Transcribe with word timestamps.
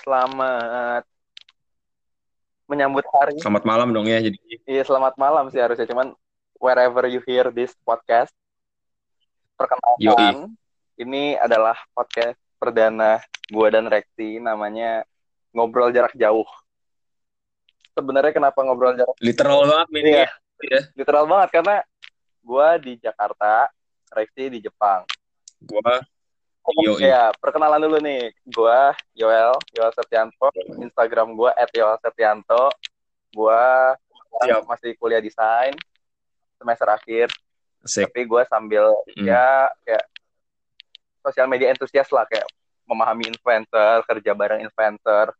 Selamat 0.00 1.04
menyambut 2.64 3.04
hari. 3.12 3.36
Selamat 3.36 3.64
malam 3.68 3.92
dong 3.92 4.08
ya. 4.08 4.22
Jadi 4.22 4.38
Iya, 4.64 4.86
selamat 4.86 5.18
malam 5.20 5.52
sih 5.52 5.60
harusnya. 5.60 5.84
Cuman 5.84 6.16
wherever 6.56 7.04
you 7.10 7.20
hear 7.28 7.52
this 7.52 7.74
podcast, 7.84 8.32
perkenalkan, 9.60 10.00
Yoi. 10.00 11.04
ini 11.04 11.34
adalah 11.36 11.76
podcast 11.92 12.38
perdana 12.56 13.20
gua 13.52 13.68
dan 13.68 13.90
Rexi, 13.90 14.40
namanya 14.40 15.04
Ngobrol 15.52 15.92
Jarak 15.92 16.14
Jauh. 16.16 16.46
Sebenarnya 17.90 18.32
kenapa 18.32 18.62
ngobrol 18.62 18.94
jarak 18.94 19.18
literal 19.18 19.66
banget 19.66 19.88
ini. 19.98 20.12
Iya. 20.14 20.28
ya. 20.62 20.80
literal 20.94 21.24
banget 21.26 21.48
karena 21.58 21.76
gua 22.40 22.78
di 22.78 22.96
Jakarta, 22.96 23.68
Rexi 24.14 24.48
di 24.48 24.58
Jepang. 24.62 25.04
Gua 25.60 26.00
Yoi. 26.80 27.02
Ya, 27.08 27.32
perkenalan 27.40 27.80
dulu 27.82 27.98
nih. 27.98 28.30
Gua 28.46 28.94
Yoel, 29.16 29.56
Yoel 29.74 29.92
Setianto. 29.96 30.52
Instagram 30.78 31.34
gua 31.34 31.50
@yoel_setianto. 31.72 32.70
Gua 33.34 33.94
Siap. 34.44 34.62
masih 34.68 34.94
kuliah 34.96 35.18
desain 35.18 35.74
semester 36.60 36.86
akhir, 36.86 37.28
Asik. 37.82 38.06
tapi 38.12 38.20
gua 38.28 38.44
sambil 38.46 38.84
Hmm. 39.16 39.26
ya 39.26 39.66
kayak 39.82 40.04
sosial 41.24 41.48
media 41.48 41.72
entusias 41.72 42.06
lah 42.12 42.28
kayak 42.28 42.44
memahami 42.86 43.32
influencer, 43.32 44.04
kerja 44.04 44.32
bareng 44.36 44.60
influencer 44.62 45.32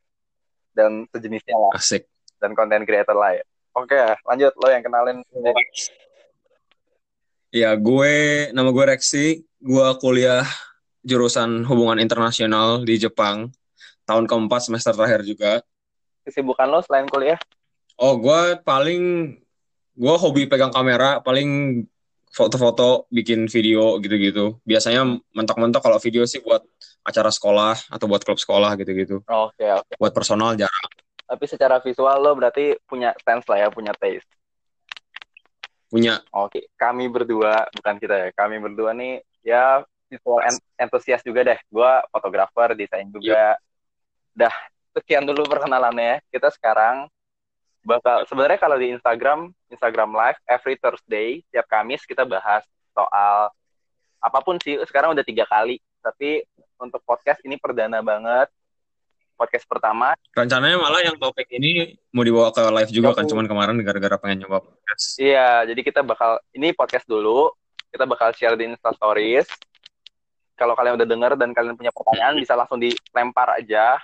dan 0.72 1.04
sejenisnya 1.12 1.54
lah 1.54 1.72
Asik. 1.76 2.08
dan 2.40 2.56
konten 2.56 2.82
creator 2.88 3.14
lah 3.14 3.36
ya. 3.36 3.44
Oke, 3.76 3.98
lanjut 4.26 4.50
lo 4.58 4.66
yang 4.70 4.82
kenalin. 4.82 5.22
Ya, 7.50 7.74
gue 7.74 8.14
nama 8.54 8.70
gue 8.70 8.84
Rexi. 8.86 9.42
Gua 9.60 9.94
kuliah 9.98 10.46
jurusan 11.04 11.64
hubungan 11.64 12.00
internasional 12.00 12.84
di 12.84 13.00
Jepang. 13.00 13.48
Tahun 14.04 14.24
keempat 14.26 14.68
semester 14.68 14.92
terakhir 14.92 15.22
juga. 15.22 15.62
Kesibukan 16.26 16.66
lo 16.68 16.82
selain 16.82 17.06
kuliah? 17.08 17.38
Oh, 18.00 18.16
gue 18.16 18.58
paling 18.64 19.34
gue 19.94 20.14
hobi 20.16 20.48
pegang 20.48 20.72
kamera, 20.72 21.20
paling 21.20 21.82
foto-foto, 22.30 23.10
bikin 23.10 23.50
video 23.50 23.98
gitu-gitu. 23.98 24.62
Biasanya 24.62 25.18
mentok-mentok 25.34 25.82
kalau 25.82 25.98
video 25.98 26.24
sih 26.24 26.40
buat 26.40 26.62
acara 27.02 27.28
sekolah 27.28 27.90
atau 27.90 28.06
buat 28.06 28.22
klub 28.22 28.38
sekolah 28.38 28.78
gitu-gitu. 28.78 29.20
Oke, 29.26 29.66
oke. 29.66 29.92
Buat 29.98 30.12
personal 30.14 30.54
jarang. 30.54 30.90
Tapi 31.26 31.44
secara 31.46 31.78
visual 31.78 32.18
lo 32.18 32.34
berarti 32.34 32.74
punya 32.86 33.14
sense 33.22 33.46
lah 33.46 33.66
ya, 33.66 33.68
punya 33.70 33.94
taste. 33.94 34.26
Punya 35.90 36.22
Oke, 36.30 36.70
kami 36.78 37.10
berdua, 37.10 37.66
bukan 37.74 37.98
kita 37.98 38.14
ya, 38.14 38.28
kami 38.30 38.62
berdua 38.62 38.94
nih 38.94 39.22
ya 39.42 39.82
visual 40.10 40.42
en- 40.42 40.64
entusias 40.76 41.22
juga 41.22 41.46
deh. 41.46 41.58
Gua 41.70 42.02
fotografer, 42.10 42.74
desain 42.74 43.06
juga. 43.06 43.54
Dah, 44.34 44.54
sekian 44.98 45.22
dulu 45.22 45.46
perkenalannya. 45.46 46.18
Kita 46.28 46.50
sekarang 46.50 47.06
bakal 47.86 48.26
sebenarnya 48.28 48.58
kalau 48.60 48.76
di 48.76 48.92
Instagram, 48.92 49.54
Instagram 49.72 50.10
Live 50.12 50.38
every 50.44 50.76
Thursday, 50.76 51.40
tiap 51.48 51.64
Kamis 51.70 52.04
kita 52.04 52.26
bahas 52.26 52.66
soal 52.92 53.48
apa 54.20 54.38
pun 54.44 54.58
sih. 54.60 54.76
Sekarang 54.84 55.14
udah 55.16 55.24
tiga 55.24 55.48
kali, 55.48 55.80
tapi 56.02 56.44
untuk 56.76 57.00
podcast 57.06 57.40
ini 57.46 57.56
perdana 57.56 58.02
banget. 58.04 58.50
Podcast 59.40 59.64
pertama, 59.64 60.12
rencananya 60.36 60.76
malah 60.76 61.00
yang 61.00 61.16
topik 61.16 61.48
ini 61.48 61.96
mau 62.12 62.20
dibawa 62.20 62.52
ke 62.52 62.60
live 62.60 62.92
juga 62.92 63.16
kan 63.16 63.24
cuman 63.24 63.48
kemarin 63.48 63.80
gara-gara 63.80 64.20
pengen 64.20 64.44
nyoba 64.44 64.60
podcast. 64.60 65.16
Iya, 65.16 65.64
jadi 65.64 65.80
kita 65.80 66.04
bakal 66.04 66.44
ini 66.52 66.76
podcast 66.76 67.08
dulu. 67.08 67.48
Kita 67.88 68.04
bakal 68.04 68.36
share 68.36 68.60
di 68.60 68.68
Insta 68.68 68.92
Stories. 68.92 69.48
Kalau 70.60 70.76
kalian 70.76 71.00
udah 71.00 71.08
denger 71.08 71.32
dan 71.40 71.56
kalian 71.56 71.72
punya 71.72 71.88
pertanyaan, 71.88 72.36
bisa 72.36 72.52
langsung 72.52 72.76
dilempar 72.76 73.56
aja. 73.56 73.96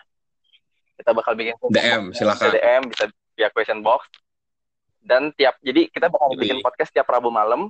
Kita 0.97 1.12
bakal 1.12 1.37
bikin 1.37 1.53
DM, 1.69 2.17
silakan. 2.17 2.49
Bisa 2.49 2.56
DM, 2.56 2.83
bisa 2.89 3.05
via 3.37 3.49
question 3.53 3.84
box. 3.84 4.09
Dan 5.05 5.37
tiap 5.37 5.61
jadi 5.61 5.93
kita 5.93 6.09
bakal 6.09 6.33
Yoi. 6.33 6.41
bikin 6.41 6.59
podcast 6.65 6.97
tiap 6.97 7.05
Rabu 7.12 7.28
malam 7.28 7.69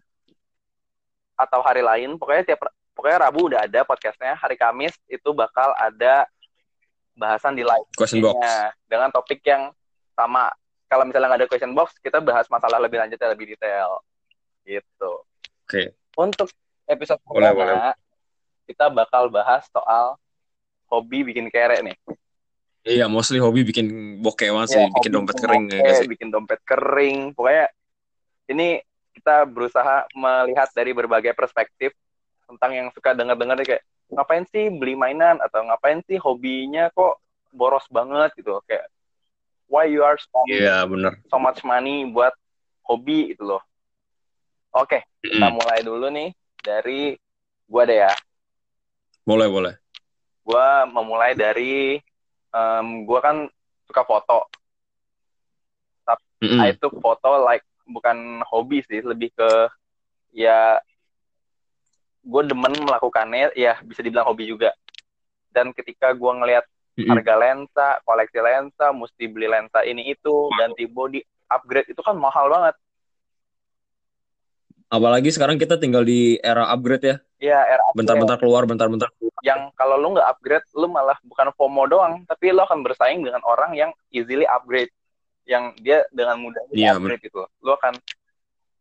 atau 1.34 1.60
hari 1.66 1.82
lain. 1.82 2.14
Pokoknya 2.14 2.54
tiap 2.54 2.70
pokoknya 2.94 3.26
Rabu 3.26 3.50
udah 3.50 3.66
ada 3.66 3.82
podcastnya. 3.82 4.38
Hari 4.38 4.54
Kamis 4.54 4.94
itu 5.10 5.34
bakal 5.34 5.74
ada 5.74 6.30
bahasan 7.18 7.58
di 7.58 7.66
live 7.66 7.90
Question 7.98 8.22
box. 8.22 8.38
Dengan 8.86 9.10
topik 9.10 9.42
yang 9.42 9.74
sama. 10.14 10.46
Kalau 10.86 11.02
misalnya 11.02 11.34
nggak 11.34 11.40
ada 11.42 11.50
question 11.50 11.74
box, 11.74 11.98
kita 11.98 12.22
bahas 12.22 12.46
masalah 12.46 12.78
lebih 12.78 13.02
lanjut 13.02 13.18
dan 13.18 13.34
lebih 13.34 13.50
detail. 13.50 13.98
Gitu. 14.62 15.12
Oke. 15.66 15.98
Untuk 16.14 16.46
episode 16.86 17.18
Boleh, 17.26 17.50
pertama, 17.50 17.90
kita 18.66 18.90
bakal 18.90 19.30
bahas 19.30 19.64
soal 19.70 20.18
hobi 20.90 21.22
bikin 21.22 21.46
kere 21.48 21.80
nih. 21.82 21.96
Iya, 22.86 23.10
mostly 23.10 23.42
hobi 23.42 23.66
bikin 23.66 24.18
bokeh 24.22 24.50
banget 24.54 24.68
sih, 24.70 24.78
Ya, 24.78 24.90
bikin 24.94 25.10
dompet 25.10 25.36
kering 25.42 25.64
ya 25.66 25.78
bokeh, 25.82 25.98
sih. 25.98 26.06
bikin 26.06 26.28
dompet 26.30 26.60
kering. 26.62 27.18
Pokoknya 27.34 27.66
ini 28.46 28.78
kita 29.18 29.42
berusaha 29.42 30.06
melihat 30.14 30.70
dari 30.70 30.94
berbagai 30.94 31.34
perspektif 31.34 31.90
tentang 32.46 32.70
yang 32.78 32.88
suka 32.94 33.10
dengar-dengar 33.10 33.58
kayak 33.66 33.82
ngapain 34.06 34.46
sih 34.54 34.70
beli 34.70 34.94
mainan 34.94 35.42
atau 35.42 35.66
ngapain 35.66 35.98
sih 36.06 36.14
hobinya 36.14 36.94
kok 36.94 37.18
boros 37.50 37.82
banget 37.90 38.30
gitu 38.38 38.62
kayak 38.70 38.86
why 39.66 39.82
you 39.82 40.06
are 40.06 40.14
spending 40.14 40.62
Iya, 40.62 40.86
bener. 40.86 41.12
so 41.26 41.42
much 41.42 41.66
money 41.66 42.06
buat 42.06 42.30
hobi 42.86 43.34
itu 43.34 43.42
loh. 43.42 43.62
Oke, 44.70 45.02
kita 45.26 45.50
Mm, 45.50 45.58
mulai 45.58 45.80
dulu 45.82 46.06
nih 46.12 46.30
dari 46.62 47.18
gua 47.66 47.82
deh 47.82 47.98
ya. 47.98 48.12
Boleh, 49.26 49.48
boleh. 49.50 49.74
Gua 50.46 50.86
memulai 50.86 51.34
dari 51.34 51.98
em, 52.54 52.86
gua 53.02 53.18
kan 53.18 53.36
suka 53.90 54.06
foto. 54.06 54.46
Mm-mm. 56.36 56.60
Nah, 56.60 56.68
itu 56.68 56.86
foto 57.00 57.42
like 57.48 57.64
bukan 57.88 58.44
hobi 58.44 58.84
sih, 58.84 59.00
lebih 59.00 59.32
ke 59.32 59.50
ya 60.36 60.76
gue 62.26 62.42
demen 62.44 62.76
melakukannya, 62.76 63.54
ya 63.56 63.80
bisa 63.80 64.04
dibilang 64.04 64.28
hobi 64.28 64.44
juga. 64.50 64.74
Dan 65.48 65.72
ketika 65.72 66.12
gua 66.12 66.36
ngelihat 66.36 66.68
Mm-mm. 66.98 67.08
harga 67.08 67.34
lensa, 67.40 67.88
koleksi 68.04 68.38
lensa, 68.38 68.92
mesti 68.92 69.24
beli 69.32 69.48
lensa 69.48 69.80
ini 69.86 70.12
itu, 70.12 70.52
ganti 70.60 70.84
body, 70.84 71.24
upgrade 71.48 71.88
itu 71.88 72.02
kan 72.04 72.20
mahal 72.20 72.52
banget. 72.52 72.76
Apalagi 74.86 75.34
sekarang 75.34 75.58
kita 75.58 75.82
tinggal 75.82 76.06
di 76.06 76.38
era 76.38 76.70
upgrade 76.70 77.04
ya. 77.04 77.16
Ya, 77.42 77.58
era 77.66 77.82
upgrade. 77.90 77.98
Bentar-bentar 78.06 78.38
keluar, 78.38 78.62
bentar-bentar 78.64 79.10
keluar. 79.18 79.34
yang 79.44 79.70
kalau 79.78 79.94
lu 79.94 80.14
nggak 80.18 80.26
upgrade, 80.26 80.66
lu 80.74 80.90
malah 80.90 81.14
bukan 81.22 81.54
FOMO 81.54 81.86
doang, 81.86 82.26
tapi 82.26 82.50
lu 82.50 82.62
akan 82.62 82.82
bersaing 82.82 83.22
dengan 83.22 83.38
orang 83.46 83.78
yang 83.78 83.90
easily 84.10 84.42
upgrade, 84.46 84.90
yang 85.46 85.70
dia 85.78 86.02
dengan 86.10 86.38
mudahnya 86.42 86.74
Iya, 86.74 86.98
upgrade 86.98 87.22
gitu. 87.22 87.46
Lu 87.62 87.70
akan 87.74 87.94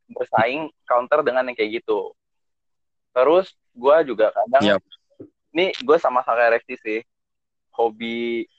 bersaing 0.10 0.74
counter 0.86 1.22
dengan 1.22 1.46
yang 1.46 1.58
kayak 1.58 1.82
gitu. 1.82 2.14
Terus 3.14 3.54
gue 3.78 3.96
juga 4.10 4.34
kadang, 4.34 4.64
Iya. 4.64 4.76
ini 5.54 5.74
gue 5.86 5.98
sama 6.02 6.26
sama 6.26 6.38
kayak 6.38 6.52
Rexy 6.62 6.76
sih, 6.82 7.00
hobi 7.78 8.50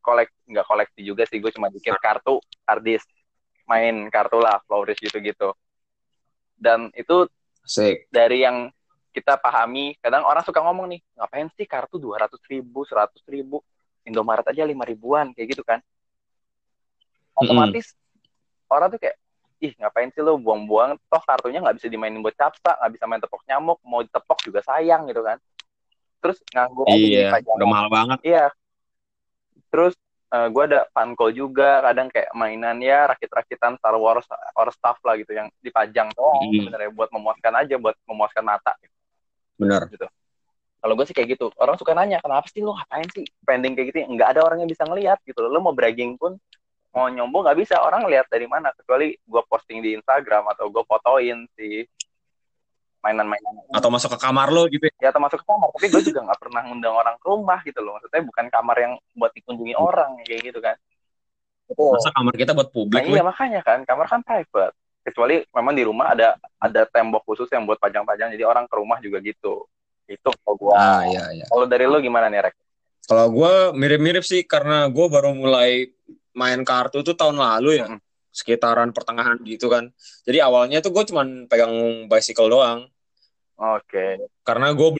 kolek 0.00 0.32
nggak 0.48 0.64
koleksi 0.64 1.00
juga 1.04 1.28
sih, 1.28 1.36
gue 1.36 1.52
cuma 1.52 1.68
bikin 1.68 1.92
kartu, 2.00 2.40
harddisk, 2.64 3.04
main 3.68 4.08
kartu 4.08 4.40
lah, 4.40 4.60
flourish 4.64 5.00
gitu-gitu. 5.04 5.52
Dan 6.58 6.90
itu 6.92 7.30
Asik. 7.62 8.10
dari 8.10 8.42
yang 8.42 8.68
kita 9.14 9.38
pahami, 9.38 9.94
kadang 10.02 10.26
orang 10.26 10.42
suka 10.42 10.60
ngomong 10.62 10.90
nih, 10.94 11.00
ngapain 11.16 11.48
sih 11.54 11.66
kartu 11.66 11.96
200 11.98 12.38
ribu, 12.50 12.84
100 12.84 13.18
ribu, 13.30 13.62
Indomaret 14.06 14.46
aja 14.46 14.62
5 14.66 14.84
ribuan, 14.86 15.32
kayak 15.34 15.48
gitu 15.58 15.62
kan. 15.66 15.78
Otomatis 17.38 17.94
orang 18.66 18.90
tuh 18.94 19.00
kayak, 19.00 19.16
ih 19.58 19.72
ngapain 19.78 20.10
sih 20.14 20.22
lo 20.22 20.38
buang-buang, 20.38 20.98
toh 21.10 21.22
kartunya 21.24 21.58
nggak 21.62 21.82
bisa 21.82 21.88
dimainin 21.90 22.22
buat 22.22 22.34
capsa, 22.34 22.78
nggak 22.78 22.92
bisa 22.94 23.04
main 23.10 23.22
tepok 23.22 23.42
nyamuk, 23.46 23.78
mau 23.82 24.02
ditepok 24.02 24.38
juga 24.44 24.60
sayang 24.62 25.06
gitu 25.10 25.22
kan. 25.22 25.38
Terus 26.18 26.38
nganggur 26.50 26.86
aja 26.90 26.98
Iya, 26.98 27.30
pajangan. 27.30 27.58
udah 27.58 27.68
mahal 27.70 27.88
banget. 27.90 28.18
Iya. 28.26 28.46
Terus 29.70 29.94
gue 30.28 30.62
ada 30.68 30.84
Funko 30.92 31.32
juga, 31.32 31.80
kadang 31.80 32.12
kayak 32.12 32.28
mainan 32.36 32.76
ya 32.84 33.08
rakit-rakitan 33.08 33.80
Star 33.80 33.96
Wars 33.96 34.28
or 34.52 34.68
stuff 34.76 35.00
lah 35.00 35.16
gitu 35.16 35.32
yang 35.32 35.48
dipajang 35.64 36.12
doang 36.12 36.44
Hmm. 36.44 36.68
sebenarnya 36.68 36.90
buat 36.92 37.08
memuaskan 37.08 37.52
aja, 37.64 37.74
buat 37.80 37.96
memuaskan 38.04 38.44
mata. 38.44 38.76
Bener. 39.56 39.88
Kalau 40.78 40.94
gue 40.94 41.06
sih 41.10 41.16
kayak 41.16 41.34
gitu, 41.34 41.50
orang 41.58 41.74
suka 41.74 41.90
nanya 41.90 42.22
kenapa 42.22 42.46
sih 42.52 42.62
lu 42.62 42.70
ngapain 42.70 43.08
sih 43.10 43.26
spending 43.42 43.74
kayak 43.74 43.90
gitu? 43.90 43.98
Nggak 44.14 44.36
ada 44.36 44.40
orang 44.46 44.62
yang 44.62 44.70
bisa 44.70 44.86
ngelihat 44.86 45.18
gitu. 45.26 45.40
Lo 45.42 45.58
mau 45.58 45.74
bragging 45.74 46.14
pun 46.14 46.38
mau 46.94 47.08
nyombong 47.10 47.44
nggak 47.44 47.58
bisa 47.58 47.80
orang 47.80 48.06
lihat 48.08 48.30
dari 48.32 48.48
mana 48.48 48.72
kecuali 48.72 49.12
gue 49.12 49.42
posting 49.48 49.84
di 49.84 49.98
Instagram 49.98 50.50
atau 50.56 50.72
gue 50.72 50.82
fotoin 50.88 51.44
si 51.56 51.84
mainan-mainan 53.04 53.54
Atau 53.70 53.88
masuk 53.88 54.14
ke 54.14 54.18
kamar 54.18 54.50
lo 54.50 54.66
gitu 54.66 54.84
ya. 54.86 55.08
ya 55.08 55.10
termasuk 55.14 55.38
ke 55.42 55.46
kamar 55.46 55.68
tapi 55.74 55.86
gue 55.88 56.02
juga 56.10 56.20
nggak 56.26 56.40
pernah 56.42 56.62
ngundang 56.66 56.94
orang 56.94 57.14
ke 57.18 57.26
rumah 57.26 57.58
gitu 57.62 57.78
loh 57.82 57.96
maksudnya 57.98 58.22
bukan 58.26 58.46
kamar 58.50 58.76
yang 58.78 58.92
buat 59.14 59.30
dikunjungi 59.34 59.74
orang 59.78 60.18
kayak 60.26 60.42
gitu 60.50 60.60
kan 60.60 60.76
Betul. 61.68 62.00
Masa 62.00 62.10
kamar 62.16 62.32
kita 62.32 62.56
buat 62.56 62.68
Nah 62.68 62.74
publik, 62.74 63.02
iya 63.04 63.20
weh. 63.20 63.24
makanya 63.28 63.60
kan 63.60 63.84
kamar 63.84 64.08
kan 64.08 64.24
private. 64.24 64.72
Kecuali 65.04 65.44
memang 65.52 65.74
di 65.76 65.84
rumah 65.84 66.16
ada 66.16 66.32
ada 66.56 66.88
tembok 66.88 67.28
khusus 67.28 67.44
yang 67.52 67.68
buat 67.68 67.76
pajang-pajang 67.76 68.32
jadi 68.32 68.44
orang 68.48 68.64
ke 68.64 68.74
rumah 68.76 68.96
juga 69.04 69.20
gitu. 69.20 69.68
Itu 70.08 70.32
kalau 70.40 70.56
gua. 70.56 70.72
Ah, 70.80 71.04
iya, 71.04 71.28
iya. 71.36 71.44
Kalau 71.44 71.68
dari 71.68 71.84
lu 71.84 72.00
gimana 72.00 72.32
nih 72.32 72.48
Rek? 72.48 72.56
Kalau 73.04 73.28
gue 73.28 73.52
mirip-mirip 73.76 74.24
sih 74.24 74.44
karena 74.48 74.88
gue 74.88 75.06
baru 75.08 75.36
mulai 75.36 75.92
main 76.32 76.60
kartu 76.64 77.04
tuh 77.04 77.12
tahun 77.12 77.36
lalu 77.36 77.84
ya. 77.84 77.86
Mm. 77.88 78.00
Sekitaran 78.38 78.94
pertengahan 78.94 79.42
gitu 79.42 79.66
kan. 79.66 79.90
Jadi 80.22 80.38
awalnya 80.38 80.78
tuh 80.78 80.94
gue 80.94 81.02
cuman 81.10 81.50
pegang 81.50 82.06
bicycle 82.06 82.46
doang. 82.46 82.86
Oke. 83.58 84.30
Karena 84.46 84.70
gue 84.70 84.94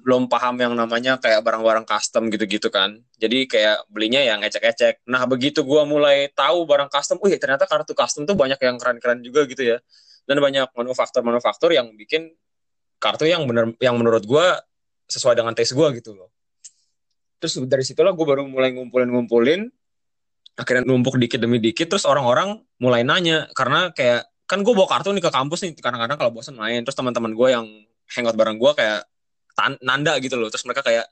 belum 0.00 0.30
paham 0.30 0.56
yang 0.56 0.72
namanya 0.78 1.18
kayak 1.18 1.42
barang-barang 1.42 1.82
custom 1.82 2.30
gitu-gitu 2.30 2.70
kan. 2.70 3.02
Jadi 3.18 3.50
kayak 3.50 3.90
belinya 3.90 4.22
yang 4.22 4.40
ecek-ecek. 4.46 5.02
Nah 5.10 5.26
begitu 5.26 5.66
gue 5.66 5.82
mulai 5.82 6.30
tahu 6.30 6.62
barang 6.64 6.88
custom, 6.88 7.18
wih 7.20 7.34
ternyata 7.36 7.66
kartu 7.66 7.92
custom 7.92 8.24
tuh 8.24 8.38
banyak 8.38 8.56
yang 8.62 8.78
keren-keren 8.78 9.20
juga 9.20 9.44
gitu 9.50 9.66
ya. 9.66 9.82
Dan 10.24 10.38
banyak 10.38 10.70
manufaktur-manufaktur 10.72 11.74
yang 11.74 11.90
bikin 11.98 12.30
kartu 13.02 13.26
yang 13.26 13.44
bener, 13.50 13.74
yang 13.82 13.98
menurut 13.98 14.22
gue 14.22 14.46
sesuai 15.10 15.34
dengan 15.34 15.52
taste 15.58 15.74
gue 15.74 15.88
gitu 15.98 16.14
loh. 16.14 16.30
Terus 17.42 17.58
dari 17.66 17.82
situlah 17.82 18.14
gue 18.14 18.26
baru 18.26 18.46
mulai 18.46 18.70
ngumpulin-ngumpulin. 18.76 19.66
Akhirnya 20.60 20.84
numpuk 20.84 21.16
dikit 21.16 21.40
demi 21.40 21.56
dikit. 21.56 21.88
Terus 21.88 22.04
orang-orang 22.04 22.60
mulai 22.76 23.00
nanya. 23.00 23.48
Karena 23.56 23.88
kayak, 23.96 24.28
kan 24.44 24.60
gue 24.60 24.74
bawa 24.76 24.84
kartu 24.84 25.16
nih 25.16 25.24
ke 25.24 25.32
kampus 25.32 25.64
nih. 25.64 25.72
Kadang-kadang 25.80 26.20
kalau 26.20 26.30
bosan 26.36 26.60
main. 26.60 26.84
Terus 26.84 26.96
teman-teman 27.00 27.32
gue 27.32 27.48
yang 27.48 27.64
hangout 28.12 28.36
bareng 28.36 28.60
gue 28.60 28.72
kayak 28.76 29.08
nanda 29.80 30.20
gitu 30.20 30.36
loh. 30.36 30.52
Terus 30.52 30.68
mereka 30.68 30.84
kayak, 30.84 31.08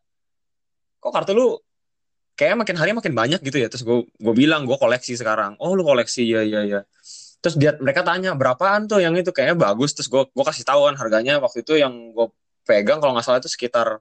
kok 1.01 1.13
kartu 1.17 1.33
lu 1.33 1.57
kayak 2.39 2.55
makin 2.55 2.77
hari 2.79 2.93
makin 2.93 3.17
banyak 3.17 3.41
gitu 3.41 3.59
ya. 3.59 3.73
Terus 3.73 3.83
gue 3.83 4.05
gue 4.05 4.35
bilang 4.37 4.69
gue 4.69 4.77
koleksi 4.77 5.17
sekarang. 5.17 5.57
Oh 5.59 5.73
lu 5.73 5.83
koleksi 5.83 6.23
ya 6.29 6.45
ya 6.45 6.63
ya. 6.63 6.81
Terus 7.43 7.55
dia 7.59 7.75
mereka 7.79 8.03
tanya 8.03 8.35
berapaan 8.35 8.87
tuh 8.87 9.03
yang 9.03 9.15
itu 9.19 9.35
kayaknya 9.35 9.59
bagus. 9.59 9.97
Terus 9.97 10.07
gue 10.07 10.23
gue 10.29 10.45
kasih 10.45 10.63
tahu 10.63 10.87
kan 10.87 10.95
harganya 11.01 11.43
waktu 11.43 11.67
itu 11.67 11.75
yang 11.81 12.15
gue 12.15 12.31
pegang 12.63 13.03
kalau 13.03 13.17
nggak 13.17 13.27
salah 13.27 13.41
itu 13.43 13.51
sekitar 13.51 13.99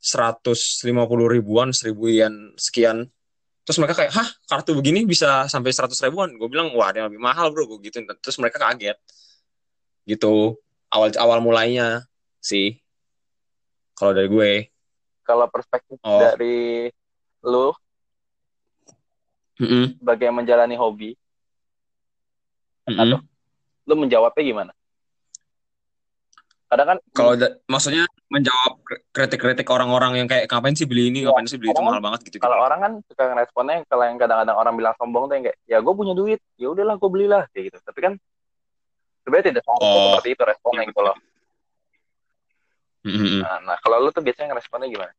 150 0.00 0.84
ribuan, 1.26 1.72
seribu 1.72 2.12
yen 2.12 2.52
sekian. 2.60 3.08
Terus 3.66 3.82
mereka 3.82 3.98
kayak, 3.98 4.14
hah 4.14 4.28
kartu 4.46 4.78
begini 4.78 5.02
bisa 5.02 5.50
sampai 5.50 5.74
100 5.74 5.98
ribuan? 6.06 6.30
Gue 6.38 6.46
bilang, 6.46 6.70
wah 6.78 6.94
ada 6.94 7.02
yang 7.02 7.10
lebih 7.10 7.18
mahal 7.18 7.50
bro, 7.50 7.66
gue 7.66 7.90
gitu. 7.90 7.98
Terus 8.22 8.38
mereka 8.38 8.62
kaget. 8.62 8.94
Gitu, 10.06 10.54
awal 10.86 11.10
awal 11.18 11.42
mulainya 11.42 12.06
sih. 12.38 12.78
Kalau 13.98 14.14
dari 14.14 14.30
gue. 14.30 14.52
Kalau 15.26 15.50
perspektif 15.50 15.98
Oh. 16.06 16.22
dari 16.22 16.86
lu 17.42 17.74
Mm-mm, 19.58 19.98
sebagai 19.98 20.30
yang 20.30 20.36
menjalani 20.36 20.76
hobi, 20.78 21.16
mm-mm. 22.86 23.18
lu 23.88 23.94
menjawabnya 23.98 24.42
gimana? 24.46 24.72
Kadang 26.70 26.86
kan 26.94 26.98
Kalau 27.16 27.32
maksudnya 27.66 28.06
menjawab 28.26 28.82
kritik-kritik 29.14 29.70
orang-orang 29.70 30.18
yang 30.18 30.26
kayak 30.26 30.50
ngapain 30.50 30.74
sih 30.74 30.82
beli 30.82 31.14
ini, 31.14 31.22
Iya, 31.22 31.30
ngapain 31.30 31.46
sih 31.46 31.58
beli 31.62 31.70
itu 31.70 31.78
mahal 31.78 32.02
banget 32.02 32.20
gitu. 32.26 32.42
kalau 32.42 32.58
orang 32.58 32.78
kan 32.82 32.92
suka 33.06 33.22
ngeresponnya 33.30 33.86
kalau 33.86 34.02
yang 34.02 34.18
kadang-kadang 34.18 34.56
orang 34.58 34.74
bilang 34.74 34.94
sombong 34.98 35.30
tuh 35.30 35.34
yang 35.38 35.44
kayak 35.46 35.58
ya 35.70 35.78
gue 35.78 35.94
punya 35.94 36.14
duit 36.18 36.40
ya 36.58 36.66
udahlah 36.74 36.98
gue 36.98 37.10
belilah 37.10 37.42
kayak 37.54 37.70
gitu 37.70 37.78
tapi 37.86 38.00
kan 38.02 38.12
sebenarnya 39.22 39.44
tidak 39.54 39.62
seharusnya 39.62 39.86
Oh. 39.94 40.06
seperti 40.18 40.28
itu 40.34 40.42
responnya 40.42 40.82
gitu 40.90 41.00
loh 41.06 41.16
nah, 43.46 43.58
nah 43.62 43.76
kalau 43.78 44.02
lu 44.02 44.10
tuh 44.10 44.22
biasanya 44.26 44.54
ngeresponnya 44.54 44.90
gimana 44.90 45.14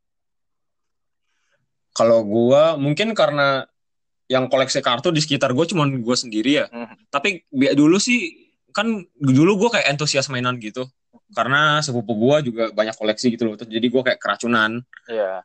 Kalau 1.98 2.22
gua 2.22 2.78
mungkin 2.78 3.18
karena 3.18 3.66
yang 4.30 4.46
koleksi 4.54 4.86
kartu 4.86 5.10
di 5.10 5.18
sekitar 5.18 5.50
gue 5.50 5.66
cuman 5.66 5.98
gue 5.98 6.14
sendiri 6.14 6.62
ya. 6.62 6.66
Mhm. 6.70 7.10
Tapi 7.10 7.42
dulu 7.74 7.98
sih 7.98 8.38
kan 8.70 8.86
dulu 9.18 9.66
gue 9.66 9.70
kayak 9.74 9.98
antusias 9.98 10.30
mainan 10.30 10.62
gitu. 10.62 10.86
Karena 11.36 11.84
sepupu 11.84 12.16
gua 12.16 12.40
juga 12.40 12.72
banyak 12.72 12.96
koleksi 12.96 13.36
gitu 13.36 13.48
loh. 13.48 13.56
Terus 13.60 13.72
Jadi 13.72 13.88
gue 13.88 14.02
kayak 14.02 14.20
keracunan. 14.20 14.80
Iya 15.12 15.44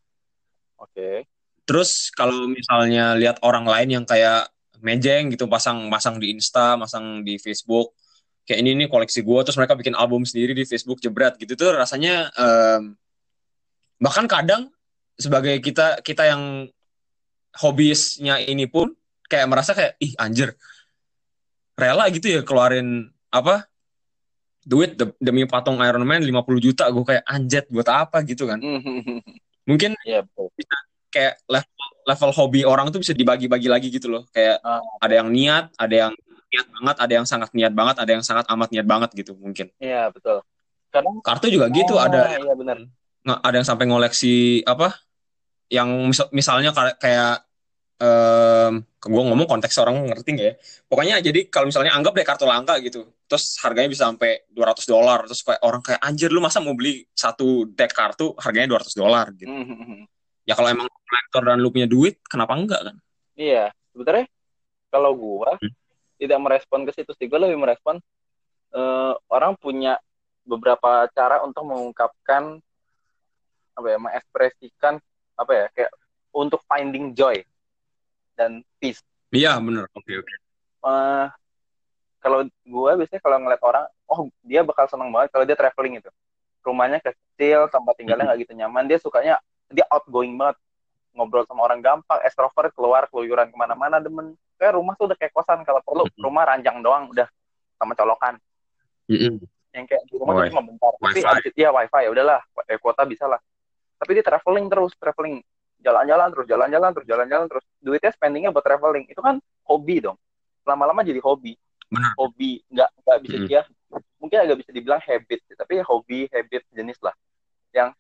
oke 0.83 1.27
Terus 1.63 2.11
kalau 2.11 2.51
misalnya 2.51 3.15
lihat 3.15 3.39
orang 3.47 3.63
lain 3.63 4.03
yang 4.03 4.05
kayak 4.05 4.51
mejeng 4.83 5.31
gitu 5.31 5.47
pasang 5.47 5.87
pasang 5.87 6.19
di 6.19 6.35
Insta, 6.35 6.75
pasang 6.75 7.23
di 7.23 7.39
Facebook, 7.39 7.95
kayak 8.43 8.59
ini 8.67 8.85
nih 8.85 8.89
koleksi 8.91 9.23
gua 9.23 9.47
terus 9.47 9.55
mereka 9.55 9.79
bikin 9.79 9.95
album 9.95 10.27
sendiri 10.27 10.59
di 10.59 10.67
Facebook 10.67 10.99
jebret 10.99 11.39
gitu 11.39 11.55
tuh 11.55 11.71
rasanya 11.79 12.35
em, 12.35 12.99
bahkan 14.03 14.27
kadang 14.27 14.75
sebagai 15.15 15.63
kita 15.63 16.03
kita 16.03 16.27
yang 16.27 16.67
hobisnya 17.63 18.43
ini 18.43 18.67
pun 18.67 18.91
kayak 19.31 19.47
merasa 19.47 19.71
kayak 19.71 19.95
ih 20.03 20.19
anjir 20.19 20.59
rela 21.79 22.11
gitu 22.11 22.27
ya 22.27 22.43
keluarin 22.43 23.07
apa 23.31 23.71
duit 24.63 24.95
de- 24.95 25.17
demi 25.19 25.43
patung 25.45 25.79
Iron 25.83 26.03
Man 26.03 26.23
50 26.23 26.33
juta 26.59 26.87
gue 26.87 27.03
kayak 27.03 27.25
anjet 27.27 27.65
buat 27.69 27.87
apa 27.87 28.23
gitu 28.23 28.47
kan. 28.47 28.59
Mungkin 29.69 29.95
Iya 30.03 30.23
betul. 30.27 30.51
kayak 31.13 31.39
level 31.47 31.89
level 32.03 32.31
hobi 32.33 32.61
orang 32.65 32.91
tuh 32.91 32.99
bisa 32.99 33.13
dibagi-bagi 33.13 33.69
lagi 33.71 33.89
gitu 33.91 34.11
loh. 34.11 34.23
Kayak 34.31 34.59
Ah. 34.63 34.81
ada 34.99 35.15
yang 35.23 35.29
niat 35.31 35.71
ada 35.77 35.95
yang 36.09 36.13
niat 36.53 36.67
banget 36.69 36.97
ada 36.99 37.13
yang 37.15 37.27
sangat 37.27 37.51
niat 37.53 37.73
banget 37.73 37.97
ada 37.99 38.11
yang 38.11 38.25
sangat 38.25 38.45
amat 38.51 38.69
niat 38.71 38.87
banget 38.87 39.11
gitu 39.15 39.33
mungkin. 39.37 39.71
Iya 39.79 40.11
betul. 40.11 40.43
Kadang 40.93 41.19
kartu 41.25 41.47
juga 41.49 41.67
gitu 41.71 41.97
Ah, 41.97 42.07
ada 42.11 42.21
iya 42.29 42.39
nggak 43.23 43.39
ada 43.39 43.55
yang 43.55 43.69
sampai 43.69 43.87
ngoleksi 43.87 44.67
apa 44.67 44.99
yang 45.71 45.89
misal- 46.11 46.29
misalnya 46.35 46.75
kayak 46.99 47.47
em 48.03 48.83
gue 48.83 49.23
ngomong 49.31 49.47
konteks 49.47 49.79
orang 49.79 50.11
ngerti 50.11 50.29
nggak 50.35 50.49
ya? 50.51 50.55
Pokoknya 50.91 51.17
jadi 51.23 51.47
kalau 51.47 51.71
misalnya 51.71 51.95
anggap 51.95 52.19
deh 52.19 52.27
kartu 52.27 52.45
langka 52.51 52.75
gitu 52.83 53.07
terus 53.31 53.55
harganya 53.63 53.87
bisa 53.89 54.11
sampai 54.11 54.43
200 54.51 54.83
dolar 54.91 55.23
terus 55.31 55.47
kayak 55.47 55.63
orang 55.63 55.83
kayak 55.87 56.01
anjir 56.03 56.29
lu 56.35 56.43
masa 56.43 56.59
mau 56.59 56.75
beli 56.75 57.07
satu 57.15 57.71
deck 57.71 57.95
kartu 57.95 58.35
harganya 58.43 58.75
200 58.75 58.95
dolar? 58.99 59.31
Gitu. 59.39 59.47
Mhm. 59.47 60.03
ya 60.43 60.59
kalau 60.59 60.75
emang 60.75 60.91
kolektor 60.91 61.43
dan 61.47 61.63
lu 61.63 61.71
punya 61.71 61.87
duit 61.87 62.19
kenapa 62.27 62.59
enggak 62.59 62.83
kan? 62.83 62.97
Iya 63.39 63.71
sebenarnya 63.95 64.27
kalau 64.91 65.15
gua 65.15 65.55
Hmm. 65.63 65.71
tidak 66.19 66.39
merespon 66.43 66.83
ke 66.83 66.93
situ 66.93 67.15
sih 67.15 67.31
gua 67.31 67.47
lebih 67.47 67.63
merespon 67.63 68.03
eh, 68.73 69.13
orang 69.31 69.55
punya 69.55 70.03
beberapa 70.43 71.07
cara 71.15 71.39
untuk 71.47 71.63
mengungkapkan 71.63 72.59
apa 73.73 73.87
ya 73.87 73.99
mengekspresikan 74.03 74.99
apa 75.39 75.53
ya 75.55 75.67
kayak 75.71 75.93
untuk 76.35 76.61
finding 76.67 77.15
joy 77.15 77.39
dan 78.35 78.61
peace. 78.77 79.01
Iya 79.31 79.57
bener. 79.59 79.89
Oke 79.93 80.19
oke. 80.19 80.35
Eh 80.89 81.27
kalau 82.23 82.47
gue 82.47 82.91
biasanya 83.03 83.23
kalau 83.23 83.37
ngeliat 83.43 83.63
orang 83.67 83.85
oh 84.07 84.31
dia 84.47 84.63
bakal 84.63 84.87
seneng 84.87 85.11
banget 85.11 85.35
kalau 85.35 85.43
dia 85.43 85.59
traveling 85.59 85.99
itu 85.99 86.11
rumahnya 86.63 87.03
kecil 87.03 87.67
tempat 87.67 87.95
tinggalnya 87.99 88.31
nggak 88.31 88.41
gitu 88.47 88.53
nyaman. 88.55 88.87
Dia 88.87 88.99
sukanya 89.03 89.43
dia 89.69 89.87
outgoing 89.91 90.37
banget. 90.39 90.57
Ngobrol 91.13 91.45
sama 91.45 91.69
orang 91.69 91.85
gampang 91.85 92.25
extrovert 92.25 92.73
keluar 92.73 93.05
keluyuran 93.13 93.53
ke 93.53 93.57
mana-mana 93.59 94.01
demen. 94.01 94.33
Kayak 94.57 94.81
rumah 94.81 94.97
tuh 94.97 95.13
udah 95.13 95.17
kayak 95.19 95.35
kosan 95.37 95.61
kalau 95.61 95.85
perlu 95.85 96.09
rumah 96.17 96.49
ranjang 96.49 96.81
doang 96.81 97.13
udah 97.13 97.29
sama 97.77 97.93
colokan. 97.93 98.41
Yang 99.73 99.85
kayak 99.93 100.03
di 100.09 100.15
rumah 100.17 100.33
Oh, 100.33 100.41
tuh 100.41 100.53
cuma 100.57 100.65
bentar. 100.65 100.93
Tapi 100.97 101.21
wifi. 101.21 101.29
abis 101.29 101.45
itu 101.53 101.59
ya 101.61 101.71
wifi 101.73 102.01
ya 102.01 102.11
udahlah 102.13 102.41
eh, 102.65 102.79
kuota 102.81 103.03
bisa 103.05 103.29
lah. 103.29 103.41
Tapi 104.01 104.11
dia 104.17 104.25
traveling 104.25 104.67
terus 104.73 104.93
traveling 104.97 105.45
jalan-jalan 105.83 106.29
terus 106.31 106.47
jalan-jalan 106.47 106.91
terus 106.95 107.07
jalan-jalan 107.11 107.47
terus 107.51 107.65
duitnya 107.83 108.11
spendingnya 108.15 108.51
buat 108.55 108.65
traveling. 108.65 109.11
Itu 109.11 109.21
kan 109.21 109.43
hobi 109.67 110.01
dong. 110.01 110.17
Lama-lama 110.65 111.03
jadi 111.03 111.19
hobi. 111.19 111.59
Benar. 111.93 112.17
hobi 112.17 112.65
nggak 112.73 112.89
nggak 113.05 113.19
bisa 113.21 113.37
Mm-mm. 113.37 113.49
dia 113.53 113.61
mungkin 114.17 114.39
agak 114.41 114.65
bisa 114.65 114.71
dibilang 114.73 115.03
habit 115.05 115.45
sih, 115.45 115.53
tapi 115.53 115.77
ya 115.77 115.85
hobi 115.85 116.25
habit 116.33 116.65
jenis 116.73 116.97
lah. 117.05 117.13
Yang 117.77 117.93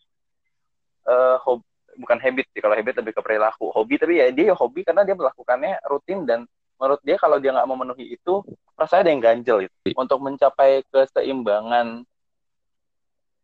eh 1.04 1.36
hobi 1.44 1.66
bukan 1.92 2.18
habit 2.24 2.48
sih 2.56 2.60
kalau 2.64 2.72
habit 2.72 3.04
lebih 3.04 3.12
ke 3.12 3.20
perilaku. 3.20 3.68
Hobi 3.68 4.00
tapi 4.00 4.16
ya 4.16 4.32
dia 4.32 4.52
ya 4.52 4.56
hobi 4.56 4.80
karena 4.80 5.04
dia 5.04 5.12
melakukannya 5.12 5.76
rutin 5.84 6.24
dan 6.24 6.48
menurut 6.80 7.04
dia 7.04 7.20
kalau 7.20 7.36
dia 7.36 7.52
nggak 7.52 7.68
memenuhi 7.68 8.16
itu 8.16 8.40
rasanya 8.80 9.00
ada 9.04 9.10
yang 9.12 9.22
ganjel 9.22 9.56
gitu. 9.68 9.76
Untuk 9.92 10.18
mencapai 10.24 10.80
keseimbangan 10.88 12.08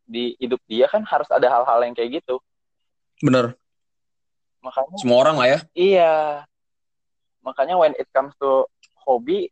di 0.09 0.33
hidup 0.41 0.57
dia 0.65 0.89
kan 0.89 1.05
harus 1.05 1.29
ada 1.29 1.45
hal-hal 1.45 1.79
yang 1.85 1.93
kayak 1.93 2.25
gitu. 2.25 2.41
Bener 3.21 3.53
makanya 4.59 4.95
semua 4.99 5.17
orang 5.23 5.35
lah 5.39 5.47
ya. 5.47 5.59
Iya. 5.75 6.15
Makanya 7.43 7.75
when 7.79 7.95
it 7.95 8.07
comes 8.11 8.35
to 8.37 8.67
hobi 9.07 9.49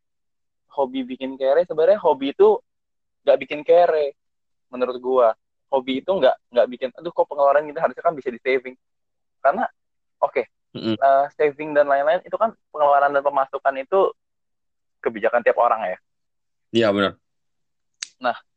hobi 0.70 1.02
bikin 1.08 1.40
kere 1.40 1.66
sebenarnya 1.66 1.98
hobi 1.98 2.36
itu 2.36 2.60
nggak 3.26 3.38
bikin 3.42 3.62
kere 3.64 4.14
menurut 4.70 4.98
gua. 5.00 5.30
Hobi 5.68 6.00
itu 6.00 6.12
nggak 6.12 6.36
nggak 6.56 6.68
bikin 6.72 6.90
aduh 6.96 7.12
kok 7.12 7.28
pengeluaran 7.28 7.68
kita 7.68 7.84
harusnya 7.84 8.04
kan 8.04 8.16
bisa 8.16 8.32
di 8.32 8.40
saving 8.40 8.72
karena 9.44 9.68
oke 10.24 10.48
Mm-mm. 10.72 10.96
eh, 10.96 11.26
saving 11.36 11.76
dan 11.76 11.92
lain-lain 11.92 12.24
itu 12.24 12.40
kan 12.40 12.56
pengeluaran 12.72 13.12
dan 13.12 13.20
pemasukan 13.20 13.76
itu 13.76 14.16
kebijakan 15.04 15.44
tiap 15.44 15.60
orang 15.60 15.92
ya. 15.92 15.98
Iya 16.72 16.88
bener 16.96 17.20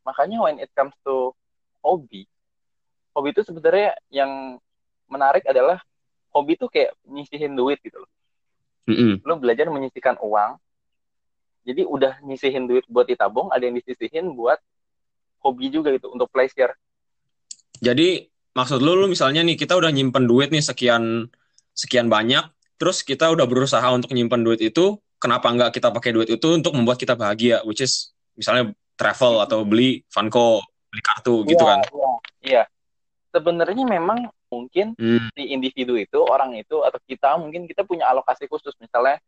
makanya 0.05 0.37
when 0.41 0.57
it 0.57 0.69
comes 0.73 0.93
to 1.05 1.33
hobi 1.81 2.25
hobi 3.13 3.29
itu 3.33 3.41
sebenarnya 3.45 3.93
yang 4.09 4.57
menarik 5.05 5.45
adalah 5.45 5.81
hobi 6.31 6.55
itu 6.55 6.65
kayak 6.67 6.95
nyisihin 7.07 7.53
duit 7.53 7.79
gitu 7.83 8.01
loh 8.01 8.11
Mm-mm. 8.89 9.21
lu 9.21 9.33
belajar 9.37 9.69
menyisihkan 9.69 10.17
uang 10.19 10.57
jadi 11.61 11.85
udah 11.85 12.19
nyisihin 12.25 12.65
duit 12.65 12.83
buat 12.89 13.05
ditabung 13.05 13.53
ada 13.53 13.61
yang 13.61 13.77
disisihin 13.77 14.33
buat 14.33 14.57
hobi 15.45 15.69
juga 15.69 15.93
gitu 15.93 16.09
untuk 16.09 16.27
pleasure 16.33 16.73
jadi 17.81 18.25
maksud 18.57 18.83
lu 18.83 18.93
lu 18.97 19.07
misalnya 19.07 19.45
nih 19.45 19.55
kita 19.55 19.77
udah 19.77 19.89
nyimpen 19.93 20.25
duit 20.25 20.49
nih 20.53 20.61
sekian 20.61 21.29
sekian 21.71 22.11
banyak, 22.11 22.43
terus 22.75 23.01
kita 23.01 23.31
udah 23.31 23.47
berusaha 23.47 23.87
untuk 23.95 24.11
nyimpen 24.11 24.43
duit 24.43 24.59
itu, 24.61 24.99
kenapa 25.17 25.49
nggak 25.49 25.71
kita 25.75 25.89
pakai 25.89 26.11
duit 26.13 26.29
itu 26.29 26.47
untuk 26.51 26.75
membuat 26.75 26.99
kita 26.99 27.15
bahagia, 27.15 27.63
which 27.63 27.81
is 27.81 28.11
misalnya 28.35 28.75
travel 28.99 29.41
atau 29.41 29.63
beli 29.63 30.03
Funko, 30.11 30.61
beli 30.91 31.01
kartu 31.01 31.35
gitu 31.47 31.63
Iya, 31.63 31.71
kan? 31.71 31.79
Iya. 32.43 32.63
Sebenarnya 33.31 33.87
memang 33.87 34.27
mungkin 34.51 34.91
Hmm, 34.99 35.31
di 35.31 35.55
individu 35.55 35.95
itu 35.95 36.19
orang 36.19 36.59
itu 36.59 36.83
atau 36.83 36.99
kita 37.07 37.39
mungkin 37.39 37.63
kita 37.63 37.87
punya 37.87 38.11
alokasi 38.11 38.45
khusus 38.51 38.75
misalnya 38.83 39.23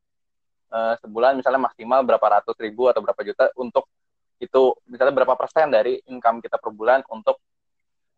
eh, 0.72 0.94
sebulan 1.00 1.40
misalnya 1.40 1.72
maksimal 1.72 2.04
berapa 2.04 2.28
ratus 2.40 2.60
ribu 2.60 2.92
atau 2.92 3.00
berapa 3.00 3.24
juta 3.24 3.48
untuk 3.56 3.88
itu 4.44 4.76
misalnya 4.92 5.16
berapa 5.16 5.40
persen 5.40 5.72
dari 5.72 6.04
income 6.12 6.44
kita 6.44 6.60
per 6.60 6.76
bulan 6.76 7.00
untuk 7.08 7.40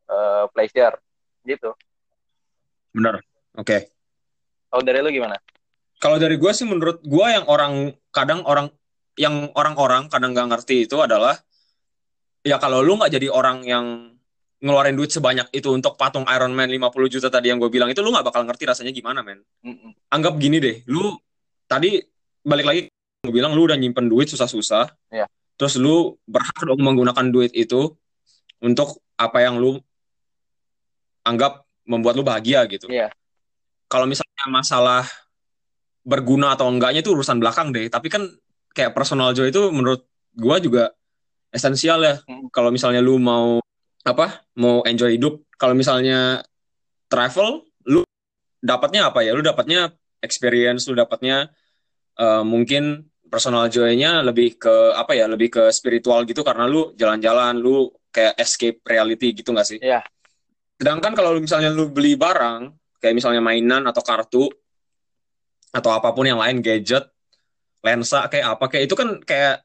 eh, 0.09 0.45
pleasure 0.49 0.97
gitu. 1.45 1.77
bener. 2.89 3.21
Oke. 3.53 3.93
Kalau 4.71 4.81
dari 4.81 4.99
lu 5.05 5.13
gimana? 5.13 5.37
Kalau 6.01 6.17
dari 6.17 6.35
gue 6.35 6.51
sih 6.51 6.65
menurut 6.67 7.05
gue 7.05 7.27
yang 7.29 7.45
orang 7.45 7.93
kadang 8.09 8.41
orang 8.43 8.67
yang 9.15 9.47
orang-orang 9.55 10.11
kadang 10.11 10.35
nggak 10.35 10.49
ngerti 10.51 10.89
itu 10.89 10.99
adalah 10.99 11.39
ya 12.43 12.59
kalau 12.59 12.83
lu 12.83 12.99
nggak 12.99 13.15
jadi 13.15 13.27
orang 13.31 13.63
yang 13.63 14.14
ngeluarin 14.65 14.97
duit 14.97 15.13
sebanyak 15.13 15.45
itu 15.53 15.69
untuk 15.69 15.93
patung 15.93 16.25
Iron 16.25 16.49
Man 16.57 16.73
50 16.73 17.13
juta 17.13 17.29
tadi 17.29 17.53
yang 17.53 17.61
gue 17.61 17.69
bilang 17.69 17.85
itu 17.93 18.01
lu 18.01 18.09
nggak 18.09 18.25
bakal 18.25 18.41
ngerti 18.49 18.65
rasanya 18.65 18.89
gimana 18.89 19.21
men. 19.21 19.45
Anggap 20.09 20.41
gini 20.41 20.57
deh, 20.57 20.81
lu 20.89 21.13
tadi 21.69 22.01
balik 22.41 22.65
lagi 22.65 22.81
gue 23.21 23.33
bilang 23.33 23.53
lu 23.53 23.69
udah 23.69 23.77
nyimpen 23.77 24.09
duit 24.09 24.25
susah-susah, 24.29 24.89
Iya. 25.13 25.29
terus 25.57 25.77
lu 25.77 26.17
berhak 26.25 26.57
dong 26.65 26.81
menggunakan 26.81 27.29
duit 27.29 27.53
itu 27.53 27.93
untuk 28.61 29.01
apa 29.17 29.37
yang 29.45 29.61
lu 29.61 29.77
anggap 31.25 31.65
membuat 31.85 32.17
lu 32.17 32.25
bahagia 32.25 32.65
gitu. 32.65 32.89
Iya. 32.89 33.13
Kalau 33.85 34.09
misalnya 34.09 34.45
masalah 34.49 35.05
berguna 36.05 36.53
atau 36.53 36.69
enggaknya 36.69 37.01
itu 37.01 37.13
urusan 37.13 37.41
belakang 37.41 37.73
deh. 37.73 37.89
Tapi 37.89 38.13
kan 38.13 38.29
kayak 38.77 38.93
personal 38.93 39.33
joy 39.33 39.49
itu 39.49 39.73
menurut 39.73 40.05
gua 40.37 40.61
juga 40.61 40.93
esensial 41.49 42.01
ya. 42.05 42.15
Mm. 42.29 42.53
Kalau 42.53 42.69
misalnya 42.69 43.01
lu 43.01 43.17
mau 43.17 43.64
apa? 44.05 44.45
Mau 44.61 44.85
enjoy 44.85 45.17
hidup. 45.17 45.41
Kalau 45.57 45.73
misalnya 45.73 46.45
travel, 47.09 47.65
lu 47.89 48.05
dapatnya 48.61 49.09
apa 49.09 49.25
ya? 49.25 49.33
Lu 49.33 49.41
dapatnya 49.41 49.89
experience, 50.21 50.85
lu 50.85 50.93
dapatnya 50.93 51.49
eh, 52.21 52.43
mungkin 52.45 53.09
personal 53.25 53.67
joy-nya 53.67 54.21
lebih 54.21 54.61
ke 54.61 54.93
apa 54.93 55.17
ya? 55.17 55.25
Lebih 55.25 55.49
ke 55.49 55.63
spiritual 55.73 56.23
gitu 56.29 56.45
karena 56.45 56.69
lu 56.69 56.93
jalan-jalan, 56.93 57.57
lu 57.57 57.89
kayak 58.13 58.37
escape 58.37 58.79
reality 58.85 59.33
gitu 59.33 59.51
nggak 59.51 59.67
sih? 59.67 59.79
Iya. 59.81 60.05
Sedangkan 60.77 61.17
kalau 61.17 61.35
misalnya 61.41 61.73
lu 61.73 61.89
beli 61.89 62.13
barang, 62.13 62.69
kayak 63.01 63.15
misalnya 63.17 63.41
mainan 63.41 63.89
atau 63.89 64.05
kartu, 64.05 64.45
atau 65.73 65.91
apa 65.91 66.13
pun 66.15 66.23
yang 66.23 66.39
lain, 66.39 66.63
gadget, 66.63 67.09
lensa, 67.83 68.31
kayak 68.31 68.55
apa, 68.55 68.65
kayak 68.71 68.83
itu 68.87 68.95
kan 68.95 69.19
kayak 69.25 69.64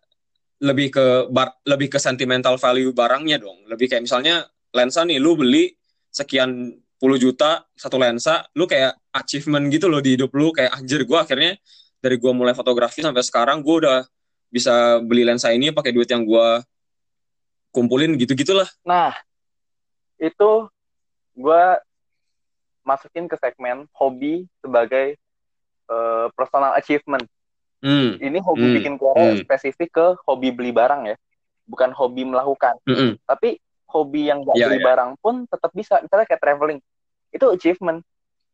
lebih 0.60 0.92
ke 0.92 1.06
bar- 1.32 1.56
lebih 1.64 1.88
ke 1.92 1.98
sentimental 1.98 2.60
value 2.60 2.92
barangnya 2.92 3.40
dong. 3.40 3.64
Lebih 3.64 3.88
kayak 3.88 4.04
misalnya 4.04 4.44
lensa 4.76 5.02
nih, 5.08 5.16
lu 5.16 5.34
beli 5.34 5.72
sekian 6.12 6.76
puluh 7.00 7.16
juta 7.16 7.64
satu 7.72 7.96
lensa, 7.96 8.44
lu 8.52 8.68
kayak 8.68 8.92
achievement 9.16 9.72
gitu 9.72 9.88
loh 9.88 10.04
di 10.04 10.20
hidup 10.20 10.30
lu, 10.36 10.52
kayak 10.52 10.76
anjir 10.76 11.08
gue 11.08 11.16
akhirnya 11.16 11.56
dari 12.00 12.20
gue 12.20 12.32
mulai 12.32 12.52
fotografi 12.52 13.00
sampai 13.00 13.24
sekarang 13.24 13.64
gue 13.64 13.76
udah 13.88 14.04
bisa 14.52 15.00
beli 15.00 15.24
lensa 15.24 15.48
ini 15.48 15.72
pakai 15.72 15.96
duit 15.96 16.10
yang 16.12 16.28
gue 16.28 16.48
kumpulin 17.72 18.18
gitu-gitulah. 18.20 18.68
Nah, 18.84 19.16
itu 20.20 20.68
gue 21.38 21.62
masukin 22.84 23.30
ke 23.30 23.36
segmen 23.40 23.88
hobi 23.96 24.44
sebagai 24.60 25.16
eh, 25.88 26.26
personal 26.36 26.76
achievement. 26.76 27.24
Hmm. 27.80 28.20
Ini 28.20 28.38
hobi 28.44 28.64
Hmm. 28.64 28.76
bikin 28.76 28.94
keluar 29.00 29.16
Hmm. 29.16 29.40
spesifik 29.40 29.88
ke 29.90 30.06
hobi 30.28 30.52
beli 30.52 30.70
barang 30.70 31.08
ya, 31.08 31.16
bukan 31.64 31.90
hobi 31.96 32.28
melakukan. 32.28 32.76
Mm-mm. 32.84 33.16
Tapi 33.24 33.56
hobi 33.88 34.28
yang 34.28 34.44
gak 34.44 34.54
Iya, 34.54 34.66
beli 34.68 34.78
iya. 34.78 34.86
barang 34.92 35.10
pun 35.18 35.34
tetap 35.48 35.72
bisa. 35.72 35.98
Misalnya 35.98 36.28
kayak 36.28 36.42
traveling, 36.44 36.78
itu 37.32 37.46
achievement. 37.48 38.04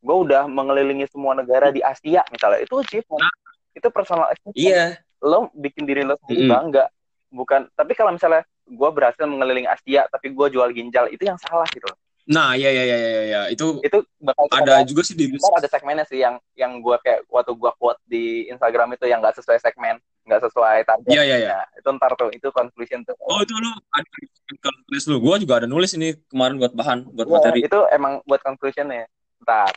Gue 0.00 0.16
udah 0.30 0.46
mengelilingi 0.46 1.10
semua 1.10 1.34
negara 1.34 1.74
di 1.74 1.82
Asia 1.82 2.22
misalnya, 2.30 2.62
itu 2.62 2.78
achievement. 2.78 3.26
Itu 3.74 3.90
personal 3.90 4.30
achievement. 4.30 4.56
Iya. 4.56 5.02
Lo 5.20 5.50
bikin 5.52 5.84
diri 5.84 6.06
lo 6.06 6.14
sendiri 6.22 6.46
Mm-mm. 6.46 6.52
bangga. 6.54 6.84
Bukan. 7.26 7.66
Tapi 7.74 7.92
kalau 7.98 8.14
misalnya 8.14 8.46
gue 8.62 8.90
berhasil 8.94 9.26
mengelilingi 9.26 9.66
Asia, 9.66 10.06
tapi 10.06 10.30
gue 10.30 10.46
jual 10.48 10.70
ginjal, 10.70 11.10
itu 11.10 11.26
yang 11.26 11.36
salah 11.36 11.66
gitu. 11.74 11.84
loh. 11.90 11.98
Nah, 12.26 12.58
iya 12.58 12.74
iya 12.74 12.82
iya 12.82 12.96
iya 12.98 13.22
iya. 13.22 13.40
Itu 13.54 13.78
Itu 13.86 14.02
bakal 14.18 14.50
ada 14.50 14.82
juga 14.82 15.06
sih 15.06 15.14
di 15.14 15.30
ada 15.30 15.68
segmennya 15.70 16.02
sih 16.10 16.18
yang 16.18 16.42
yang 16.58 16.82
gue 16.82 16.98
kayak 16.98 17.22
waktu 17.30 17.54
gue 17.54 17.70
quote 17.78 18.02
di 18.02 18.50
Instagram 18.50 18.98
itu 18.98 19.06
yang 19.06 19.22
nggak 19.22 19.38
sesuai 19.38 19.62
segmen, 19.62 20.02
nggak 20.26 20.42
sesuai 20.50 20.82
target. 20.82 21.06
Iya 21.06 21.22
iya 21.22 21.36
iya. 21.38 21.48
Nah, 21.54 21.64
itu 21.78 21.88
ntar 21.94 22.12
tuh, 22.18 22.30
itu 22.34 22.48
conclusion 22.50 23.06
tuh. 23.06 23.14
Oh, 23.22 23.38
itu 23.46 23.54
lu 23.54 23.70
ada 23.70 24.10
di 24.18 24.26
tulis 24.58 25.04
lu. 25.06 25.16
Gua 25.22 25.38
juga 25.38 25.62
ada 25.62 25.70
nulis 25.70 25.94
ini 25.94 26.18
kemarin 26.26 26.58
buat 26.58 26.74
bahan, 26.74 26.98
buat 27.14 27.26
Iya, 27.30 27.34
materi. 27.38 27.58
itu 27.62 27.78
emang 27.94 28.18
buat 28.26 28.42
conclusion 28.42 28.90
ya. 28.90 29.06
Ntar, 29.46 29.70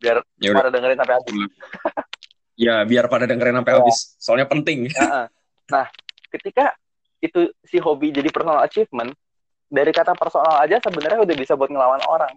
biar 0.00 0.16
Ya 0.40 0.50
pada 0.56 0.72
dengerin 0.72 0.96
sampai 0.96 1.14
habis. 1.20 1.32
Ya, 2.56 2.74
biar 2.88 3.04
pada 3.12 3.24
dengerin 3.28 3.56
sampai 3.60 3.72
Iya. 3.72 3.78
habis. 3.84 3.96
Soalnya 4.16 4.46
penting. 4.48 4.88
Heeh. 4.88 5.24
Nah, 5.68 5.86
ketika 6.32 6.72
itu 7.20 7.52
si 7.68 7.76
hobi 7.78 8.16
jadi 8.16 8.32
personal 8.32 8.64
achievement, 8.64 9.12
dari 9.72 9.88
kata 9.88 10.12
personal 10.12 10.60
aja 10.60 10.76
sebenarnya 10.84 11.24
udah 11.24 11.36
bisa 11.36 11.56
buat 11.56 11.72
ngelawan 11.72 12.04
orang. 12.04 12.36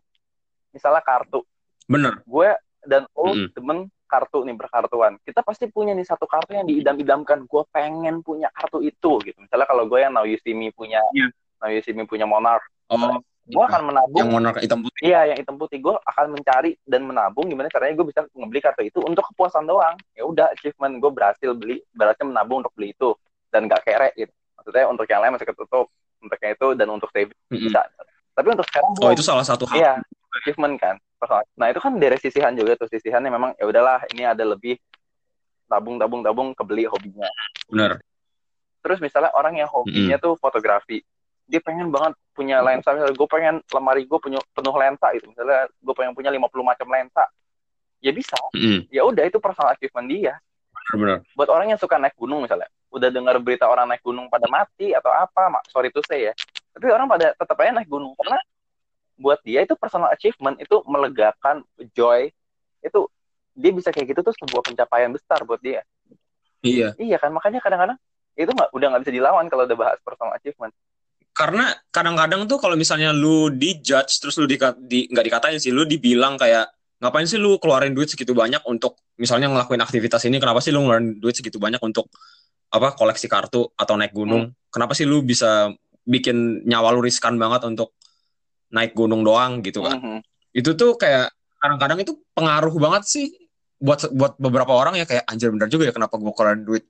Misalnya 0.71 1.03
kartu, 1.03 1.43
Bener. 1.83 2.23
gue 2.23 2.49
dan 2.87 3.03
lo 3.11 3.35
Mm-mm. 3.35 3.51
demen 3.51 3.77
kartu 4.07 4.47
nih 4.47 4.55
berkartuan. 4.55 5.19
Kita 5.19 5.43
pasti 5.43 5.67
punya 5.67 5.91
nih 5.91 6.07
satu 6.07 6.23
kartu 6.23 6.55
yang 6.55 6.63
diidam-idamkan. 6.63 7.43
Gue 7.43 7.67
pengen 7.75 8.23
punya 8.23 8.47
kartu 8.55 8.79
itu 8.79 9.19
gitu. 9.19 9.35
Misalnya 9.35 9.67
kalau 9.67 9.83
gue 9.83 9.99
yang 9.99 10.15
Now 10.15 10.23
You 10.23 10.39
See 10.39 10.55
Me 10.55 10.71
punya, 10.71 11.03
Iya. 11.11 11.27
Now 11.59 11.69
You 11.73 11.83
See 11.83 11.91
Me 11.91 12.07
punya 12.07 12.23
Monarch, 12.23 12.63
Oh, 12.85 13.19
gue 13.45 13.65
akan 13.65 13.81
menabung. 13.89 14.19
yang 14.21 14.29
warna 14.29 14.53
hitam 14.57 14.85
putih. 14.85 15.01
Iya, 15.09 15.33
yang 15.33 15.37
hitam 15.41 15.57
putih 15.57 15.81
gue 15.81 15.95
akan 15.97 16.37
mencari 16.37 16.77
dan 16.85 17.01
menabung 17.03 17.49
gimana 17.49 17.65
caranya 17.69 17.97
gue 17.97 18.07
bisa 18.13 18.21
ngebeli 18.29 18.61
kartu 18.61 18.81
itu 18.85 18.99
untuk 19.01 19.25
kepuasan 19.33 19.65
doang. 19.65 19.97
Ya 20.13 20.23
udah, 20.25 20.53
achievement 20.53 21.01
gue 21.01 21.11
berhasil 21.11 21.49
beli, 21.57 21.81
berhasil 21.91 22.23
menabung 22.23 22.61
untuk 22.61 22.73
beli 22.77 22.93
itu 22.93 23.17
dan 23.49 23.65
gak 23.65 23.81
kere 23.85 24.13
gitu. 24.13 24.33
Maksudnya 24.57 24.85
untuk 24.85 25.05
yang 25.09 25.21
lain 25.25 25.33
masih 25.33 25.49
ketutup, 25.49 25.89
yang 26.29 26.53
itu 26.57 26.67
dan 26.77 26.87
untuk 26.89 27.09
saving 27.13 27.33
Mm-mm. 27.49 27.69
bisa. 27.69 27.81
Tapi 28.35 28.47
untuk 28.51 28.67
sekarang 28.67 28.91
Oh, 28.99 29.11
itu 29.13 29.23
salah 29.23 29.45
satu 29.47 29.63
hal. 29.69 29.75
Iya, 29.79 29.93
achievement 30.41 30.75
kan. 30.77 30.95
Nah 31.57 31.73
itu 31.73 31.79
kan 31.81 31.97
dari 31.97 32.17
sisihan 32.21 32.53
juga 32.53 32.77
tuh 32.77 32.85
sisihannya 32.91 33.31
memang 33.33 33.51
ya 33.57 33.65
udahlah 33.65 34.05
ini 34.13 34.27
ada 34.27 34.45
lebih 34.45 34.77
tabung 35.65 35.97
tabung 35.97 36.21
tabung 36.21 36.53
kebeli 36.53 36.85
hobinya. 36.85 37.25
Bener. 37.65 37.97
Terus 38.85 39.01
misalnya 39.01 39.33
orang 39.33 39.57
yang 39.57 39.69
hobinya 39.71 40.21
tuh 40.21 40.37
fotografi, 40.37 41.01
dia 41.49 41.57
pengen 41.57 41.89
banget 41.89 42.13
punya 42.37 42.61
lensa. 42.61 42.93
Misalnya 42.93 43.17
gue 43.17 43.29
pengen 43.29 43.55
lemari 43.73 44.05
gue 44.05 44.19
punya 44.21 44.37
penuh 44.53 44.75
lensa 44.77 45.09
gitu. 45.17 45.25
Misalnya 45.33 45.65
gue 45.69 45.93
pengen 45.97 46.13
punya 46.13 46.29
50 46.29 46.61
macam 46.61 46.87
lensa, 46.93 47.25
ya 48.03 48.11
bisa. 48.13 48.37
Mm-mm. 48.53 48.85
Ya 48.93 49.01
udah 49.01 49.25
itu 49.25 49.41
personal 49.41 49.73
achievement 49.73 50.05
dia. 50.05 50.37
Bener. 50.95 51.19
Buat 51.35 51.49
orang 51.51 51.67
yang 51.75 51.79
suka 51.79 51.99
naik 51.99 52.15
gunung 52.15 52.43
misalnya, 52.43 52.71
udah 52.89 53.09
dengar 53.11 53.35
berita 53.43 53.67
orang 53.67 53.91
naik 53.91 54.01
gunung 54.01 54.31
pada 54.31 54.47
mati 54.47 54.95
atau 54.95 55.11
apa, 55.11 55.51
mak 55.51 55.63
sorry 55.69 55.91
to 55.91 55.99
say 56.07 56.31
ya. 56.31 56.33
Tapi 56.75 56.87
orang 56.91 57.07
pada 57.11 57.35
tetap 57.35 57.55
aja 57.59 57.71
naik 57.75 57.91
gunung 57.91 58.15
karena 58.15 58.39
buat 59.15 59.39
dia 59.47 59.63
itu 59.63 59.75
personal 59.79 60.11
achievement 60.11 60.59
itu 60.59 60.83
melegakan 60.87 61.63
joy 61.95 62.27
itu 62.83 62.99
dia 63.55 63.71
bisa 63.71 63.89
kayak 63.95 64.11
gitu 64.11 64.21
tuh 64.27 64.35
sebuah 64.35 64.61
pencapaian 64.67 65.11
besar 65.11 65.47
buat 65.47 65.63
dia. 65.63 65.81
Iya. 66.59 66.91
Iya 66.99 67.17
kan 67.21 67.31
makanya 67.31 67.63
kadang-kadang 67.63 67.95
itu 68.35 68.51
nggak 68.51 68.69
udah 68.75 68.87
nggak 68.91 69.01
bisa 69.07 69.13
dilawan 69.15 69.47
kalau 69.47 69.63
udah 69.63 69.77
bahas 69.79 69.97
personal 70.03 70.35
achievement. 70.35 70.75
Karena 71.35 71.71
kadang-kadang 71.91 72.47
tuh 72.47 72.59
kalau 72.59 72.75
misalnya 72.75 73.11
lu 73.15 73.51
dijudge 73.51 74.19
terus 74.19 74.35
lu 74.39 74.47
di, 74.47 74.59
di 74.87 74.99
nggak 75.07 75.25
dikatain 75.27 75.59
sih, 75.59 75.71
lu 75.71 75.87
dibilang 75.87 76.35
kayak 76.35 76.74
ngapain 76.99 77.27
sih 77.27 77.35
lu 77.35 77.59
keluarin 77.59 77.91
duit 77.91 78.07
segitu 78.07 78.31
banyak 78.31 78.63
untuk 78.65 78.95
misalnya 79.19 79.51
ngelakuin 79.51 79.83
aktivitas 79.83 80.23
ini, 80.27 80.39
kenapa 80.39 80.63
sih 80.63 80.71
lu 80.71 80.83
ngeluarin 80.83 81.19
duit 81.19 81.35
segitu 81.35 81.59
banyak 81.59 81.79
untuk 81.83 82.07
apa 82.71 82.95
koleksi 82.95 83.27
kartu 83.27 83.67
atau 83.75 83.95
naik 83.95 84.15
gunung? 84.15 84.51
Kenapa 84.71 84.95
sih 84.95 85.07
lu 85.07 85.23
bisa 85.23 85.71
bikin 86.05 86.63
nyawa 86.67 86.91
lu 86.95 87.03
riskan 87.03 87.35
banget 87.39 87.63
untuk 87.67 87.95
naik 88.71 88.95
gunung 88.95 89.23
doang 89.23 89.63
gitu 89.63 89.83
kan? 89.83 89.99
Mhm. 89.99 90.19
Itu 90.55 90.75
tuh 90.75 90.95
kayak 90.95 91.31
kadang-kadang 91.59 91.99
itu 92.03 92.13
pengaruh 92.35 92.75
banget 92.79 93.03
sih 93.07 93.25
buat 93.79 94.07
buat 94.15 94.39
beberapa 94.39 94.71
orang 94.71 94.95
ya 94.95 95.05
kayak 95.05 95.27
anjir 95.27 95.51
bener 95.51 95.67
juga 95.67 95.91
ya 95.91 95.93
kenapa 95.93 96.15
gua 96.15 96.31
keluarin 96.31 96.63
duit 96.63 96.87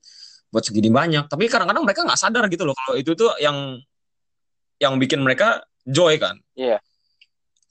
buat 0.53 0.63
segini 0.65 0.89
banyak. 0.93 1.27
Tapi 1.27 1.49
kadang-kadang 1.49 1.83
mereka 1.85 2.05
nggak 2.05 2.19
sadar 2.19 2.45
gitu 2.47 2.63
loh 2.63 2.77
kalau 2.77 2.93
itu 2.97 3.11
tuh 3.17 3.33
yang 3.41 3.77
yang 4.79 4.95
bikin 5.01 5.21
mereka 5.21 5.65
joy 5.85 6.17
kan. 6.17 6.37
Iya. 6.57 6.81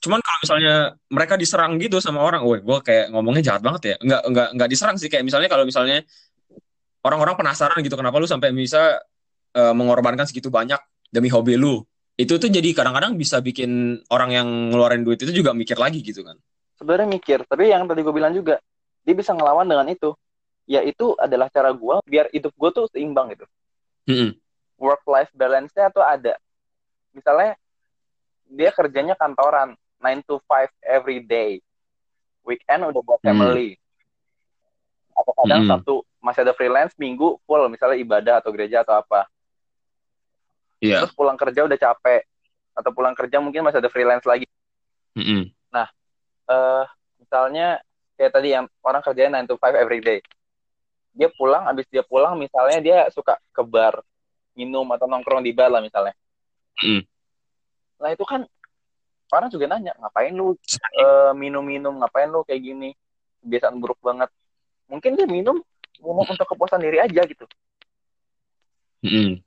Cuman 0.05 0.21
kalau 0.21 0.39
misalnya 0.45 0.93
mereka 1.09 1.33
diserang 1.33 1.81
gitu 1.81 1.97
sama 1.97 2.21
orang, 2.21 2.45
woi, 2.45 2.61
gue 2.61 2.77
kayak 2.85 3.09
ngomongnya 3.09 3.41
jahat 3.41 3.61
banget 3.65 3.81
ya. 3.89 3.95
Enggak, 4.05 4.21
enggak, 4.29 4.47
enggak 4.53 4.69
diserang 4.69 4.95
sih. 5.01 5.09
Kayak 5.09 5.25
misalnya 5.25 5.49
kalau 5.49 5.65
misalnya 5.65 6.05
orang-orang 7.01 7.33
penasaran 7.33 7.81
gitu, 7.81 7.97
kenapa 7.97 8.21
lu 8.21 8.29
sampai 8.29 8.53
bisa 8.53 9.01
eh, 9.57 9.73
mengorbankan 9.73 10.29
segitu 10.29 10.53
banyak 10.53 10.77
demi 11.09 11.33
hobi 11.33 11.57
lu. 11.57 11.81
itu 12.15 12.39
tuh 12.39 12.47
jadi 12.47 12.71
kadang-kadang 12.71 13.19
bisa 13.19 13.43
bikin 13.43 13.99
orang 14.07 14.31
yang 14.31 14.47
ngeluarin 14.71 15.03
duit 15.03 15.19
itu 15.19 15.35
juga 15.35 15.51
mikir 15.51 15.75
lagi 15.75 15.99
gitu 15.99 16.23
kan 16.23 16.39
sebenarnya 16.79 17.11
mikir 17.11 17.43
tapi 17.43 17.67
yang 17.67 17.83
tadi 17.91 18.07
gue 18.07 18.15
bilang 18.15 18.31
juga 18.31 18.59
dia 19.03 19.15
bisa 19.15 19.35
ngelawan 19.35 19.67
dengan 19.67 19.87
itu 19.91 20.15
ya 20.63 20.79
itu 20.79 21.11
adalah 21.19 21.51
cara 21.51 21.75
gue 21.75 21.95
biar 22.07 22.31
hidup 22.31 22.55
gue 22.55 22.69
tuh 22.71 22.85
seimbang 22.95 23.35
gitu 23.35 23.45
Mm-mm. 24.07 24.31
work 24.79 25.03
life 25.11 25.27
balance-nya 25.35 25.91
tuh 25.91 26.07
ada 26.07 26.39
misalnya 27.11 27.59
dia 28.47 28.71
kerjanya 28.71 29.19
kantoran 29.19 29.75
9 29.99 30.27
to 30.27 30.35
5 30.43 30.69
every 30.83 31.19
day 31.19 31.59
weekend 32.45 32.85
udah 32.85 33.01
buat 33.01 33.19
Hmm. 33.21 33.33
family 33.33 33.79
atau 35.15 35.31
kadang 35.43 35.61
Hmm. 35.63 35.69
Sabtu 35.71 35.93
masih 36.19 36.41
ada 36.43 36.53
freelance 36.53 36.93
minggu 36.97 37.39
full 37.45 37.63
misalnya 37.69 37.97
ibadah 38.01 38.35
atau 38.41 38.49
gereja 38.51 38.81
atau 38.81 38.97
apa 38.97 39.29
iya 40.81 40.99
terus 41.01 41.13
pulang 41.13 41.37
kerja 41.37 41.63
udah 41.63 41.77
capek 41.77 42.25
atau 42.75 42.91
pulang 42.91 43.15
kerja 43.15 43.37
mungkin 43.39 43.63
masih 43.63 43.79
ada 43.79 43.89
freelance 43.89 44.25
lagi 44.25 44.49
Mm-mm. 45.15 45.47
eh 46.45 46.85
misalnya 47.17 47.81
kayak 48.13 48.31
tadi 48.37 48.53
yang 48.53 48.69
orang 48.85 49.01
kerjanya 49.01 49.41
9 49.41 49.49
to 49.49 49.55
5 49.57 49.73
every 49.73 49.97
day 49.97 50.19
dia 51.15 51.31
pulang 51.33 51.65
abis 51.65 51.87
dia 51.89 52.03
pulang 52.05 52.37
misalnya 52.37 52.77
dia 52.83 52.99
suka 53.09 53.39
ke 53.49 53.63
bar 53.65 54.03
minum 54.53 54.85
atau 54.93 55.07
nongkrong 55.09 55.41
di 55.41 55.55
bar 55.55 55.71
lah 55.73 55.81
misalnya 55.81 56.13
Hmm. 56.83 57.01
nah 57.97 58.11
itu 58.11 58.21
kan 58.27 58.43
orang 59.37 59.51
juga 59.51 59.65
nanya 59.67 59.91
ngapain 59.99 60.31
lu 60.31 60.55
eh, 60.95 61.31
minum-minum? 61.35 61.99
Ngapain 61.99 62.31
lu 62.31 62.41
kayak 62.47 62.61
gini? 62.63 62.89
Kebiasaan 63.43 63.77
buruk 63.77 63.99
banget. 64.01 64.29
Mungkin 64.87 65.17
dia 65.17 65.27
minum 65.27 65.59
minum 66.01 66.25
untuk 66.27 66.45
kepuasan 66.45 66.83
diri 66.83 66.99
aja 66.99 67.21
gitu. 67.25 67.45
Mm-mm. 69.05 69.37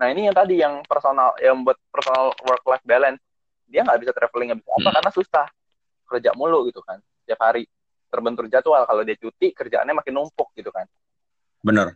nah 0.00 0.08
ini 0.08 0.28
yang 0.28 0.36
tadi 0.36 0.56
yang 0.60 0.80
personal 0.88 1.36
yang 1.40 1.60
buat 1.60 1.76
personal 1.92 2.32
work 2.44 2.64
life 2.64 2.84
balance. 2.84 3.20
Dia 3.68 3.84
nggak 3.84 4.00
bisa 4.00 4.12
traveling 4.16 4.52
nggak 4.52 4.60
bisa 4.64 4.70
apa 4.72 4.80
Hmm. 4.80 4.94
karena 4.96 5.10
susah. 5.12 5.46
Kerja 6.10 6.30
mulu 6.34 6.66
gitu 6.68 6.80
kan 6.82 6.98
setiap 7.22 7.40
hari. 7.44 7.68
Terbentur 8.10 8.50
jadwal 8.50 8.82
kalau 8.88 9.06
dia 9.06 9.14
cuti 9.14 9.54
kerjaannya 9.54 9.94
makin 9.94 10.12
numpuk 10.18 10.50
gitu 10.58 10.72
kan. 10.74 10.88
Bener. 11.62 11.94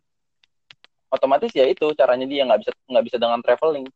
Otomatis 1.11 1.51
ya 1.55 1.65
itu 1.67 1.91
caranya 1.97 2.27
dia 2.29 2.45
nggak 2.47 2.61
bisa 2.63 2.71
nggak 2.91 3.05
bisa 3.09 3.17
dengan 3.19 3.41
traveling 3.43 3.87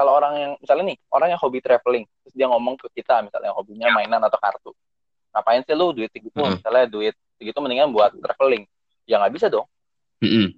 kalau 0.00 0.16
orang 0.16 0.32
yang 0.40 0.52
misalnya 0.56 0.96
nih 0.96 0.98
orang 1.12 1.28
yang 1.36 1.40
hobi 1.44 1.60
traveling 1.60 2.08
terus 2.24 2.32
dia 2.32 2.48
ngomong 2.48 2.80
ke 2.80 2.88
kita 2.96 3.20
misalnya 3.20 3.52
hobinya 3.52 3.92
mainan 3.92 4.24
atau 4.24 4.40
kartu. 4.40 4.72
Ngapain 5.36 5.60
sih 5.60 5.76
lu 5.76 5.92
duit 5.92 6.08
segitu? 6.08 6.40
Hmm. 6.40 6.56
misalnya 6.56 6.88
duit 6.88 7.12
segitu 7.36 7.60
mendingan 7.60 7.92
buat 7.92 8.16
traveling. 8.16 8.64
Ya 9.04 9.20
nggak 9.20 9.36
bisa 9.36 9.52
dong. 9.52 9.68
Mm-mm. 10.24 10.56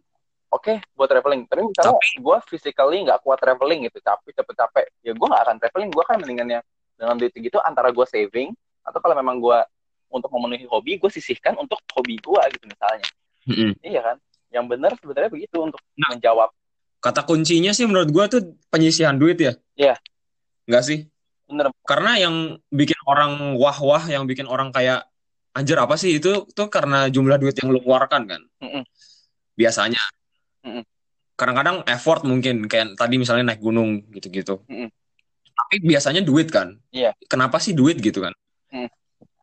oke 0.55 0.79
buat 0.95 1.11
traveling. 1.11 1.51
Tapi 1.51 1.67
misalnya 1.67 1.99
gue 1.99 2.37
physically 2.47 3.03
nggak 3.03 3.19
kuat 3.27 3.43
traveling 3.43 3.91
gitu 3.91 3.99
capek 3.99 4.31
cepet 4.31 4.55
capek. 4.55 4.87
Ya 5.03 5.11
gue 5.11 5.27
nggak 5.27 5.43
akan 5.43 5.57
traveling. 5.59 5.91
Gue 5.91 6.05
kan 6.07 6.17
mendingannya 6.23 6.63
dengan 6.95 7.15
duit 7.19 7.35
segitu 7.35 7.59
antara 7.59 7.91
gue 7.91 8.07
saving 8.07 8.55
atau 8.87 8.99
kalau 9.03 9.19
memang 9.19 9.43
gue 9.43 9.59
untuk 10.07 10.31
memenuhi 10.31 10.71
hobi 10.71 11.03
gue 11.03 11.11
sisihkan 11.11 11.59
untuk 11.59 11.83
hobi 11.99 12.15
gue 12.23 12.43
gitu 12.55 12.65
misalnya. 12.71 13.09
Mm-mm. 13.51 13.75
iya 13.83 14.07
kan? 14.07 14.17
Yang 14.55 14.65
benar 14.71 14.93
sebenarnya 15.03 15.31
begitu 15.35 15.59
untuk 15.59 15.83
Nah. 15.99 16.15
menjawab 16.15 16.55
kata 17.03 17.27
kuncinya 17.27 17.75
sih 17.75 17.85
menurut 17.85 18.09
gua 18.15 18.31
tuh 18.31 18.41
penyisihan 18.71 19.19
duit 19.19 19.37
ya 19.37 19.53
Iya. 19.75 19.95
nggak 20.71 20.85
sih 20.87 20.99
bener 21.51 21.69
karena 21.85 22.17
yang 22.17 22.35
bikin 22.71 22.97
orang 23.05 23.59
wah-wah 23.59 24.07
yang 24.07 24.25
bikin 24.25 24.47
orang 24.47 24.71
kayak 24.71 25.05
anjir 25.53 25.77
apa 25.77 25.99
sih 26.01 26.17
itu 26.17 26.47
tuh 26.49 26.71
karena 26.73 27.11
jumlah 27.13 27.37
duit 27.37 27.53
yang 27.61 27.69
lu 27.69 27.83
keluarkan 27.83 28.25
kan 28.25 28.41
Mm-mm. 28.63 28.87
biasanya 29.53 30.01
Mm-mm. 30.65 30.81
kadang-kadang 31.37 31.85
effort 31.91 32.23
mungkin 32.25 32.65
kayak 32.71 32.97
tadi 32.97 33.21
misalnya 33.21 33.53
naik 33.53 33.61
gunung 33.61 34.07
gitu-gitu 34.15 34.63
Mm-mm. 34.65 34.89
tapi 35.53 35.77
biasanya 35.85 36.23
duit 36.25 36.49
kan 36.49 36.79
Iya. 36.89 37.13
kenapa 37.29 37.61
sih 37.61 37.75
duit 37.77 37.99
gitu 38.01 38.23
kan 38.23 38.33
Mm. 38.73 38.89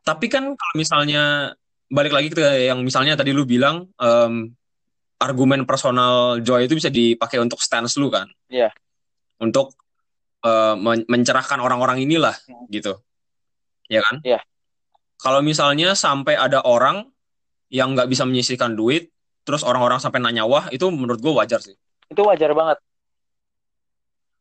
tapi 0.01 0.25
kan 0.25 0.41
kalau 0.57 0.73
misalnya 0.73 1.53
balik 1.85 2.09
lagi 2.09 2.33
ke 2.33 2.41
yang 2.65 2.81
misalnya 2.81 3.13
tadi 3.13 3.29
lu 3.29 3.45
bilang 3.45 3.85
em, 4.01 4.49
argumen 5.19 5.67
personal 5.67 6.39
joy 6.39 6.65
itu 6.65 6.79
bisa 6.79 6.87
dipakai 6.87 7.37
untuk 7.39 7.59
stance 7.59 7.99
lu 7.99 8.07
kan 8.07 8.27
Iya. 8.47 8.71
untuk 9.39 9.75
eh, 10.39 10.75
men- 10.79 11.03
mencerahkan 11.05 11.59
orang-orang 11.59 11.99
inilah 11.99 12.31
Mm. 12.47 12.65
gitu 12.71 12.93
ya 13.91 13.99
kan 13.99 14.23
Iya. 14.23 14.39
kalau 15.19 15.43
misalnya 15.43 15.91
sampai 15.93 16.39
ada 16.39 16.63
orang 16.63 17.11
yang 17.67 17.91
nggak 17.93 18.07
bisa 18.07 18.23
menyisihkan 18.23 18.73
duit 18.73 19.11
terus 19.43 19.61
orang-orang 19.61 19.99
sampai 19.99 20.23
nanya 20.23 20.47
wah 20.47 20.71
itu 20.71 20.87
menurut 20.87 21.19
gue 21.19 21.33
wajar 21.35 21.59
sih 21.59 21.75
itu 22.07 22.21
wajar 22.23 22.55
banget 22.55 22.79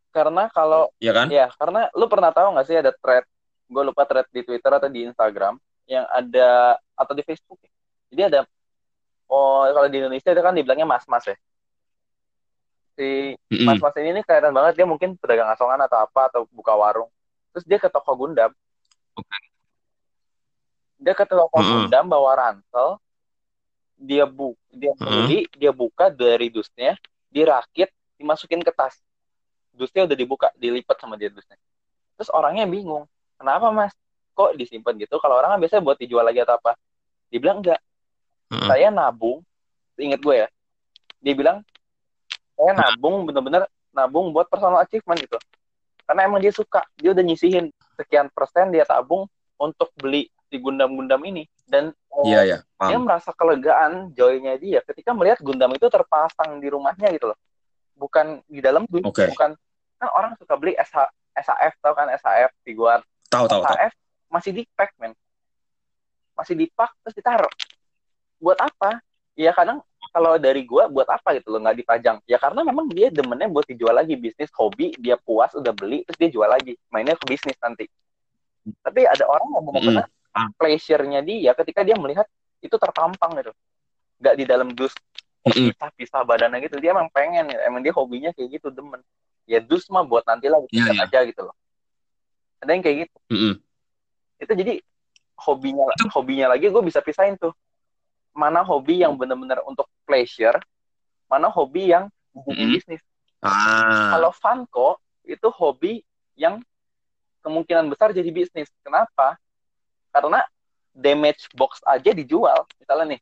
karena 0.09 0.49
kalau 0.51 0.89
ya 0.99 1.13
kan 1.13 1.29
ya 1.29 1.47
karena 1.55 1.87
lu 1.95 2.09
pernah 2.09 2.33
tahu 2.33 2.57
nggak 2.57 2.67
sih 2.67 2.77
ada 2.79 2.91
thread 2.97 3.25
gue 3.69 3.83
lupa 3.85 4.09
thread 4.09 4.25
di 4.33 4.41
Twitter 4.43 4.73
atau 4.73 4.89
di 4.89 5.05
Instagram 5.05 5.61
yang 5.85 6.05
ada 6.09 6.77
atau 6.97 7.13
di 7.13 7.23
Facebook 7.23 7.61
ya. 7.61 7.71
jadi 8.09 8.23
ada 8.33 8.41
oh 9.29 9.69
kalau 9.69 9.89
di 9.89 10.01
Indonesia 10.01 10.33
itu 10.33 10.43
kan 10.43 10.57
dibilangnya 10.57 10.89
mas-mas 10.89 11.25
ya? 11.29 11.37
Si 12.99 13.39
mas-mas 13.63 13.95
ini 14.03 14.19
nih 14.19 14.25
kelihatan 14.27 14.51
banget. 14.51 14.73
Dia 14.75 14.87
mungkin 14.89 15.15
pedagang 15.15 15.47
asongan 15.55 15.79
atau 15.87 16.03
apa 16.03 16.27
atau 16.33 16.43
buka 16.51 16.75
warung. 16.75 17.07
Terus 17.55 17.65
dia 17.65 17.79
ke 17.79 17.87
toko 17.87 18.11
Gundam. 18.19 18.51
Dia 20.99 21.15
ke 21.15 21.23
toko 21.23 21.63
Mm-mm. 21.63 21.87
Gundam 21.87 22.11
bawa 22.11 22.35
ransel. 22.35 22.99
Dia 23.99 24.27
bu 24.27 24.55
dia 24.71 24.95
beli 24.95 25.47
dia 25.55 25.71
buka 25.75 26.11
dari 26.11 26.51
dusnya 26.51 26.99
dirakit 27.31 27.91
dimasukin 28.19 28.63
ke 28.67 28.75
tas. 28.75 28.99
Dusnya 29.75 30.11
udah 30.11 30.17
dibuka 30.19 30.51
dilipat 30.59 30.99
sama 30.99 31.15
dia 31.15 31.31
dusnya. 31.31 31.55
Terus 32.19 32.31
orangnya 32.35 32.67
bingung 32.67 33.07
kenapa 33.39 33.71
mas? 33.71 33.95
Kok 34.35 34.55
disimpan 34.55 34.95
gitu? 34.99 35.19
Kalau 35.19 35.39
orang 35.39 35.55
kan 35.55 35.59
biasanya 35.59 35.83
buat 35.83 35.99
dijual 35.99 36.27
lagi 36.27 36.43
atau 36.43 36.59
apa. 36.59 36.79
Dia 37.31 37.39
bilang 37.43 37.59
enggak 37.63 37.79
Mm-mm. 38.49 38.69
saya 38.69 38.89
nabung 38.89 39.45
inget 39.99 40.21
gue 40.23 40.47
ya 40.47 40.49
dia 41.21 41.35
bilang 41.35 41.59
saya 42.59 42.73
nabung 42.75 43.23
bener-bener 43.29 43.69
nabung 43.95 44.31
buat 44.31 44.47
personal 44.47 44.83
achievement 44.83 45.19
gitu. 45.19 45.39
Karena 46.07 46.25
emang 46.25 46.41
dia 46.41 46.55
suka 46.55 46.83
dia 46.99 47.11
udah 47.15 47.25
nyisihin 47.27 47.71
sekian 47.99 48.31
persen 48.31 48.71
dia 48.71 48.87
tabung 48.87 49.27
untuk 49.59 49.91
beli 49.99 50.31
si 50.49 50.57
Gundam-Gundam 50.59 51.21
ini. 51.27 51.47
Dan 51.69 51.93
eh, 51.93 52.25
iya 52.27 52.41
ya 52.47 52.59
dia 52.63 52.95
paham 52.95 53.05
merasa 53.05 53.31
kelegaan 53.35 54.15
joynya 54.15 54.55
dia 54.57 54.81
ketika 54.87 55.13
melihat 55.13 55.39
Gundam 55.43 55.75
itu 55.75 55.87
terpasang 55.91 56.63
di 56.63 56.69
rumahnya 56.71 57.11
gitu 57.15 57.35
loh. 57.35 57.39
Bukan 57.99 58.47
di 58.47 58.63
dalam 58.63 58.87
dus, 58.87 59.03
Oke. 59.03 59.27
bukan 59.35 59.59
kan 59.99 60.09
orang 60.15 60.39
suka 60.39 60.55
beli 60.55 60.79
SH, 60.79 61.11
SHF 61.35 61.75
tau 61.83 61.95
kan 61.99 62.07
SHF 62.15 62.55
figuar 62.63 63.03
tahu 63.27 63.51
tahu 63.51 63.67
tahu. 63.67 63.75
SHF 63.75 63.93
masih 64.31 64.51
di 64.55 64.63
pack 64.79 64.95
men. 65.03 65.13
Masih 66.39 66.55
di 66.55 66.71
pack 66.71 66.95
terus 67.03 67.19
ditaruh 67.19 67.51
buat 68.39 68.59
apa? 68.59 69.03
Ya 69.39 69.55
kadang 69.55 69.83
kalau 70.11 70.35
dari 70.41 70.65
gua 70.65 70.89
buat 70.91 71.07
apa 71.07 71.37
gitu 71.39 71.53
loh 71.53 71.61
nggak 71.63 71.79
dipajang. 71.85 72.17
Ya 72.27 72.41
karena 72.41 72.65
memang 72.67 72.91
dia 72.91 73.13
demennya 73.13 73.47
buat 73.47 73.67
dijual 73.69 73.95
lagi 73.95 74.19
bisnis 74.19 74.51
hobi 74.57 74.95
dia 74.99 75.15
puas 75.21 75.53
udah 75.55 75.71
beli 75.71 76.03
terus 76.07 76.19
dia 76.19 76.31
jual 76.33 76.49
lagi 76.49 76.75
mainnya 76.91 77.15
ke 77.15 77.25
bisnis 77.29 77.55
nanti. 77.61 77.87
Tapi 78.83 79.07
ada 79.07 79.25
orang 79.29 79.49
yang 79.55 79.65
benar-benar 79.69 80.07
Ah. 80.29 80.45
pleasure-nya 80.61 81.25
dia 81.25 81.51
ketika 81.57 81.83
dia 81.83 81.97
melihat 81.99 82.29
itu 82.63 82.77
terpampang 82.77 83.33
gitu. 83.43 83.53
Nggak 84.23 84.35
di 84.39 84.45
dalam 84.47 84.69
dus 84.71 84.93
pisah-pisah 85.43 86.23
badannya 86.23 86.63
gitu. 86.63 86.79
Dia 86.79 86.93
emang 86.95 87.09
pengen 87.11 87.49
ya 87.49 87.67
emang 87.67 87.81
dia 87.83 87.91
hobinya 87.97 88.31
kayak 88.37 88.61
gitu 88.61 88.69
demen. 88.71 89.01
Ya 89.49 89.59
dus 89.59 89.89
mah 89.89 90.05
buat 90.05 90.23
nanti 90.29 90.47
lah 90.47 90.61
Iya, 90.69 90.85
gitu 90.85 90.91
iya. 90.95 91.05
aja 91.09 91.19
gitu 91.27 91.41
loh. 91.49 91.57
Ada 92.61 92.71
yang 92.75 92.83
kayak 92.85 92.97
gitu. 93.07 93.17
Mm-mm. 93.35 93.55
itu 94.39 94.53
jadi 94.55 94.75
hobinya 95.35 95.83
hobinya 96.15 96.47
lagi 96.55 96.71
gue 96.71 96.83
bisa 96.87 97.03
pisahin 97.03 97.35
tuh 97.35 97.51
mana 98.39 98.63
hobi 98.63 99.03
yang 99.03 99.19
benar-benar 99.19 99.67
untuk 99.67 99.91
pleasure 100.07 100.63
mana 101.27 101.51
hobi 101.51 101.91
yang 101.91 102.07
jadi 102.47 102.55
Mm-mm. 102.55 102.75
bisnis. 102.79 103.03
Ah. 103.43 104.15
Kalau 104.15 104.31
Funko 104.31 104.89
itu 105.27 105.49
hobi 105.51 106.01
yang 106.39 106.63
kemungkinan 107.43 107.91
besar 107.91 108.15
jadi 108.15 108.31
bisnis. 108.31 108.71
Kenapa? 108.81 109.35
Karena 110.15 110.47
damage 110.95 111.51
box 111.53 111.83
aja 111.83 112.15
dijual 112.15 112.63
misalnya 112.79 113.19
nih. 113.19 113.21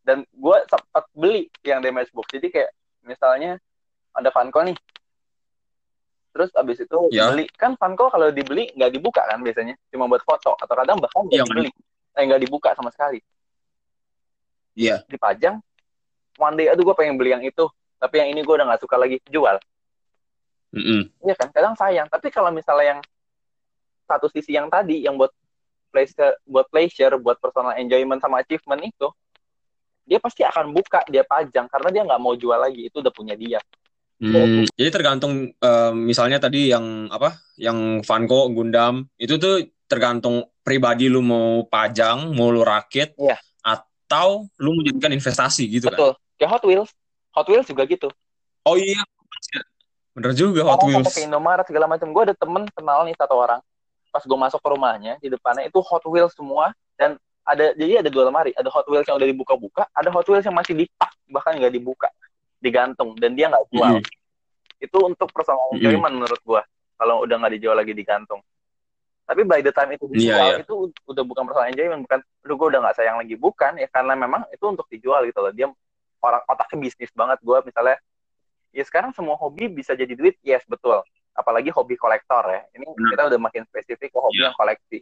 Dan 0.00 0.24
gue 0.26 0.56
sempat 0.66 1.04
beli 1.12 1.52
yang 1.60 1.84
damage 1.84 2.08
box. 2.10 2.32
Jadi 2.32 2.48
kayak 2.48 2.70
misalnya 3.04 3.60
ada 4.10 4.32
Funko 4.32 4.64
nih. 4.64 4.76
Terus 6.32 6.50
abis 6.56 6.80
itu 6.80 6.98
Ya. 7.12 7.28
beli. 7.30 7.44
Kan 7.54 7.76
Funko 7.76 8.08
kalau 8.08 8.32
dibeli 8.32 8.72
nggak 8.72 8.90
dibuka 8.90 9.20
kan 9.28 9.44
biasanya? 9.44 9.76
Cuma 9.92 10.08
buat 10.08 10.24
foto. 10.24 10.56
Atau 10.56 10.74
kadang 10.74 10.96
bahkan 10.96 11.28
nggak 11.28 11.36
Iya, 11.36 11.44
dibeli. 11.46 11.70
eh 12.16 12.22
nggak 12.26 12.42
dibuka 12.42 12.72
sama 12.74 12.90
sekali 12.90 13.20
iya 14.80 15.04
dipajang 15.04 15.60
one 16.40 16.56
day 16.56 16.72
aduh 16.72 16.80
gue 16.80 16.96
pengen 16.96 17.20
beli 17.20 17.36
yang 17.36 17.44
itu 17.44 17.68
tapi 18.00 18.24
yang 18.24 18.32
ini 18.32 18.40
gue 18.40 18.54
udah 18.56 18.64
nggak 18.64 18.80
suka 18.80 18.96
lagi 18.96 19.20
jual 19.28 19.60
Mm-mm. 20.70 21.10
Iya 21.26 21.34
kan, 21.34 21.50
kadang 21.50 21.74
sayang. 21.74 22.06
Tapi 22.06 22.30
kalau 22.30 22.54
misalnya 22.54 22.96
yang 22.96 23.00
satu 24.06 24.30
sisi 24.30 24.54
yang 24.54 24.70
tadi, 24.70 25.02
yang 25.02 25.18
buat 25.18 25.34
pleasure, 25.90 26.38
buat 26.46 26.66
pleasure, 26.70 27.14
buat 27.18 27.42
personal 27.42 27.74
enjoyment 27.78 28.22
sama 28.22 28.42
achievement 28.42 28.78
itu, 28.86 29.10
dia 30.06 30.18
pasti 30.22 30.46
akan 30.46 30.70
buka, 30.70 31.02
dia 31.10 31.26
pajang 31.26 31.66
karena 31.70 31.88
dia 31.90 32.02
nggak 32.06 32.22
mau 32.22 32.34
jual 32.38 32.58
lagi. 32.58 32.86
Itu 32.86 33.02
udah 33.02 33.14
punya 33.14 33.34
dia. 33.34 33.58
Hmm, 34.20 34.68
jadi 34.76 34.92
tergantung 34.92 35.48
um, 35.48 35.94
misalnya 35.96 36.36
tadi 36.36 36.68
yang 36.68 37.08
apa, 37.08 37.40
yang 37.56 38.04
Funko, 38.04 38.52
Gundam 38.52 39.08
itu 39.16 39.40
tuh 39.40 39.64
tergantung 39.88 40.44
pribadi 40.60 41.08
lu 41.08 41.24
mau 41.24 41.64
pajang, 41.64 42.28
mau 42.36 42.52
lu 42.52 42.60
rakit, 42.60 43.16
Iya. 43.16 43.40
Atau 44.10 44.50
lu 44.58 44.74
menjadikan 44.74 45.14
investasi 45.14 45.70
gitu 45.70 45.86
kan? 45.86 45.94
Betul. 45.94 46.12
Kayak 46.34 46.50
Hot 46.58 46.64
Wheels. 46.66 46.90
Hot 47.38 47.46
Wheels 47.46 47.66
juga 47.70 47.86
gitu. 47.86 48.10
Oh 48.66 48.74
iya, 48.74 48.98
bener 50.18 50.34
juga 50.34 50.66
Hot 50.66 50.82
Wheels. 50.82 51.06
sampai 51.06 51.14
ke 51.14 51.22
Indomaret 51.30 51.62
segala 51.70 51.86
macam. 51.86 52.10
Gue 52.10 52.26
ada 52.26 52.34
temen 52.34 52.66
kenal 52.74 53.06
nih 53.06 53.14
satu 53.14 53.38
orang. 53.38 53.62
Pas 54.10 54.26
gue 54.26 54.34
masuk 54.34 54.58
ke 54.58 54.68
rumahnya, 54.74 55.14
di 55.22 55.30
depannya 55.30 55.70
itu 55.70 55.78
Hot 55.78 56.02
Wheels 56.10 56.34
semua. 56.34 56.74
Dan 56.98 57.14
ada 57.46 57.70
jadi 57.78 58.02
ada 58.02 58.10
dua 58.10 58.26
lemari. 58.26 58.50
Ada 58.58 58.66
Hot 58.74 58.90
Wheels 58.90 59.06
yang 59.06 59.14
udah 59.14 59.30
dibuka-buka, 59.30 59.86
ada 59.94 60.10
Hot 60.10 60.26
Wheels 60.26 60.42
yang 60.42 60.58
masih 60.58 60.74
dipak, 60.74 61.14
bahkan 61.30 61.54
nggak 61.54 61.70
dibuka, 61.70 62.10
digantung. 62.58 63.14
Dan 63.14 63.38
dia 63.38 63.46
nggak 63.46 63.62
jual. 63.70 64.02
Mm-mm. 64.02 64.82
Itu 64.82 64.98
untuk 65.06 65.30
personal 65.30 65.70
Mm-mm. 65.70 65.86
enjoyment 65.86 66.14
menurut 66.18 66.42
gue. 66.42 66.62
Kalau 66.98 67.22
udah 67.22 67.36
nggak 67.38 67.52
dijual 67.54 67.78
lagi 67.78 67.94
digantung. 67.94 68.42
Tapi 69.26 69.42
by 69.46 69.60
the 69.62 69.70
time 69.70 69.94
itu 69.94 70.04
Iya, 70.10 70.14
dijual, 70.14 70.46
iya. 70.50 70.56
itu 70.66 70.74
udah 71.06 71.22
bukan 71.22 71.42
personal 71.46 71.70
enjoyment. 71.70 72.02
Bukan, 72.02 72.20
aduh 72.22 72.56
gue 72.58 72.68
udah 72.74 72.80
nggak 72.82 72.96
sayang 72.98 73.16
lagi. 73.22 73.34
Bukan, 73.38 73.72
ya 73.78 73.86
karena 73.90 74.14
memang 74.18 74.42
itu 74.50 74.64
untuk 74.66 74.86
dijual 74.90 75.22
gitu 75.28 75.38
loh. 75.38 75.52
Dia 75.54 75.70
orang 76.20 76.42
otaknya 76.50 76.76
bisnis 76.82 77.12
banget. 77.14 77.38
Gue 77.44 77.58
misalnya 77.62 77.96
ya 78.70 78.82
sekarang 78.86 79.10
semua 79.14 79.34
hobi 79.34 79.66
bisa 79.66 79.98
jadi 79.98 80.14
duit 80.14 80.38
yes 80.46 80.62
betul 80.66 81.02
apalagi 81.34 81.74
hobi 81.74 81.98
kolektor 81.98 82.42
ya 82.46 82.62
ini 82.74 82.86
kita 82.86 83.26
udah 83.26 83.38
makin 83.42 83.66
spesifik 83.66 84.14
ke 84.14 84.18
hobi 84.18 84.38
Iya. 84.38 84.50
yang 84.50 84.56
koleksi 84.58 84.98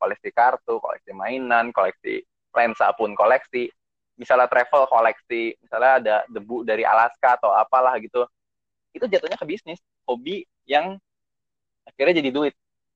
koleksi 0.00 0.28
kartu 0.32 0.74
koleksi 0.80 1.10
mainan 1.12 1.68
koleksi 1.68 2.24
lensa 2.56 2.88
pun 2.96 3.12
koleksi 3.12 3.68
misalnya 4.16 4.48
travel 4.48 4.88
koleksi 4.88 5.52
misalnya 5.60 5.92
ada 6.00 6.16
debu 6.32 6.64
dari 6.64 6.84
Alaska 6.84 7.36
atau 7.36 7.52
apalah 7.52 7.96
gitu 8.00 8.24
itu 8.96 9.04
jatuhnya 9.04 9.36
ke 9.36 9.44
bisnis 9.44 9.80
hobi 10.08 10.48
yang 10.64 10.96
akhirnya 11.84 12.24
jadi 12.24 12.30
duit 12.32 12.54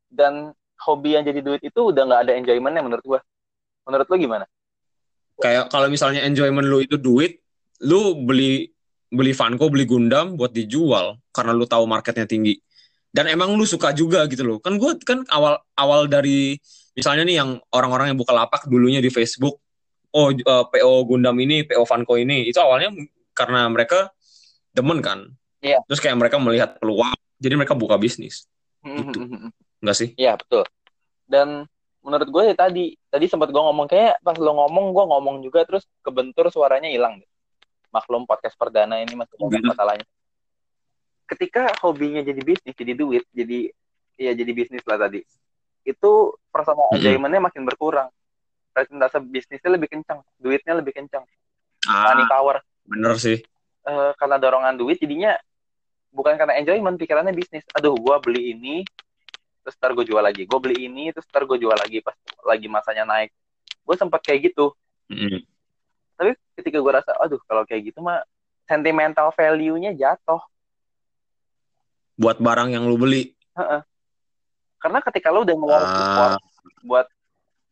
dan 0.09 0.57
hobi 0.83 1.15
yang 1.15 1.25
jadi 1.25 1.41
duit 1.41 1.63
itu 1.63 1.81
udah 1.81 2.03
nggak 2.07 2.21
ada 2.27 2.33
enjoymentnya 2.35 2.83
menurut 2.83 3.05
gua 3.07 3.21
menurut 3.87 4.07
lu 4.09 4.17
gimana 4.19 4.45
Kayak 5.43 5.71
kalau 5.73 5.91
misalnya 5.91 6.23
enjoyment 6.23 6.67
lu 6.67 6.79
itu 6.85 6.95
duit, 6.95 7.43
lu 7.83 8.23
beli 8.23 8.71
beli 9.11 9.33
Funko, 9.35 9.67
beli 9.71 9.87
Gundam 9.87 10.39
buat 10.39 10.55
dijual 10.55 11.19
karena 11.35 11.53
lu 11.55 11.67
tahu 11.67 11.87
marketnya 11.91 12.27
tinggi. 12.27 12.55
Dan 13.15 13.31
emang 13.31 13.55
lu 13.55 13.63
suka 13.67 13.95
juga 13.95 14.27
gitu 14.27 14.43
loh. 14.43 14.59
Kan 14.59 14.79
gue 14.79 14.99
kan 15.03 15.23
awal 15.31 15.59
awal 15.79 16.07
dari 16.11 16.59
misalnya 16.95 17.27
nih 17.27 17.37
yang 17.43 17.51
orang-orang 17.75 18.15
yang 18.15 18.19
buka 18.19 18.35
lapak 18.35 18.67
dulunya 18.67 18.99
di 18.99 19.11
Facebook, 19.11 19.59
oh 20.15 20.31
eh, 20.31 20.65
PO 20.71 20.93
Gundam 21.07 21.35
ini, 21.39 21.67
PO 21.67 21.83
Funko 21.83 22.19
ini, 22.19 22.51
itu 22.51 22.59
awalnya 22.59 22.95
karena 23.35 23.67
mereka 23.71 24.11
demen 24.75 25.03
kan. 25.03 25.31
Iya. 25.63 25.83
Terus 25.87 26.03
kayak 26.03 26.19
mereka 26.19 26.39
melihat 26.39 26.79
peluang, 26.79 27.15
jadi 27.39 27.55
mereka 27.59 27.75
buka 27.75 27.99
bisnis. 27.99 28.47
Gitu. 28.83 29.51
Enggak 29.85 29.97
sih? 30.01 30.09
Iya 30.17 30.41
betul. 30.41 30.65
Dan 31.29 31.69
menurut 32.01 32.29
gue 32.29 32.43
ya 32.49 32.55
tadi, 32.57 32.97
tadi 33.13 33.25
sempat 33.29 33.53
gue 33.53 33.61
ngomong 33.61 33.85
kayak 33.85 34.17
pas 34.25 34.37
lo 34.41 34.57
ngomong, 34.57 34.97
gue 34.97 35.05
ngomong 35.05 35.37
juga 35.45 35.69
terus 35.69 35.85
kebentur 36.01 36.49
suaranya 36.49 36.89
hilang. 36.89 37.21
Maklum 37.93 38.25
podcast 38.25 38.57
perdana 38.57 38.97
ini 38.99 39.13
masih 39.13 39.37
Gitu. 39.37 39.61
masalahnya. 39.69 40.09
Ketika 41.25 41.73
hobinya 41.81 42.21
jadi 42.21 42.41
bisnis, 42.41 42.73
jadi 42.77 42.93
duit, 42.93 43.25
jadi 43.33 43.73
ya 44.17 44.33
jadi 44.33 44.53
bisnis 44.53 44.85
lah 44.85 45.01
tadi. 45.01 45.21
Itu 45.85 46.37
personal 46.49 46.89
Mm-mm. 46.93 47.01
enjoyment-nya 47.01 47.41
makin 47.41 47.65
berkurang. 47.65 48.09
Presentase 48.73 49.21
bisnisnya 49.21 49.71
lebih 49.73 49.89
kencang, 49.89 50.21
duitnya 50.37 50.75
lebih 50.75 50.93
kencang, 50.93 51.25
money 51.87 52.25
Ah, 52.25 52.29
power. 52.29 52.57
bener 52.85 53.15
sih. 53.17 53.39
Eh, 53.85 54.11
karena 54.17 54.37
dorongan 54.37 54.75
duit 54.75 54.97
jadinya 54.99 55.37
bukan 56.11 56.35
karena 56.37 56.59
enjoyment, 56.59 56.97
pikirannya 56.99 57.33
bisnis. 57.33 57.63
Aduh, 57.73 57.95
gue 57.95 58.17
beli 58.21 58.53
ini, 58.53 58.77
terus 59.65 59.75
ntar 59.81 59.97
gue 59.97 60.05
jual 60.05 60.21
lagi. 60.21 60.45
Gue 60.45 60.61
beli 60.61 60.87
ini, 60.87 61.09
terus 61.11 61.25
ntar 61.33 61.49
gue 61.49 61.57
jual 61.57 61.73
lagi 61.73 62.05
pas 62.05 62.13
lagi 62.45 62.69
masanya 62.69 63.09
naik. 63.09 63.33
Gue 63.81 63.97
sempat 63.97 64.21
kayak 64.21 64.53
gitu. 64.53 64.77
Mm-mm. 65.09 65.41
Tapi 66.15 66.37
ketika 66.61 66.79
gue 66.79 66.93
rasa, 66.93 67.17
aduh 67.19 67.41
kalau 67.49 67.65
kayak 67.65 67.89
gitu 67.91 68.05
mah 68.05 68.21
sentimental 68.69 69.33
value-nya 69.33 69.97
jatuh. 69.97 70.41
Buat 72.15 72.39
barang 72.39 72.71
yang 72.71 72.87
lu 72.87 73.01
beli. 73.01 73.33
Karena 74.79 75.01
ketika 75.01 75.33
lo 75.33 75.43
udah 75.43 75.57
ngeluarin 75.57 75.89
Ah. 75.89 76.01
effort 76.05 76.33
buat 76.85 77.07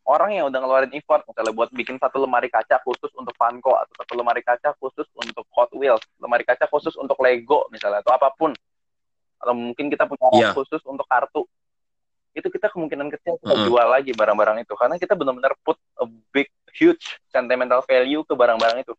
orang 0.03 0.35
yang 0.35 0.45
udah 0.51 0.59
ngeluarin 0.59 0.91
effort, 0.97 1.23
misalnya 1.29 1.53
buat 1.55 1.69
bikin 1.71 1.95
satu 2.01 2.19
lemari 2.19 2.51
kaca 2.51 2.81
khusus 2.83 3.13
untuk 3.15 3.31
Funko, 3.39 3.71
atau 3.77 3.93
satu 4.03 4.17
lemari 4.19 4.43
kaca 4.43 4.75
khusus 4.81 5.07
untuk 5.15 5.47
Hot 5.55 5.71
Wheels, 5.77 6.03
lemari 6.19 6.43
kaca 6.43 6.67
khusus 6.67 6.97
untuk 6.99 7.15
Lego 7.23 7.69
misalnya, 7.71 8.03
atau 8.03 8.11
apa 8.11 8.33
pun. 8.35 8.51
Atau 9.39 9.53
mungkin 9.55 9.87
kita 9.87 10.03
punya 10.09 10.27
Iya. 10.35 10.51
khusus 10.51 10.81
untuk 10.83 11.07
kartu. 11.07 11.47
Itu 12.33 12.49
kita 12.49 12.69
kemungkinan 12.69 13.13
kecil 13.13 13.37
kita 13.37 13.55
jual 13.65 13.87
lagi 13.87 14.11
barang-barang 14.11 14.65
itu. 14.65 14.73
Karena 14.73 14.97
kita 14.97 15.13
benar-benar 15.13 15.53
put 15.61 15.77
a 16.01 16.05
big, 16.33 16.49
huge 16.73 17.21
sentimental 17.29 17.85
value 17.85 18.25
ke 18.25 18.33
barang-barang 18.33 18.81
itu. 18.81 18.93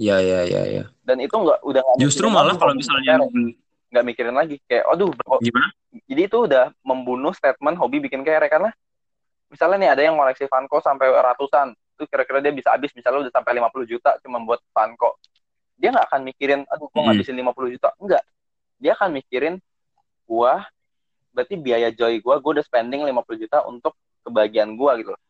Iya, 0.00 0.16
iya, 0.24 0.40
iya, 0.48 0.62
iya. 0.64 0.84
Dan 1.04 1.20
itu 1.20 1.36
nggak 1.36 1.60
udah 1.60 1.80
nggak 1.84 1.98
Justru 2.00 2.32
mikirin 2.32 2.40
malah 2.40 2.56
kalau 2.56 2.72
misalnya 2.72 3.20
nggak 3.90 4.04
mikirin 4.06 4.32
lagi 4.32 4.56
kayak 4.64 4.86
aduh 4.86 5.10
gimana? 5.42 5.68
jadi 6.06 6.22
itu 6.30 6.38
udah 6.46 6.70
membunuh 6.86 7.34
statement 7.34 7.74
hobi 7.74 7.98
bikin 7.98 8.22
kere 8.22 8.46
karena 8.46 8.70
misalnya 9.50 9.76
nih 9.82 9.90
ada 9.98 10.02
yang 10.06 10.14
koleksi 10.14 10.46
Funko 10.46 10.78
sampai 10.78 11.10
ratusan 11.10 11.74
itu 11.74 12.06
kira-kira 12.06 12.38
dia 12.38 12.54
bisa 12.54 12.70
habis 12.70 12.94
misalnya 12.94 13.26
udah 13.26 13.32
sampai 13.34 13.58
50 13.58 13.90
juta 13.90 14.14
cuma 14.22 14.38
buat 14.46 14.62
Funko 14.70 15.18
dia 15.74 15.90
nggak 15.90 16.06
akan 16.06 16.20
mikirin 16.22 16.60
aduh 16.70 16.86
gua 16.86 17.02
Hmm. 17.02 17.06
ngabisin 17.10 17.34
50 17.34 17.74
juta 17.74 17.88
enggak 17.98 18.22
dia 18.78 18.92
akan 18.94 19.10
mikirin 19.10 19.54
gua 20.30 20.62
berarti 21.34 21.58
biaya 21.58 21.90
joy 21.90 22.22
gua 22.22 22.38
gua 22.38 22.62
udah 22.62 22.66
spending 22.66 23.02
50 23.02 23.42
juta 23.42 23.66
untuk 23.66 23.98
kebahagiaan 24.22 24.78
gua 24.78 24.94
gitu 25.02 25.10
loh. 25.10 25.22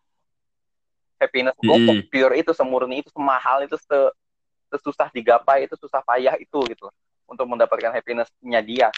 happiness 1.16 1.56
gua 1.56 1.76
Hmm. 1.80 2.04
pure 2.12 2.34
itu 2.36 2.52
semurni 2.52 3.00
itu 3.00 3.08
semahal 3.12 3.64
itu 3.64 3.76
se 3.80 3.98
sesusah 4.70 5.08
digapai 5.10 5.66
itu 5.66 5.74
susah 5.80 5.98
payah 6.04 6.36
itu 6.38 6.60
gitu 6.70 6.86
loh, 6.86 6.94
untuk 7.26 7.42
mendapatkan 7.48 7.90
happiness-nya 7.90 8.60
dia 8.62 8.88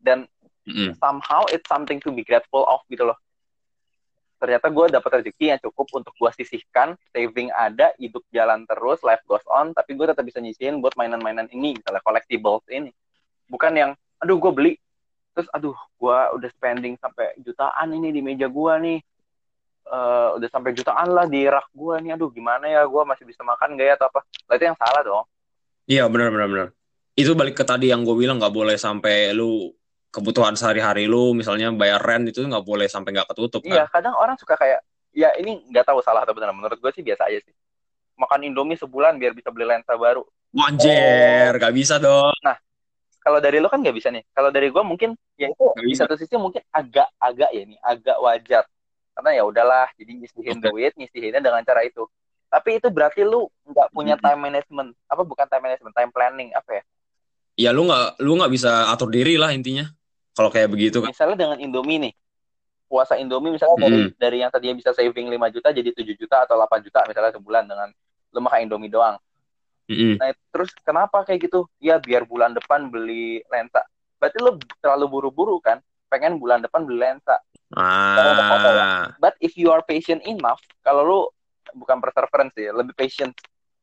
dan 0.00 0.24
Mm-mm. 0.64 0.96
somehow 0.96 1.44
it's 1.52 1.68
something 1.68 2.00
to 2.00 2.08
be 2.08 2.24
grateful 2.24 2.64
of 2.64 2.80
gitu 2.88 3.04
loh. 3.04 3.18
Ternyata 4.40 4.68
gue 4.68 4.86
dapat 4.92 5.10
rezeki 5.20 5.56
yang 5.56 5.60
cukup 5.60 5.88
untuk 5.96 6.12
gue 6.20 6.30
sisihkan, 6.36 6.96
saving 7.12 7.48
ada, 7.52 7.92
hidup 7.96 8.20
jalan 8.28 8.64
terus, 8.68 9.00
life 9.00 9.24
goes 9.24 9.44
on, 9.48 9.72
tapi 9.72 9.96
gue 9.96 10.04
tetap 10.04 10.24
bisa 10.24 10.40
nyisihin 10.40 10.84
buat 10.84 10.92
mainan-mainan 11.00 11.48
ini, 11.48 11.76
misalnya 11.80 12.04
collectibles 12.04 12.64
ini. 12.68 12.92
Bukan 13.48 13.72
yang, 13.72 13.90
aduh 14.20 14.36
gue 14.36 14.52
beli, 14.52 14.72
terus 15.34 15.50
aduh 15.50 15.74
gue 15.74 16.18
udah 16.38 16.50
spending 16.54 16.94
sampai 17.02 17.34
jutaan 17.42 17.90
ini 17.90 18.14
di 18.14 18.22
meja 18.22 18.46
gue 18.46 18.74
nih, 18.80 18.98
Eh, 19.84 20.28
udah 20.40 20.48
sampai 20.48 20.72
jutaan 20.72 21.12
lah 21.12 21.28
di 21.28 21.44
rak 21.44 21.68
gue 21.76 21.94
nih, 22.00 22.16
aduh 22.16 22.32
gimana 22.32 22.64
ya, 22.64 22.88
gue 22.88 23.02
masih 23.04 23.28
bisa 23.28 23.44
makan 23.44 23.76
gak 23.76 23.84
ya 23.84 23.94
atau 24.00 24.08
apa. 24.08 24.24
Lah 24.48 24.54
itu 24.56 24.64
yang 24.64 24.78
salah 24.80 25.02
dong. 25.04 25.24
Iya 25.84 26.08
benar 26.08 26.32
benar 26.32 26.48
benar. 26.48 26.68
Itu 27.12 27.36
balik 27.36 27.60
ke 27.60 27.68
tadi 27.68 27.92
yang 27.92 28.00
gue 28.00 28.16
bilang 28.16 28.40
nggak 28.40 28.48
boleh 28.48 28.80
sampai 28.80 29.36
lu 29.36 29.76
kebutuhan 30.08 30.56
sehari-hari 30.56 31.04
lu 31.04 31.36
misalnya 31.36 31.68
bayar 31.76 32.00
rent 32.00 32.32
itu 32.32 32.40
nggak 32.40 32.64
boleh 32.64 32.88
sampai 32.88 33.12
nggak 33.12 33.28
ketutup 33.36 33.60
Iya, 33.60 33.84
kan. 33.84 34.00
kadang 34.00 34.14
orang 34.16 34.40
suka 34.40 34.56
kayak, 34.56 34.80
ya 35.12 35.36
ini 35.36 35.68
nggak 35.68 35.84
tahu 35.84 36.00
salah 36.00 36.24
atau 36.24 36.32
benar. 36.32 36.56
Menurut 36.56 36.80
gue 36.80 36.90
sih 36.96 37.04
biasa 37.04 37.28
aja 37.28 37.44
sih. 37.44 37.52
Makan 38.16 38.40
Indomie 38.40 38.80
sebulan 38.80 39.20
biar 39.20 39.36
bisa 39.36 39.52
beli 39.52 39.68
lensa 39.68 40.00
baru. 40.00 40.24
Wanjer, 40.56 41.60
nggak 41.60 41.74
bisa 41.76 42.00
dong. 42.00 42.32
Kalau 43.24 43.40
dari 43.40 43.56
lo 43.56 43.72
kan 43.72 43.80
nggak 43.80 43.96
bisa 43.96 44.12
nih. 44.12 44.20
Kalau 44.36 44.52
dari 44.52 44.68
gue 44.68 44.82
mungkin, 44.84 45.16
ya 45.40 45.48
itu 45.48 45.64
di 45.80 45.96
satu 45.96 46.12
sisi 46.20 46.36
mungkin 46.36 46.60
agak-agak 46.68 47.50
ya 47.56 47.62
nih, 47.64 47.78
agak 47.80 48.16
wajar. 48.20 48.68
Karena 49.16 49.30
ya 49.32 49.42
udahlah, 49.48 49.88
jadi 49.96 50.12
nyisihin 50.12 50.60
Oke. 50.60 50.68
duit, 50.68 50.92
nyisihinnya 51.00 51.40
dengan 51.40 51.64
cara 51.64 51.80
itu. 51.88 52.04
Tapi 52.52 52.78
itu 52.78 52.92
berarti 52.92 53.24
lu 53.24 53.48
nggak 53.64 53.88
punya 53.96 54.20
time 54.20 54.44
management. 54.44 54.92
Apa 55.08 55.24
bukan 55.24 55.48
time 55.48 55.64
management, 55.72 55.94
time 55.96 56.12
planning 56.12 56.52
apa 56.52 56.70
ya? 56.78 56.82
Ya 57.54 57.70
lu 57.72 57.88
nggak 57.88 58.20
lu 58.20 58.36
nggak 58.36 58.52
bisa 58.52 58.92
atur 58.92 59.08
diri 59.08 59.40
lah 59.40 59.56
intinya. 59.56 59.88
Kalau 60.36 60.52
kayak 60.52 60.68
begitu 60.68 61.00
kan. 61.00 61.08
Misalnya 61.08 61.38
dengan 61.40 61.58
Indomie 61.64 61.98
nih. 61.98 62.12
Puasa 62.84 63.16
Indomie 63.16 63.56
misalnya 63.56 63.88
dari, 63.88 63.96
Hmm. 63.96 64.10
dari 64.20 64.36
yang 64.44 64.50
tadinya 64.52 64.76
bisa 64.76 64.92
saving 64.92 65.32
5 65.32 65.48
juta 65.48 65.72
jadi 65.72 65.90
7 65.96 66.14
juta 66.14 66.44
atau 66.44 66.54
8 66.60 66.84
juta 66.84 67.00
misalnya 67.08 67.32
sebulan 67.32 67.64
dengan 67.64 67.88
lu 68.34 68.38
makan 68.44 68.68
Indomie 68.68 68.92
doang. 68.92 69.16
Mm-mm. 69.84 70.16
Nah, 70.16 70.32
terus 70.48 70.72
kenapa 70.80 71.24
kayak 71.28 71.50
gitu? 71.50 71.68
Ya 71.76 72.00
biar 72.00 72.24
bulan 72.24 72.56
depan 72.56 72.88
beli 72.88 73.44
lensa. 73.52 73.84
Berarti 74.16 74.38
lu 74.40 74.56
terlalu 74.80 75.06
buru-buru 75.10 75.60
kan? 75.60 75.80
Pengen 76.08 76.40
bulan 76.40 76.64
depan 76.64 76.88
beli 76.88 77.04
lensa. 77.04 77.36
foto 78.48 78.68
Ah, 78.70 79.10
But 79.18 79.34
if 79.42 79.58
you 79.58 79.68
are 79.74 79.82
patient 79.84 80.22
enough, 80.24 80.62
kalau 80.80 81.02
lu 81.02 81.20
bukan 81.74 81.98
perseverance 82.00 82.54
ya, 82.56 82.70
lebih 82.72 82.94
patient. 82.94 83.34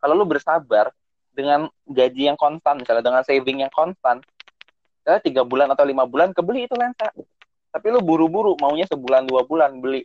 Kalau 0.02 0.18
lu 0.18 0.26
bersabar 0.26 0.90
dengan 1.36 1.70
gaji 1.86 2.32
yang 2.32 2.40
konstan, 2.40 2.82
misalnya 2.82 3.04
dengan 3.06 3.22
saving 3.22 3.62
yang 3.62 3.74
konstan, 3.74 4.24
misalnya 5.04 5.22
tiga 5.22 5.42
bulan 5.46 5.70
atau 5.70 5.86
lima 5.86 6.08
bulan 6.08 6.34
kebeli 6.34 6.66
itu 6.66 6.74
lensa. 6.74 7.12
Tapi 7.72 7.88
lu 7.94 8.02
buru-buru, 8.02 8.58
maunya 8.58 8.88
sebulan 8.90 9.28
dua 9.30 9.46
bulan 9.46 9.78
beli. 9.78 10.02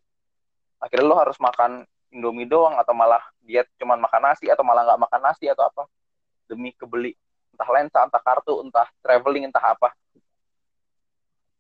Akhirnya 0.83 1.07
lu 1.09 1.17
harus 1.17 1.39
makan 1.41 1.89
Indomie 2.15 2.49
doang 2.49 2.79
atau 2.79 2.95
malah 2.95 3.23
diet 3.43 3.67
cuman 3.79 3.99
makan 3.99 4.23
nasi 4.33 4.47
atau 4.51 4.63
malah 4.63 4.87
nggak 4.87 5.01
makan 5.07 5.21
nasi 5.23 5.47
atau 5.51 5.67
apa. 5.67 5.85
demi 6.47 6.71
kebeli 6.79 7.11
entah 7.51 7.69
lensa 7.75 7.99
entah 8.07 8.23
kartu 8.23 8.63
entah 8.63 8.87
traveling 9.03 9.51
entah 9.51 9.75
apa 9.75 9.91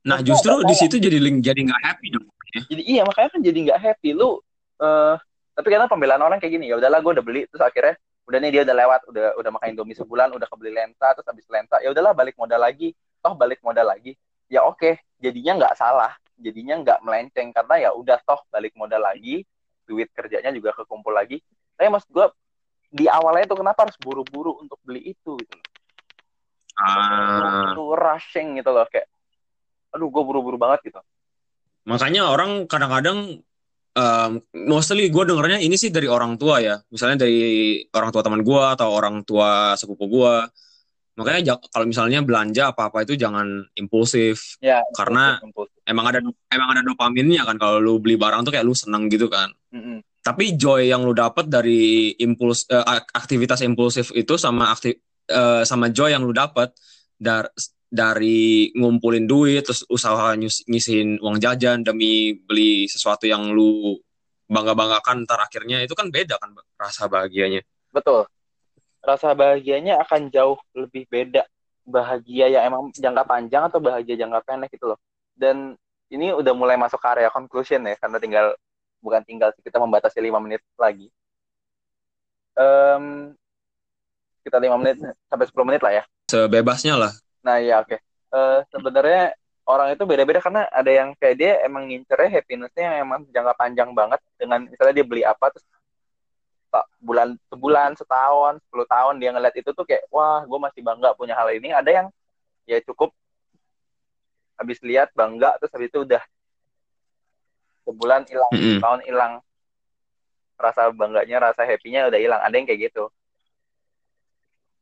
Nah, 0.06 0.22
justru 0.22 0.54
di 0.62 0.74
situ 0.78 1.02
jadi 1.02 1.18
jadi 1.18 1.60
nggak 1.66 1.82
happy 1.82 2.14
dong. 2.14 2.30
Ya. 2.54 2.62
Jadi 2.70 2.82
iya 2.86 3.02
makanya 3.02 3.28
kan 3.34 3.40
jadi 3.42 3.58
nggak 3.58 3.80
happy 3.82 4.14
lu. 4.14 4.38
Uh, 4.78 5.18
tapi 5.56 5.72
karena 5.72 5.88
pembelaan 5.88 6.20
orang 6.20 6.38
kayak 6.38 6.60
gini 6.60 6.68
ya 6.68 6.76
udahlah 6.76 7.00
gue 7.00 7.12
udah 7.16 7.24
beli 7.24 7.48
terus 7.48 7.64
akhirnya 7.64 7.96
udah 8.28 8.38
nih 8.44 8.50
dia 8.52 8.62
udah 8.68 8.76
lewat 8.76 9.00
udah 9.08 9.26
udah 9.40 9.50
makan 9.56 9.66
indomie 9.72 9.96
sebulan 9.96 10.28
udah 10.36 10.44
kebeli 10.52 10.76
lensa 10.76 11.16
terus 11.16 11.24
habis 11.24 11.48
lensa 11.48 11.80
ya 11.80 11.88
udahlah 11.96 12.12
balik 12.12 12.36
modal 12.36 12.60
lagi 12.60 12.92
toh 13.24 13.32
balik 13.32 13.64
modal 13.64 13.88
lagi 13.88 14.12
ya 14.52 14.68
oke 14.68 14.76
okay, 14.76 15.00
jadinya 15.16 15.64
nggak 15.64 15.74
salah 15.80 16.12
jadinya 16.36 16.76
nggak 16.84 17.00
melenceng 17.00 17.56
karena 17.56 17.88
ya 17.88 17.90
udah 17.96 18.20
toh 18.28 18.44
balik 18.52 18.76
modal 18.76 19.00
lagi 19.00 19.48
duit 19.86 20.10
kerjanya 20.12 20.50
juga 20.50 20.74
kekumpul 20.74 21.14
lagi. 21.14 21.40
Tapi 21.78 21.88
mas 21.88 22.04
gue 22.10 22.26
di 22.90 23.06
awalnya 23.06 23.46
itu 23.46 23.56
kenapa 23.56 23.88
harus 23.88 23.98
buru-buru 23.98 24.62
untuk 24.62 24.78
beli 24.86 25.10
itu 25.14 25.34
gitu 25.36 25.58
ah. 26.80 27.72
itu 27.72 27.82
rushing 27.96 28.60
gitu 28.60 28.70
loh 28.70 28.86
kayak 28.88 29.08
aduh 29.94 30.12
gue 30.12 30.22
buru-buru 30.22 30.60
banget 30.60 30.92
gitu. 30.92 31.00
Makanya 31.88 32.28
orang 32.28 32.68
kadang-kadang 32.68 33.40
um, 33.96 34.32
mostly 34.52 35.08
gue 35.08 35.24
dengernya 35.24 35.62
ini 35.62 35.78
sih 35.78 35.88
dari 35.88 36.04
orang 36.04 36.36
tua 36.36 36.60
ya. 36.60 36.76
Misalnya 36.92 37.24
dari 37.24 37.80
orang 37.94 38.10
tua 38.12 38.20
teman 38.20 38.44
gue 38.44 38.62
atau 38.76 38.92
orang 38.92 39.24
tua 39.24 39.72
sepupu 39.78 40.04
gue 40.10 40.34
makanya 41.16 41.56
kalau 41.72 41.88
misalnya 41.88 42.20
belanja 42.20 42.76
apa 42.76 42.92
apa 42.92 43.08
itu 43.08 43.16
jangan 43.16 43.64
impulsif. 43.72 44.60
Ya, 44.60 44.84
karena 44.92 45.40
impulsif. 45.40 45.75
Emang 45.86 46.10
ada 46.10 46.20
emang 46.50 46.68
ada 46.74 46.82
dopaminnya 46.82 47.46
kan 47.46 47.56
kalau 47.56 47.78
lu 47.78 48.02
beli 48.02 48.18
barang 48.18 48.42
tuh 48.42 48.52
kayak 48.52 48.66
lu 48.66 48.74
seneng 48.74 49.06
gitu 49.06 49.30
kan 49.30 49.50
mm 49.70 49.80
-hmm. 49.80 49.98
tapi 50.26 50.58
joy 50.58 50.90
yang 50.90 51.06
lu 51.06 51.14
dapat 51.14 51.46
dari 51.46 52.12
impuls 52.18 52.66
uh, 52.68 52.84
aktivitas 53.14 53.62
impulsif 53.62 54.10
itu 54.12 54.34
sama 54.36 54.74
aktif 54.74 54.98
uh, 55.30 55.62
sama 55.62 55.88
joy 55.94 56.12
yang 56.12 56.26
lu 56.26 56.34
dapat 56.34 56.74
dar 57.16 57.48
dari 57.86 58.74
ngumpulin 58.74 59.24
duit 59.30 59.62
terus 59.62 59.86
usaha 59.86 60.34
ngisiin 60.36 61.22
uang 61.22 61.38
jajan 61.38 61.86
demi 61.86 62.34
beli 62.34 62.90
sesuatu 62.90 63.30
yang 63.30 63.54
lu 63.54 63.94
bangga-banggakan 64.46 65.26
ntar 65.26 65.42
akhirnya 65.42 65.82
itu 65.82 65.94
kan 65.94 66.10
beda 66.10 66.38
kan 66.38 66.54
rasa 66.78 67.10
bahagianya. 67.10 67.62
Betul. 67.90 68.26
Rasa 69.02 69.34
bahagianya 69.34 70.02
akan 70.02 70.30
jauh 70.30 70.58
lebih 70.74 71.06
beda. 71.06 71.46
Bahagia 71.86 72.50
yang 72.50 72.66
emang 72.66 72.82
jangka 72.90 73.22
panjang 73.22 73.62
atau 73.70 73.78
bahagia 73.78 74.18
jangka 74.18 74.42
pendek 74.42 74.74
gitu 74.74 74.90
loh. 74.90 74.98
Dan 75.36 75.76
ini 76.08 76.32
udah 76.32 76.56
mulai 76.56 76.80
masuk 76.80 76.96
ke 76.96 77.08
area 77.12 77.28
conclusion 77.28 77.84
ya 77.84 77.94
karena 78.00 78.16
tinggal 78.16 78.46
bukan 79.04 79.20
tinggal 79.22 79.52
kita 79.60 79.76
membatasi 79.76 80.18
lima 80.24 80.40
menit 80.40 80.64
lagi. 80.80 81.12
Um, 82.56 83.36
kita 84.40 84.56
lima 84.56 84.80
menit 84.80 84.96
sampai 85.28 85.44
10 85.44 85.68
menit 85.68 85.82
lah 85.84 85.92
ya. 86.00 86.04
Sebebasnya 86.32 86.96
lah 86.96 87.12
Nah 87.46 87.62
ya 87.62 87.78
oke. 87.78 87.94
Okay. 87.94 87.98
Uh, 88.34 88.58
eh, 88.58 88.58
sebenarnya 88.74 89.22
orang 89.66 89.94
itu 89.94 90.02
beda-beda 90.02 90.42
karena 90.42 90.66
ada 90.74 90.90
yang 90.90 91.14
kayak 91.14 91.36
dia 91.38 91.52
emang 91.62 91.86
ngincernya 91.86 92.30
happinessnya 92.38 92.82
yang 92.90 92.96
emang 93.06 93.20
jangka 93.30 93.54
panjang 93.54 93.90
banget 93.94 94.18
dengan 94.34 94.66
misalnya 94.66 94.94
dia 94.94 95.06
beli 95.06 95.22
apa 95.22 95.46
terus 95.54 95.66
bulan 97.00 97.38
sebulan 97.48 97.96
setahun 97.96 98.60
sepuluh 98.66 98.84
tahun 98.84 99.16
dia 99.16 99.30
ngeliat 99.32 99.54
itu 99.56 99.70
tuh 99.72 99.86
kayak 99.86 100.04
wah 100.12 100.44
gue 100.44 100.58
masih 100.60 100.84
bangga 100.84 101.16
punya 101.16 101.32
hal 101.32 101.48
ini 101.54 101.72
ada 101.72 101.88
yang 101.88 102.06
ya 102.68 102.82
cukup 102.84 103.14
habis 104.56 104.80
lihat 104.80 105.12
bangga 105.12 105.56
terus 105.60 105.72
habis 105.76 105.92
itu 105.92 106.02
udah 106.02 106.22
sebulan 107.86 108.26
hilang 108.26 108.50
mm 108.52 108.58
-hmm. 108.58 108.78
tahun 108.82 109.00
hilang. 109.06 109.32
Rasa 110.56 110.88
bangganya 110.90 111.36
rasa 111.52 111.62
happynya 111.68 112.08
udah 112.08 112.18
hilang. 112.18 112.40
Ada 112.42 112.54
yang 112.56 112.66
kayak 112.66 112.80
gitu. 112.90 113.04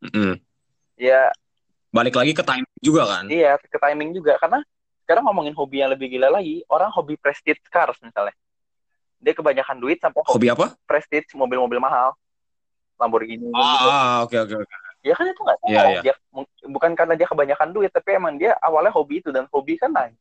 Mm 0.00 0.10
-hmm. 0.10 0.32
ya. 0.96 1.28
Balik 1.94 2.14
lagi 2.18 2.32
ke 2.34 2.42
timing 2.42 2.78
juga 2.82 3.02
kan? 3.06 3.24
Iya 3.28 3.60
ke 3.60 3.78
timing 3.78 4.10
juga. 4.16 4.34
Karena 4.40 4.64
sekarang 5.04 5.28
ngomongin 5.28 5.52
hobi 5.52 5.84
yang 5.84 5.92
lebih 5.92 6.08
gila 6.08 6.32
lagi 6.32 6.64
orang 6.72 6.88
hobi 6.90 7.20
prestige 7.20 7.60
cars 7.68 8.00
misalnya. 8.00 8.34
Dia 9.20 9.32
kebanyakan 9.36 9.80
duit 9.80 10.00
sampai 10.00 10.20
hobi, 10.24 10.48
hobi 10.48 10.48
apa? 10.52 10.66
prestige 10.88 11.28
mobil-mobil 11.36 11.78
mahal. 11.78 12.16
Lamborghini 12.94 13.50
ah 13.50 13.58
gitu. 13.58 13.88
oke 14.22 14.36
oke 14.46 14.54
oke 14.62 14.76
ya 15.04 15.12
kan 15.12 15.28
itu 15.28 15.40
nggak 15.44 15.58
salah 15.60 15.72
yeah, 15.72 15.86
yeah. 16.00 16.02
dia 16.02 16.14
bukan 16.64 16.96
karena 16.96 17.14
dia 17.14 17.28
kebanyakan 17.28 17.76
duit 17.76 17.92
tapi 17.92 18.16
emang 18.16 18.40
dia 18.40 18.56
awalnya 18.64 18.88
hobi 18.88 19.20
itu 19.20 19.28
dan 19.28 19.44
hobi 19.52 19.76
kan 19.76 19.92
lagi 19.92 20.16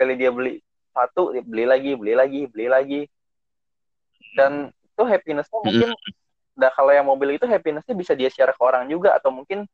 kali 0.00 0.16
dia 0.16 0.32
beli 0.32 0.64
satu 0.96 1.36
dia 1.36 1.44
beli 1.44 1.68
lagi 1.68 1.92
beli 1.92 2.16
lagi 2.16 2.40
beli 2.48 2.66
lagi 2.66 3.02
dan 4.32 4.72
itu 4.72 5.02
happinessnya 5.04 5.60
mungkin 5.60 5.88
mm 5.92 6.00
-hmm. 6.00 6.12
nah 6.56 6.72
kalau 6.72 6.96
yang 6.96 7.04
mobil 7.04 7.36
itu 7.36 7.44
happinessnya 7.44 7.92
bisa 7.92 8.16
dia 8.16 8.32
share 8.32 8.56
ke 8.56 8.62
orang 8.64 8.88
juga 8.88 9.12
atau 9.20 9.28
mungkin 9.28 9.68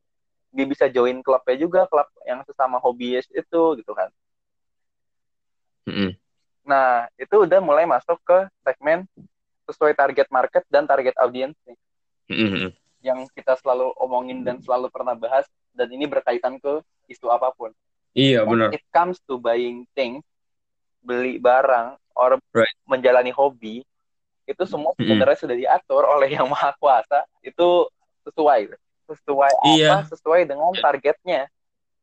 dia 0.57 0.67
bisa 0.67 0.89
join 0.89 1.21
klubnya 1.21 1.57
juga 1.61 1.81
klub 1.85 2.09
yang 2.25 2.41
sesama 2.49 2.81
hobiis 2.81 3.29
itu 3.29 3.63
gitu 3.77 3.93
kan 3.93 4.09
mm-hmm. 5.85 6.11
nah 6.65 7.05
itu 7.21 7.37
udah 7.45 7.61
mulai 7.61 7.85
masuk 7.85 8.17
ke 8.25 8.49
segmen 8.65 9.05
sesuai 9.69 9.93
target 9.93 10.33
market 10.33 10.65
dan 10.73 10.89
target 10.89 11.13
audiens 11.21 11.53
mm-hmm. 12.33 12.73
Yang 13.07 13.23
kita 13.31 13.55
selalu 13.63 13.95
omongin 14.03 14.43
dan 14.43 14.59
selalu 14.59 14.91
pernah 14.91 15.15
bahas 15.15 15.47
dan 15.71 15.87
ini 15.95 16.11
berkaitan 16.11 16.59
ke 16.59 16.83
isu 17.07 17.31
apa 17.31 17.55
pun 17.55 17.71
iya 18.19 18.43
benar 18.43 18.75
it 18.75 18.83
comes 18.91 19.23
to 19.23 19.39
buying 19.39 19.87
things 19.95 20.27
beli 21.07 21.39
barang 21.39 21.95
or 22.19 22.43
right. 22.51 22.75
menjalani 22.83 23.31
hobi 23.31 23.87
itu 24.47 24.63
semua 24.67 24.91
sebenarnya 24.99 25.39
mm-hmm. 25.39 25.43
sudah 25.47 25.57
diatur 25.57 26.03
oleh 26.03 26.29
yang 26.35 26.51
maha 26.51 26.75
kuasa 26.83 27.23
itu 27.47 27.87
sesuai 28.27 28.75
sesuai 29.07 29.53
iya. 29.79 30.03
apa 30.03 30.11
sesuai 30.11 30.51
dengan 30.51 30.75
targetnya 30.75 31.47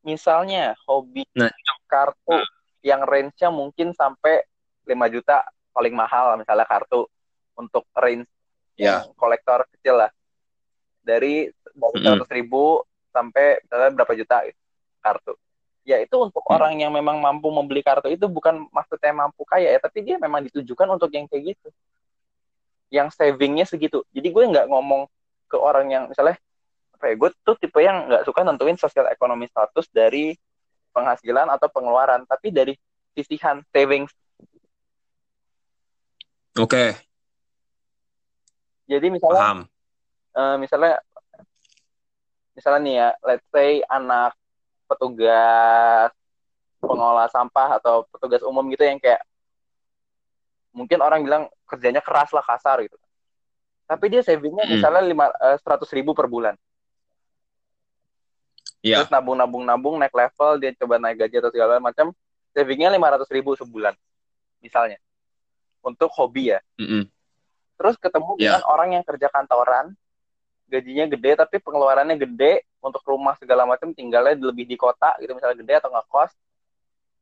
misalnya 0.08 0.76
hobi 0.88 1.28
nah, 1.36 1.52
kartu 1.88 2.40
nah. 2.40 2.44
yang 2.80 3.04
range-nya 3.04 3.52
mungkin 3.52 3.92
sampai 3.92 4.44
5 4.88 4.96
juta 5.12 5.44
paling 5.76 5.96
mahal 5.96 6.36
misalnya 6.40 6.68
kartu 6.68 7.08
untuk 7.56 7.84
range 7.96 8.28
yeah. 8.80 9.04
kolektor 9.16 9.64
kecil 9.76 10.00
lah 10.00 10.12
dari 11.04 11.52
seratus 11.76 12.30
mm 12.32 12.38
ribu 12.40 12.82
sampai 13.14 13.62
misalnya 13.62 13.90
berapa 13.94 14.14
juta 14.18 14.38
gitu, 14.50 14.60
kartu 15.04 15.34
ya 15.84 16.00
itu 16.00 16.16
untuk 16.16 16.42
hmm. 16.42 16.56
orang 16.56 16.74
yang 16.80 16.92
memang 16.96 17.20
mampu 17.20 17.52
membeli 17.52 17.84
kartu 17.84 18.08
itu 18.08 18.26
bukan 18.32 18.66
maksudnya 18.72 19.12
mampu 19.12 19.44
kaya 19.44 19.76
ya 19.76 19.80
tapi 19.84 20.02
dia 20.02 20.16
memang 20.16 20.48
ditujukan 20.48 20.88
untuk 20.96 21.12
yang 21.12 21.28
kayak 21.28 21.54
gitu 21.54 21.70
yang 22.88 23.12
savingnya 23.12 23.68
segitu 23.68 24.02
jadi 24.16 24.32
gue 24.32 24.44
nggak 24.48 24.68
ngomong 24.72 25.12
ke 25.52 25.58
orang 25.60 25.92
yang 25.92 26.04
misalnya 26.08 26.40
apa 26.96 27.12
ya 27.12 27.14
gue 27.20 27.30
tuh 27.44 27.56
tipe 27.60 27.80
yang 27.84 28.08
nggak 28.08 28.24
suka 28.24 28.48
nentuin 28.48 28.80
sosial 28.80 29.12
ekonomi 29.12 29.52
status 29.52 29.92
dari 29.92 30.34
penghasilan 30.96 31.52
atau 31.52 31.68
pengeluaran 31.68 32.24
tapi 32.24 32.56
dari 32.56 32.74
sisihan 33.12 33.60
savings 33.76 34.16
oke 36.56 36.72
okay. 36.72 36.96
jadi 38.88 39.12
misalnya 39.12 39.42
Paham. 39.44 39.60
Uh, 40.34 40.58
misalnya 40.58 40.98
misalnya 42.58 42.82
nih 42.82 42.96
ya 42.98 43.10
let's 43.26 43.46
say 43.50 43.82
anak 43.90 44.34
petugas 44.90 46.10
pengolah 46.82 47.30
sampah 47.30 47.82
atau 47.82 48.06
petugas 48.10 48.42
umum 48.46 48.66
gitu 48.70 48.86
yang 48.86 49.02
kayak 49.02 49.22
mungkin 50.74 51.00
orang 51.02 51.22
bilang 51.22 51.44
kerjanya 51.70 52.02
keras 52.02 52.34
lah 52.34 52.46
kasar 52.46 52.82
gitu 52.86 52.98
tapi 53.90 54.10
dia 54.10 54.22
savingnya 54.26 54.66
hmm. 54.66 54.74
misalnya 54.78 55.02
lima 55.06 55.26
eh, 55.30 55.58
seratus 55.62 55.90
ribu 55.94 56.18
per 56.18 56.30
bulan 56.30 56.58
yeah. 58.86 59.02
terus 59.02 59.10
nabung 59.14 59.38
nabung 59.38 59.64
nabung 59.66 59.96
naik 59.98 60.14
level 60.14 60.62
dia 60.62 60.74
coba 60.78 60.98
naik 61.02 61.26
gaji 61.26 61.36
atau 61.42 61.52
segala 61.54 61.78
macam 61.82 62.14
savingnya 62.54 62.94
lima 62.94 63.08
ratus 63.18 63.30
ribu 63.34 63.58
sebulan 63.58 63.94
misalnya 64.62 64.98
untuk 65.82 66.10
hobi 66.14 66.54
ya 66.54 66.60
mm 66.78 66.86
-hmm. 66.86 67.04
terus 67.82 67.96
ketemu 67.98 68.38
yeah. 68.38 68.58
dengan 68.58 68.64
orang 68.70 68.90
yang 69.00 69.04
kerja 69.06 69.28
kantoran 69.30 69.94
gajinya 70.74 71.06
gede 71.06 71.32
tapi 71.38 71.62
pengeluarannya 71.62 72.18
gede 72.18 72.66
untuk 72.82 73.06
rumah 73.06 73.38
segala 73.38 73.70
macam 73.70 73.94
tinggalnya 73.94 74.34
lebih 74.34 74.66
di 74.66 74.74
kota 74.74 75.14
gitu 75.22 75.38
misalnya 75.38 75.62
gede 75.62 75.74
atau 75.78 75.90
nggak 75.94 76.08
kos 76.10 76.34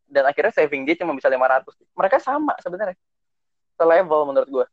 dan 0.08 0.24
akhirnya 0.28 0.56
saving 0.56 0.88
dia 0.88 0.96
cuma 0.96 1.12
bisa 1.12 1.28
lima 1.28 1.48
ratus 1.52 1.76
mereka 1.92 2.24
sama 2.24 2.56
sebenarnya 2.64 2.96
selevel 3.76 4.22
menurut 4.32 4.50
gue 4.50 4.66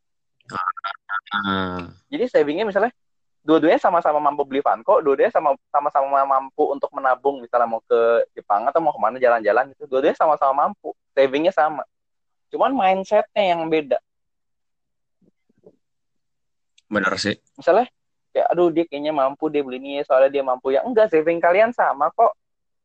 uh. 1.35 1.83
jadi 2.07 2.23
savingnya 2.31 2.63
misalnya 2.63 2.95
dua-duanya 3.43 3.79
sama-sama 3.79 4.19
mampu 4.19 4.43
beli 4.43 4.59
Vanco, 4.59 4.99
dua-duanya 4.99 5.31
sama 5.31 5.55
sama-sama 5.71 6.21
mampu 6.27 6.69
untuk 6.69 6.91
menabung 6.91 7.39
misalnya 7.39 7.65
mau 7.71 7.81
ke 7.81 8.27
Jepang 8.35 8.67
atau 8.67 8.83
mau 8.83 8.91
ke 8.93 8.99
mana 8.99 9.17
jalan-jalan 9.17 9.71
gitu, 9.73 9.87
dua-duanya 9.89 10.17
sama-sama 10.19 10.67
mampu, 10.67 10.91
savingnya 11.15 11.49
sama. 11.55 11.81
Cuman 12.53 12.75
mindsetnya 12.75 13.55
yang 13.55 13.65
beda. 13.65 13.97
Benar 16.89 17.13
sih. 17.21 17.37
Misalnya, 17.57 17.89
ya 18.29 18.45
aduh 18.49 18.69
dia 18.69 18.85
kayaknya 18.85 19.09
mampu 19.09 19.49
dia 19.49 19.65
beli 19.65 19.81
ini 19.81 20.01
soalnya 20.05 20.29
dia 20.29 20.43
mampu. 20.45 20.73
Ya 20.73 20.85
enggak 20.85 21.09
saving 21.09 21.41
kalian 21.41 21.73
sama 21.73 22.13
kok. 22.13 22.37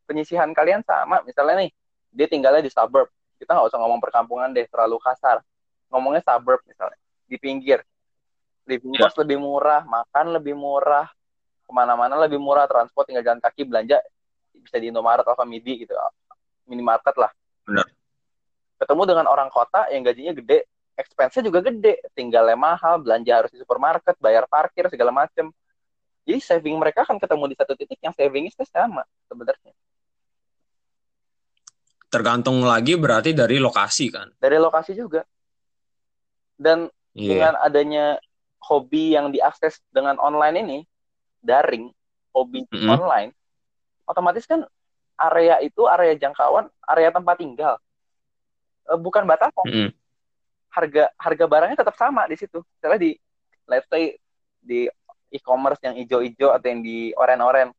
Penyisihan 0.05 0.53
kalian 0.53 0.85
sama. 0.85 1.25
Misalnya 1.25 1.65
nih 1.65 1.71
dia 2.13 2.27
tinggalnya 2.29 2.61
di 2.65 2.73
suburb. 2.73 3.09
Kita 3.41 3.57
nggak 3.57 3.67
usah 3.73 3.79
ngomong 3.81 4.01
perkampungan 4.01 4.53
deh 4.53 4.65
terlalu 4.69 5.01
kasar. 5.01 5.41
Ngomongnya 5.93 6.25
suburb 6.25 6.61
misalnya 6.69 6.99
di 7.29 7.37
pinggir. 7.37 7.81
Living 8.65 8.97
cost 8.97 9.21
lebih 9.21 9.37
murah, 9.37 9.85
makan 9.85 10.41
lebih 10.41 10.57
murah, 10.57 11.05
ke 11.69 11.73
mana-mana 11.73 12.17
lebih 12.17 12.41
murah 12.41 12.65
transport 12.65 13.05
tinggal 13.05 13.21
jalan 13.21 13.37
kaki 13.37 13.69
belanja 13.69 14.01
bisa 14.57 14.81
di 14.81 14.89
Indomaret 14.89 15.25
atau 15.25 15.45
Midi 15.45 15.85
gitu. 15.85 15.93
Minimarket 16.65 17.13
lah. 17.21 17.33
Benar. 17.65 17.89
ketemu 18.75 19.03
dengan 19.09 19.27
orang 19.31 19.49
kota 19.49 19.89
yang 19.89 20.05
gajinya 20.05 20.37
gede 20.37 20.69
expense-nya 20.95 21.43
juga 21.47 21.61
gede. 21.67 22.01
Tinggalnya 22.15 22.57
mahal 22.59 23.03
belanja 23.03 23.33
harus 23.45 23.51
di 23.51 23.59
supermarket 23.61 24.17
bayar 24.19 24.47
parkir 24.47 24.87
segala 24.91 25.11
macem. 25.11 25.51
Jadi 26.25 26.41
saving 26.41 26.81
mereka 26.81 27.05
akan 27.05 27.21
ketemu 27.21 27.45
di 27.53 27.57
satu 27.59 27.73
titik 27.77 28.01
yang 28.01 28.15
savingnya 28.17 28.51
sama 28.65 29.05
sebenarnya. 29.29 29.73
Tergantung 32.09 32.63
lagi 32.65 32.95
berarti 32.95 33.35
dari 33.35 33.59
lokasi 33.59 34.07
kan? 34.09 34.31
Dari 34.39 34.57
lokasi 34.57 34.95
juga. 34.97 35.27
Dan 36.55 36.89
Iya. 37.15 37.31
dengan 37.31 37.55
adanya 37.63 38.05
hobi 38.59 39.15
yang 39.15 39.31
diakses 39.31 39.79
dengan 39.95 40.19
online 40.19 40.57
ini 40.67 40.79
daring 41.39 41.95
hobi 42.35 42.67
Mm-mm. 42.67 42.91
online 42.91 43.31
otomatis 44.03 44.43
kan 44.51 44.67
area 45.15 45.63
itu 45.63 45.87
area 45.87 46.19
jangkauan 46.19 46.67
area 46.91 47.15
tempat 47.15 47.39
tinggal. 47.39 47.79
Eh, 48.91 48.99
bukan 48.99 49.23
batasan. 49.31 49.63
Mm-mm. 49.63 49.89
Harga 50.75 51.05
harga 51.15 51.45
barangnya 51.47 51.79
tetap 51.79 51.95
sama 51.95 52.27
di 52.27 52.35
situ 52.35 52.59
misalnya 52.61 52.99
di 52.99 53.11
let's 53.71 53.87
say 53.87 54.19
di 54.59 54.91
e-commerce 55.31 55.79
yang 55.87 55.95
hijau-hijau 55.95 56.51
atau 56.51 56.67
yang 56.67 56.83
di 56.83 57.15
oren-oren 57.15 57.71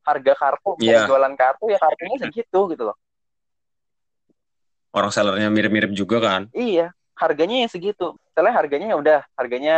harga 0.00 0.32
kartu 0.32 0.70
kayak 0.80 1.04
jualan 1.04 1.34
kartu 1.36 1.64
ya 1.68 1.78
kartunya 1.78 2.16
segitu 2.24 2.60
gitu 2.72 2.82
loh 2.88 2.96
orang 4.96 5.12
sellernya 5.12 5.52
mirip-mirip 5.52 5.92
juga 5.92 6.16
kan 6.24 6.48
Iya, 6.56 6.96
harganya 7.16 7.64
yang 7.64 7.70
segitu. 7.72 8.14
Misalnya 8.30 8.52
harganya 8.54 8.86
ya 8.92 8.96
udah, 8.96 9.20
harganya 9.34 9.76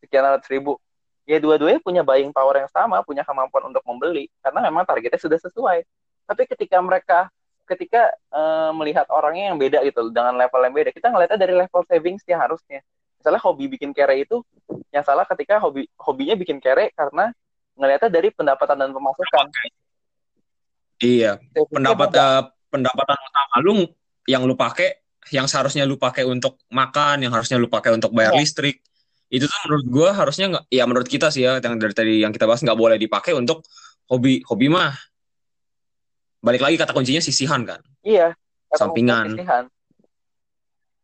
sekian 0.00 0.24
ratus 0.24 0.48
ribu. 0.48 0.80
Ya 1.28 1.36
dua-duanya 1.42 1.82
punya 1.82 2.02
buying 2.06 2.32
power 2.32 2.64
yang 2.64 2.70
sama, 2.72 3.02
punya 3.04 3.22
kemampuan 3.26 3.68
untuk 3.68 3.82
membeli, 3.84 4.30
karena 4.40 4.60
memang 4.70 4.86
targetnya 4.88 5.20
sudah 5.20 5.38
sesuai. 5.42 5.84
Tapi 6.26 6.42
ketika 6.48 6.78
mereka, 6.80 7.28
ketika 7.66 8.14
eh, 8.30 8.70
melihat 8.72 9.04
orangnya 9.10 9.50
yang 9.52 9.58
beda 9.58 9.82
gitu, 9.82 10.08
dengan 10.14 10.38
level 10.38 10.60
yang 10.62 10.74
beda, 10.74 10.90
kita 10.94 11.10
ngeliatnya 11.10 11.38
dari 11.38 11.54
level 11.58 11.82
savings 11.90 12.22
yang 12.30 12.40
harusnya. 12.40 12.80
Misalnya 13.18 13.42
hobi 13.42 13.64
bikin 13.66 13.90
kere 13.90 14.22
itu, 14.22 14.40
yang 14.94 15.02
salah 15.02 15.26
ketika 15.26 15.58
hobi 15.58 15.90
hobinya 15.98 16.38
bikin 16.38 16.62
kere 16.62 16.94
karena 16.94 17.34
ngeliatnya 17.76 18.08
dari 18.08 18.32
pendapatan 18.32 18.76
dan 18.80 18.90
pemasukan. 18.94 19.46
iya 20.96 21.36
Savingnya 21.36 21.68
pendapat 21.76 22.08
eh, 22.16 22.42
pendapatan 22.72 23.18
utama 23.20 23.54
lu 23.60 23.72
yang 24.24 24.42
lu 24.48 24.56
pakai 24.56 24.96
yang 25.34 25.44
seharusnya 25.44 25.84
lu 25.84 25.98
pakai 26.00 26.24
untuk 26.24 26.56
makan 26.72 27.26
yang 27.26 27.32
harusnya 27.34 27.60
lu 27.60 27.68
pakai 27.68 27.92
untuk 27.92 28.14
bayar 28.16 28.32
Iya. 28.32 28.40
listrik 28.46 28.80
itu 29.26 29.44
tuh 29.44 29.58
menurut 29.66 29.86
gua 29.90 30.08
harusnya 30.14 30.46
nggak 30.54 30.64
ya 30.70 30.84
menurut 30.86 31.08
kita 31.10 31.28
sih 31.34 31.42
ya 31.44 31.58
yang 31.58 31.76
dari 31.82 31.92
tadi 31.92 32.14
yang 32.22 32.30
kita 32.30 32.46
bahas 32.46 32.62
nggak 32.62 32.78
boleh 32.78 32.96
dipakai 32.96 33.34
untuk 33.34 33.66
hobi 34.06 34.40
hobi 34.46 34.66
mah 34.70 34.94
balik 36.40 36.62
lagi 36.62 36.76
kata 36.78 36.92
kuncinya 36.94 37.22
sisihan 37.22 37.62
kan 37.66 37.80
Iya. 38.06 38.38
Sampingan. 38.70 39.34
penyisihan. 39.34 39.64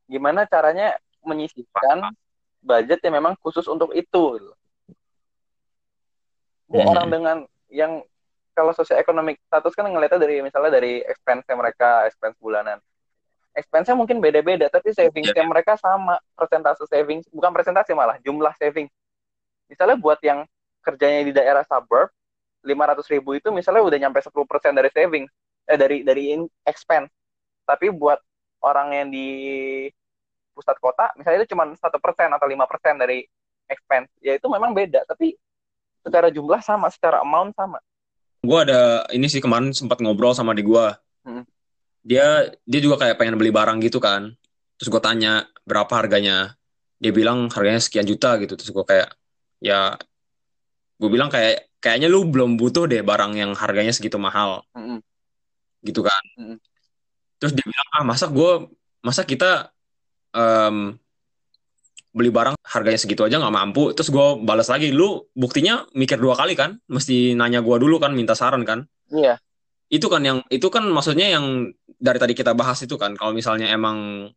Gimana 0.07 0.47
caranya 0.47 0.95
menyisihkan 1.27 2.15
budget 2.63 3.03
yang 3.03 3.19
memang 3.19 3.35
khusus 3.43 3.67
untuk 3.67 3.91
itu. 3.91 4.39
gitu. 4.39 4.53
Hmm. 6.73 6.89
Orang 6.89 7.07
dengan 7.11 7.37
yang 7.69 8.05
kalau 8.53 8.71
sosioekonomik 8.77 9.41
status 9.49 9.73
kan 9.75 9.89
ngeliatnya 9.89 10.21
dari 10.21 10.45
misalnya 10.45 10.79
dari 10.79 11.01
expense 11.03 11.49
mereka, 11.53 12.07
expense 12.07 12.37
bulanan. 12.39 12.79
Expense-nya 13.53 13.93
mungkin 13.93 14.17
beda-beda, 14.25 14.73
tapi 14.73 14.97
savings-nya 14.97 15.45
mereka 15.45 15.77
sama. 15.77 16.17
Persentase 16.33 16.89
savings, 16.89 17.29
bukan 17.29 17.53
persentase 17.53 17.93
malah, 17.93 18.17
jumlah 18.25 18.53
savings. 18.57 18.89
Misalnya 19.69 20.01
buat 20.01 20.17
yang 20.25 20.49
kerjanya 20.81 21.21
di 21.21 21.33
daerah 21.37 21.61
suburb, 21.69 22.09
500 22.63 23.07
ribu 23.13 23.35
itu 23.37 23.51
misalnya 23.51 23.83
udah 23.83 23.99
nyampe 23.99 24.23
10% 24.23 24.73
dari 24.75 24.91
savings, 24.95 25.31
eh 25.67 25.79
dari 25.79 26.07
dari 26.07 26.35
in- 26.35 26.51
expense. 26.67 27.11
Tapi 27.67 27.91
buat 27.91 28.19
orang 28.63 28.89
yang 28.95 29.09
di 29.11 29.29
pusat 30.53 30.77
kota, 30.79 31.11
misalnya 31.17 31.43
itu 31.43 31.55
cuma 31.57 31.67
satu 31.75 31.97
persen 31.99 32.29
atau 32.31 32.47
lima 32.47 32.69
persen 32.69 33.01
dari 33.01 33.25
expense, 33.67 34.13
ya 34.21 34.37
itu 34.37 34.47
memang 34.47 34.77
beda. 34.77 35.03
Tapi 35.09 35.33
secara 36.05 36.29
jumlah 36.29 36.61
sama, 36.61 36.91
secara 36.93 37.23
amount 37.23 37.55
sama. 37.57 37.79
gua 38.43 38.67
ada 38.67 39.07
ini 39.15 39.31
sih 39.31 39.39
kemarin 39.39 39.71
sempat 39.71 40.03
ngobrol 40.03 40.35
sama 40.35 40.51
di 40.51 40.67
gua 40.67 40.99
Hmm. 41.23 41.47
dia 42.03 42.51
dia 42.67 42.81
juga 42.83 42.99
kayak 42.99 43.15
pengen 43.15 43.39
beli 43.39 43.55
barang 43.55 43.79
gitu 43.79 44.03
kan 44.03 44.35
terus 44.75 44.91
gue 44.91 44.99
tanya 44.99 45.47
berapa 45.63 45.87
harganya 45.95 46.59
dia 46.99 47.15
bilang 47.15 47.47
harganya 47.55 47.79
sekian 47.79 48.03
juta 48.03 48.35
gitu 48.43 48.59
terus 48.59 48.75
gue 48.75 48.83
kayak 48.83 49.15
ya 49.63 49.95
gue 50.99 51.07
bilang 51.07 51.31
kayak 51.31 51.71
kayaknya 51.83 52.07
lu 52.07 52.23
belum 52.25 52.55
butuh 52.55 52.87
deh 52.87 53.03
barang 53.03 53.35
yang 53.35 53.51
harganya 53.59 53.91
segitu 53.91 54.17
mahal. 54.17 54.63
Mm-mm. 54.73 55.03
gitu 55.83 56.07
kan? 56.07 56.23
Mm-mm. 56.39 56.59
terus 57.43 57.59
dia 57.59 57.67
bilang 57.67 57.89
ah 57.91 58.05
masa 58.07 58.31
gue 58.31 58.71
masa 59.03 59.27
kita 59.27 59.75
em, 60.31 60.95
beli 62.15 62.31
barang 62.31 62.55
harganya 62.63 63.01
segitu 63.03 63.27
aja 63.27 63.43
nggak 63.43 63.51
mampu? 63.51 63.91
Terus 63.99 64.15
gue 64.15 64.27
balas 64.47 64.71
lagi 64.71 64.95
lu 64.95 65.27
buktinya 65.35 65.83
mikir 65.91 66.23
dua 66.23 66.39
kali 66.39 66.55
kan? 66.55 66.79
Mesti 66.87 67.35
nanya 67.35 67.65
gue 67.65 67.77
dulu 67.83 67.99
kan 67.99 68.15
minta 68.15 68.39
saran 68.39 68.63
kan? 68.63 68.87
Iya, 69.11 69.43
itu 69.91 70.07
kan 70.07 70.23
yang 70.23 70.39
itu 70.49 70.71
kan 70.71 70.87
maksudnya 70.87 71.35
yang 71.35 71.75
dari 71.99 72.19
tadi 72.23 72.39
kita 72.39 72.55
bahas 72.55 72.79
itu 72.85 72.95
kan. 72.95 73.19
Kalau 73.19 73.35
misalnya 73.35 73.75
emang 73.75 74.31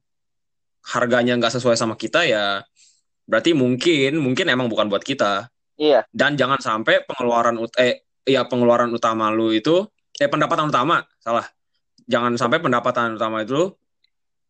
harganya 0.86 1.38
nggak 1.38 1.54
sesuai 1.62 1.78
sama 1.78 1.94
kita 1.98 2.26
ya 2.26 2.62
berarti 3.26 3.58
mungkin 3.58 4.22
mungkin 4.22 4.46
emang 4.54 4.70
bukan 4.70 4.86
buat 4.86 5.02
kita 5.02 5.50
iya, 5.80 6.04
dan 6.12 6.36
jangan 6.40 6.60
sampai 6.60 7.04
pengeluaran 7.06 7.56
ut- 7.60 7.78
eh 7.80 8.06
ya 8.26 8.48
pengeluaran 8.50 8.90
utama 8.92 9.30
lu 9.30 9.54
itu 9.54 9.86
eh 10.18 10.30
pendapatan 10.32 10.72
utama 10.72 11.04
salah 11.22 11.46
jangan 12.10 12.34
sampai 12.40 12.62
pendapatan 12.62 13.16
utama 13.20 13.46
itu 13.46 13.74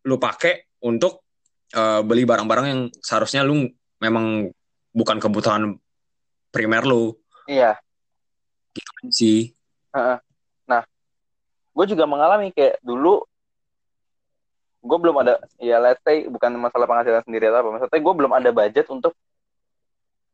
lu 0.05 0.15
pakai 0.21 0.79
untuk 0.85 1.25
eh, 1.73 2.01
beli 2.05 2.23
barang-barang 2.23 2.65
yang 2.69 2.81
seharusnya 3.01 3.41
lu 3.43 3.67
memang 3.99 4.47
bukan 4.95 5.17
kebutuhan 5.19 5.75
primer 6.53 6.87
lu 6.87 7.11
iya. 7.51 7.75
sih 9.11 9.51
Heeh. 9.95 10.17
Nah, 10.67 10.83
gue 11.71 11.85
juga 11.87 12.03
mengalami 12.03 12.51
kayak 12.51 12.83
dulu 12.83 13.23
gue 14.85 14.97
belum 15.01 15.17
ada 15.17 15.41
ya 15.57 15.81
let's 15.81 16.03
say 16.05 16.29
bukan 16.29 16.53
masalah 16.61 16.85
penghasilan 16.85 17.25
sendiri 17.25 17.49
atau 17.49 17.65
apa 17.65 17.69
maksudnya 17.73 18.01
gue 18.05 18.13
belum 18.21 18.31
ada 18.37 18.49
budget 18.53 18.85
untuk 18.93 19.17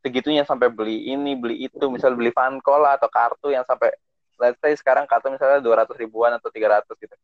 segitunya 0.02 0.42
sampai 0.42 0.68
beli 0.68 1.14
ini 1.14 1.38
beli 1.38 1.70
itu. 1.70 1.84
Misal 1.88 2.18
beli 2.18 2.34
fanko 2.34 2.74
lah 2.76 2.98
atau 2.98 3.08
kartu 3.08 3.54
yang 3.54 3.62
sampai 3.62 3.94
let's 4.42 4.58
say 4.58 4.74
sekarang 4.74 5.06
kartu 5.06 5.30
misalnya 5.30 5.62
200 5.62 5.94
ribuan 5.94 6.34
atau 6.34 6.50
300 6.50 6.84
gitu. 6.98 7.16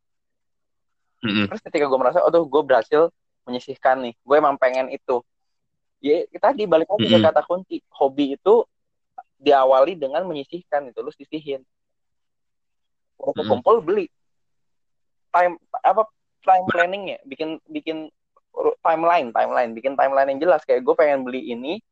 Mm-mm. 1.19 1.51
terus 1.51 1.59
ketika 1.59 1.91
gue 1.91 1.99
merasa 1.99 2.23
oh 2.23 2.31
gue 2.31 2.63
berhasil 2.63 3.11
menyisihkan 3.43 3.99
nih. 3.99 4.15
Gue 4.23 4.39
emang 4.39 4.55
pengen 4.55 4.87
itu. 4.95 5.19
Ya 5.99 6.23
tadi 6.39 6.63
balik 6.71 6.87
lagi 6.87 7.11
ke 7.11 7.19
Mm-mm. 7.19 7.27
kata 7.27 7.43
kunci. 7.43 7.83
Hobi 7.91 8.39
itu 8.39 8.63
diawali 9.43 9.99
dengan 9.99 10.23
menyisihkan 10.31 10.87
itu 10.95 11.03
lu 11.03 11.11
sisihin. 11.11 11.67
Udah 13.19 13.35
Mm-mm. 13.35 13.51
kumpul 13.51 13.83
beli. 13.83 14.07
Time 15.35 15.59
apa 15.83 16.07
time 16.47 16.65
planningnya. 16.71 17.19
Bikin 17.27 17.59
bikin 17.67 18.15
ru- 18.55 18.79
timeline 18.79 19.35
timeline. 19.35 19.75
Bikin 19.75 19.99
timeline 19.99 20.31
yang 20.31 20.41
jelas. 20.47 20.63
Kayak 20.63 20.87
gue 20.87 20.95
pengen 20.95 21.27
beli 21.27 21.51
ini 21.51 21.83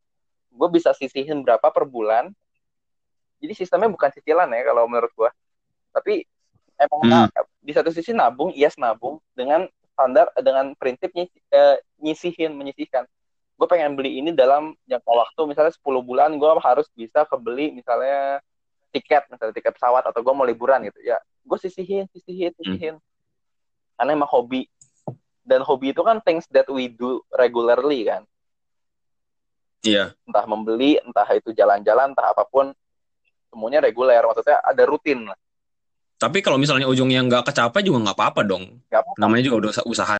gue 0.56 0.68
bisa 0.72 0.96
sisihin 0.96 1.44
berapa 1.44 1.68
per 1.68 1.84
bulan. 1.84 2.32
Jadi 3.36 3.52
sistemnya 3.52 3.92
bukan 3.92 4.08
cicilan 4.08 4.48
ya 4.48 4.64
kalau 4.64 4.88
menurut 4.88 5.12
gue 5.12 5.30
tapi 5.92 6.24
emang 6.76 7.00
Hmm. 7.08 7.28
di 7.64 7.72
satu 7.72 7.88
sisi 7.88 8.12
nabung 8.12 8.52
yes 8.52 8.76
nabung 8.76 9.16
dengan 9.32 9.64
standar 9.96 10.28
dengan 10.40 10.76
prinsip 10.76 11.08
nyisi- 11.16 11.40
eh, 11.48 11.80
nyisihin 12.00 12.52
menyisihkan. 12.52 13.08
Gue 13.56 13.64
pengen 13.64 13.96
beli 13.96 14.20
ini 14.20 14.36
dalam 14.36 14.76
jangka 14.84 15.08
waktu 15.08 15.40
misalnya 15.48 15.72
10 15.72 16.04
bulan 16.04 16.36
gue 16.36 16.50
harus 16.60 16.84
bisa 16.92 17.24
kebeli 17.24 17.72
misalnya 17.72 18.44
tiket 18.92 19.24
misalnya 19.32 19.56
tiket 19.56 19.72
pesawat 19.76 20.04
atau 20.04 20.20
gue 20.20 20.34
mau 20.36 20.44
liburan 20.44 20.84
gitu. 20.84 21.00
Ya 21.00 21.16
gue 21.44 21.58
sisihin 21.60 22.04
sisihin 22.12 22.52
sisihin. 22.60 22.96
Karena 23.96 24.12
emang 24.12 24.28
hobi. 24.28 24.68
Dan 25.40 25.64
hobi 25.64 25.96
itu 25.96 26.04
kan 26.04 26.20
things 26.20 26.44
that 26.52 26.68
we 26.68 26.92
do 26.92 27.24
regularly 27.32 28.04
kan 28.04 28.28
iya. 29.82 30.14
Entah 30.24 30.44
membeli 30.44 30.96
entah 30.98 31.28
itu 31.32 31.50
jalan-jalan 31.50 32.14
entah 32.14 32.30
apa 32.30 32.44
pun 32.44 32.70
semuanya 33.48 33.82
reguler. 33.82 34.20
Maksudnya 34.20 34.60
ada 34.60 34.82
rutin 34.84 35.26
lah. 35.26 35.36
Tapi 36.16 36.40
kalau 36.40 36.56
misalnya 36.56 36.88
ujungnya 36.88 37.20
nggak 37.20 37.52
kecapai 37.52 37.84
juga 37.84 38.00
nggak 38.08 38.16
apa-apa 38.16 38.40
dong. 38.40 38.80
nggak 38.88 39.00
apa 39.04 39.10
Namanya 39.20 39.42
juga 39.44 39.56
udah 39.60 39.70
usa- 39.76 39.86
usaha. 39.86 40.16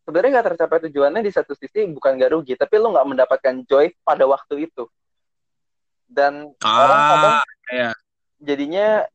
sebenarnya 0.00 0.30
nggak 0.40 0.46
tercapai 0.54 0.78
tujuannya 0.88 1.20
di 1.20 1.30
satu 1.30 1.52
sisi 1.54 1.86
bukan 1.86 2.18
gak 2.18 2.32
rugi 2.34 2.56
tapi 2.56 2.80
lo 2.80 2.90
nggak 2.90 3.06
mendapatkan 3.06 3.54
joy 3.68 3.92
pada 4.00 4.24
waktu 4.24 4.66
itu. 4.66 4.88
Dan 6.10 6.50
orang 6.58 7.00
kadang 7.06 7.34
Ah, 7.38 7.44
iya. 7.70 7.90
jadinya 8.40 9.06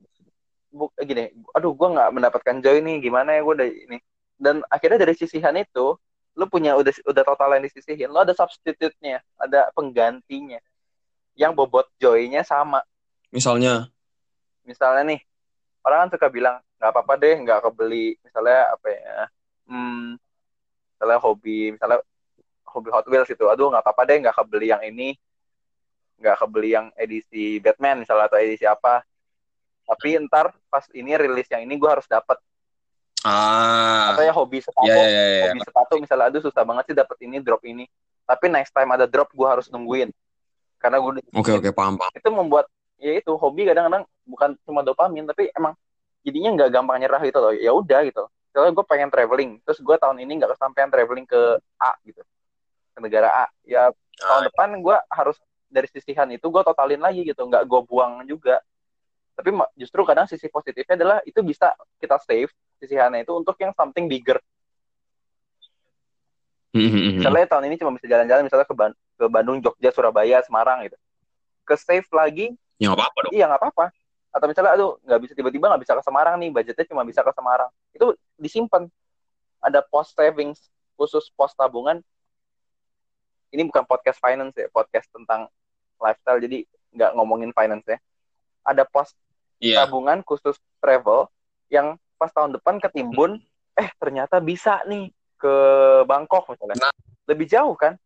bu, 0.70 0.88
gini 0.96 1.28
aduh 1.52 1.76
gue 1.76 1.88
nggak 1.92 2.10
mendapatkan 2.14 2.56
joy 2.62 2.80
nih 2.80 3.02
gimana 3.02 3.36
ya 3.36 3.42
gue 3.44 3.54
udah 3.58 3.68
ini. 3.68 3.98
Dan 4.36 4.64
akhirnya 4.68 5.02
dari 5.02 5.16
sisihan 5.16 5.56
itu 5.56 5.96
lu 6.36 6.46
punya 6.52 6.76
udah 6.76 6.92
udah 7.08 7.24
total 7.24 7.56
yang 7.56 7.64
disisihin 7.64 8.12
lo 8.12 8.20
ada 8.22 8.36
substitute-nya 8.36 9.24
ada 9.40 9.72
penggantinya 9.72 10.60
yang 11.36 11.52
bobot 11.52 11.88
joy-nya 12.00 12.44
sama. 12.44 12.84
Misalnya, 13.32 13.92
Misalnya 14.66 15.04
nih, 15.14 15.22
orang 15.86 16.10
kan 16.10 16.10
suka 16.18 16.28
bilang 16.34 16.58
nggak 16.82 16.92
apa-apa 16.92 17.14
deh, 17.22 17.36
nggak 17.46 17.60
kebeli. 17.70 18.18
Misalnya 18.26 18.74
apa 18.74 18.88
ya? 18.90 19.16
Hmm, 19.70 20.18
misalnya 20.98 21.20
hobi, 21.22 21.60
misalnya 21.78 22.00
hobi 22.66 22.90
Hot 22.90 23.06
Wheels 23.06 23.30
itu, 23.30 23.46
aduh 23.46 23.70
nggak 23.70 23.86
apa-apa 23.86 24.04
deh, 24.10 24.18
nggak 24.26 24.36
kebeli 24.36 24.68
yang 24.74 24.82
ini, 24.82 25.14
nggak 26.18 26.36
kebeli 26.42 26.70
yang 26.74 26.88
edisi 26.98 27.62
Batman 27.62 28.02
misalnya 28.02 28.26
atau 28.26 28.42
edisi 28.42 28.66
apa. 28.66 29.06
Tapi 29.86 30.18
ntar 30.26 30.50
pas 30.66 30.90
ini 30.98 31.14
rilis 31.14 31.46
yang 31.54 31.62
ini 31.62 31.78
gue 31.78 31.90
harus 31.90 32.10
dapat. 32.10 32.42
Ah, 33.26 34.14
Atau 34.14 34.24
ya 34.24 34.34
hobi 34.34 34.62
sepatu, 34.62 34.88
ya, 34.88 34.96
ya, 34.96 35.10
ya, 35.10 35.24
ya. 35.26 35.44
hobi 35.50 35.60
sepatu 35.66 35.94
misalnya, 35.98 36.26
aduh 36.30 36.42
susah 36.46 36.64
banget 36.64 36.84
sih 36.94 36.96
dapat 36.96 37.18
ini 37.26 37.42
drop 37.42 37.62
ini. 37.66 37.90
Tapi 38.26 38.46
next 38.50 38.74
time 38.74 38.90
ada 38.94 39.06
drop 39.10 39.30
gue 39.34 39.48
harus 39.50 39.70
nungguin. 39.74 40.14
Karena 40.78 41.02
gue 41.02 41.22
Oke, 41.34 41.52
oke, 41.58 41.70
paham, 41.74 41.98
paham. 41.98 42.12
itu 42.14 42.30
membuat 42.30 42.66
ya 43.02 43.18
itu 43.18 43.34
hobi 43.36 43.66
kadang-kadang 43.68 44.08
bukan 44.24 44.56
cuma 44.64 44.82
dopamin 44.82 45.28
tapi 45.28 45.52
emang 45.52 45.76
jadinya 46.24 46.50
nggak 46.62 46.70
gampang 46.74 46.98
nyerah 47.02 47.22
gitu 47.26 47.40
loh. 47.42 47.54
Ya 47.54 47.72
udah 47.74 48.02
gitu. 48.06 48.24
Soalnya 48.54 48.72
gue 48.78 48.86
pengen 48.88 49.10
traveling 49.10 49.52
terus 49.66 49.82
gue 49.82 49.96
tahun 49.98 50.18
ini 50.22 50.42
nggak 50.42 50.58
kesampaian 50.58 50.90
traveling 50.90 51.26
ke 51.26 51.58
A 51.82 51.92
gitu. 52.06 52.22
Ke 52.94 53.00
negara 53.02 53.30
A. 53.30 53.46
Ya 53.66 53.90
tahun 54.22 54.42
depan 54.50 54.70
gue 54.82 54.98
harus 55.10 55.38
dari 55.70 55.90
sisihan 55.90 56.30
itu 56.30 56.46
gue 56.48 56.62
totalin 56.66 57.02
lagi 57.02 57.22
gitu. 57.26 57.46
Nggak 57.46 57.66
gue 57.66 57.82
buang 57.86 58.26
juga. 58.26 58.62
Tapi 59.36 59.52
justru 59.76 60.02
kadang 60.08 60.26
sisi 60.32 60.48
positifnya 60.48 60.96
adalah 60.96 61.18
itu 61.28 61.44
bisa 61.44 61.76
kita 62.00 62.16
save 62.24 62.50
sisihannya 62.78 63.24
itu 63.24 63.34
untuk 63.34 63.56
yang 63.58 63.72
something 63.74 64.06
bigger. 64.06 64.40
Hmm, 66.76 66.92
hmm, 66.92 66.92
hmm. 66.92 67.14
misalnya 67.24 67.48
tahun 67.48 67.72
ini 67.72 67.76
cuma 67.80 67.96
bisa 67.96 68.04
jalan-jalan 68.06 68.44
misalnya 68.44 68.68
ke, 68.68 68.76
Ban- 68.76 68.98
ke 69.16 69.26
Bandung 69.32 69.64
Jogja 69.64 69.96
Surabaya 69.96 70.44
Semarang 70.44 70.84
gitu. 70.84 70.98
Ke 71.64 71.80
save 71.80 72.08
lagi 72.12 72.52
Ya 72.76 72.92
nggak 72.92 73.00
apa-apa 73.00 73.20
dong. 73.24 73.32
iya 73.32 73.46
nggak 73.48 73.62
apa-apa. 73.64 73.86
Atau 74.36 74.52
misalnya 74.52 74.76
aduh 74.76 75.00
nggak 75.00 75.20
bisa 75.24 75.34
tiba-tiba 75.34 75.72
nggak 75.72 75.82
bisa 75.88 75.94
ke 75.96 76.04
Semarang 76.04 76.36
nih 76.36 76.52
budgetnya 76.52 76.86
cuma 76.92 77.08
bisa 77.08 77.24
ke 77.24 77.32
Semarang. 77.32 77.72
Itu 77.96 78.20
disimpan. 78.36 78.92
Ada 79.64 79.80
post 79.80 80.12
savings 80.20 80.60
khusus 81.00 81.32
pos 81.32 81.56
tabungan. 81.56 82.04
Ini 83.56 83.64
bukan 83.72 83.88
podcast 83.88 84.20
finance 84.20 84.52
ya 84.60 84.68
podcast 84.68 85.08
tentang 85.16 85.48
lifestyle 85.96 86.44
jadi 86.44 86.68
nggak 86.92 87.12
ngomongin 87.16 87.56
finance 87.56 87.88
ya. 87.88 87.98
Ada 88.68 88.84
pos 88.84 89.16
Iya. 89.56 89.88
tabungan 89.88 90.20
khusus 90.28 90.60
travel 90.84 91.32
yang 91.72 91.96
pas 92.16 92.32
tahun 92.32 92.56
depan 92.60 92.80
ketimbun 92.80 93.38
eh 93.76 93.90
ternyata 94.00 94.40
bisa 94.40 94.80
nih 94.88 95.12
ke 95.36 95.56
Bangkok 96.08 96.48
misalnya 96.52 96.90
Nah. 96.90 96.96
lebih 97.28 97.46
jauh 97.48 97.76
kan 97.76 98.00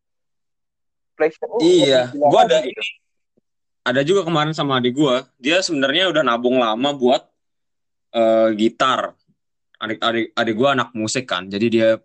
Pleasure, 1.20 1.52
oh, 1.52 1.60
Iya, 1.60 2.16
gua 2.16 2.48
ada 2.48 2.64
gitu. 2.64 2.80
ada 3.84 4.02
juga 4.08 4.24
kemarin 4.24 4.56
sama 4.56 4.80
adik 4.80 4.96
gua. 4.96 5.28
Dia 5.36 5.60
sebenarnya 5.60 6.08
udah 6.08 6.24
nabung 6.24 6.56
lama 6.64 6.96
buat 6.96 7.28
eh, 8.16 8.56
gitar. 8.56 9.12
Adik-adik 9.84 10.32
adik 10.32 10.56
gua 10.56 10.80
anak 10.80 10.96
musik 10.96 11.28
kan. 11.28 11.52
Jadi 11.52 11.68
dia 11.68 12.00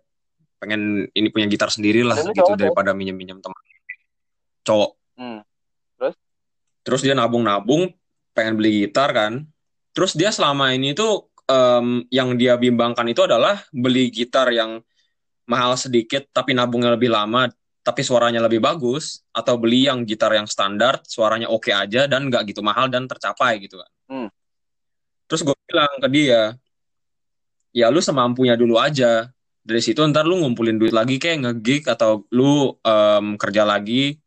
pengen 0.59 1.07
ini 1.15 1.31
punya 1.31 1.47
gitar 1.47 1.71
sendiri 1.71 2.03
lah 2.03 2.19
gitu 2.19 2.35
cowok, 2.35 2.59
daripada 2.59 2.91
minjem-minjem 2.91 3.39
teman. 3.39 3.61
Cowok. 4.67 4.91
Hmm. 5.15 5.39
Terus 6.85 7.01
dia 7.01 7.15
nabung-nabung 7.15 7.87
pengen 8.35 8.59
beli 8.59 8.83
gitar 8.83 9.15
kan. 9.15 9.47
Terus 9.95 10.11
dia 10.11 10.35
selama 10.35 10.75
ini 10.75 10.91
tuh 10.91 11.31
em, 11.45 12.03
yang 12.09 12.33
dia 12.37 12.57
bimbangkan 12.57 13.05
itu 13.09 13.25
adalah 13.25 13.61
beli 13.69 14.09
gitar 14.09 14.49
yang 14.49 14.81
mahal 15.45 15.77
sedikit 15.77 16.25
tapi 16.33 16.57
nabungnya 16.57 16.97
lebih 16.97 17.13
lama 17.13 17.49
tapi 17.85 18.01
suaranya 18.01 18.41
lebih 18.41 18.65
bagus 18.65 19.21
atau 19.29 19.61
beli 19.61 19.85
yang 19.85 20.01
gitar 20.09 20.33
yang 20.33 20.49
standar 20.49 21.05
suaranya 21.05 21.53
oke 21.53 21.69
aja 21.69 22.09
dan 22.09 22.33
nggak 22.33 22.49
gitu 22.49 22.65
mahal 22.65 22.89
dan 22.89 23.05
tercapai 23.05 23.61
gitu 23.61 23.77
kan. 23.77 23.91
Hmm. 24.09 24.29
Terus 25.29 25.45
gue 25.45 25.53
bilang 25.69 25.93
ke 26.01 26.09
dia, 26.09 26.57
ya 27.69 27.93
lu 27.93 28.01
semampunya 28.01 28.57
dulu 28.57 28.81
aja. 28.81 29.29
Dari 29.65 29.81
situ 29.81 30.01
ntar 30.09 30.25
lu 30.25 30.41
ngumpulin 30.41 30.77
duit 30.81 30.93
lagi 30.93 31.21
kayak 31.21 31.45
nge-gig 31.45 31.85
atau 31.85 32.25
lu 32.33 32.73
em, 32.81 33.37
kerja 33.37 33.61
lagi 33.65 34.17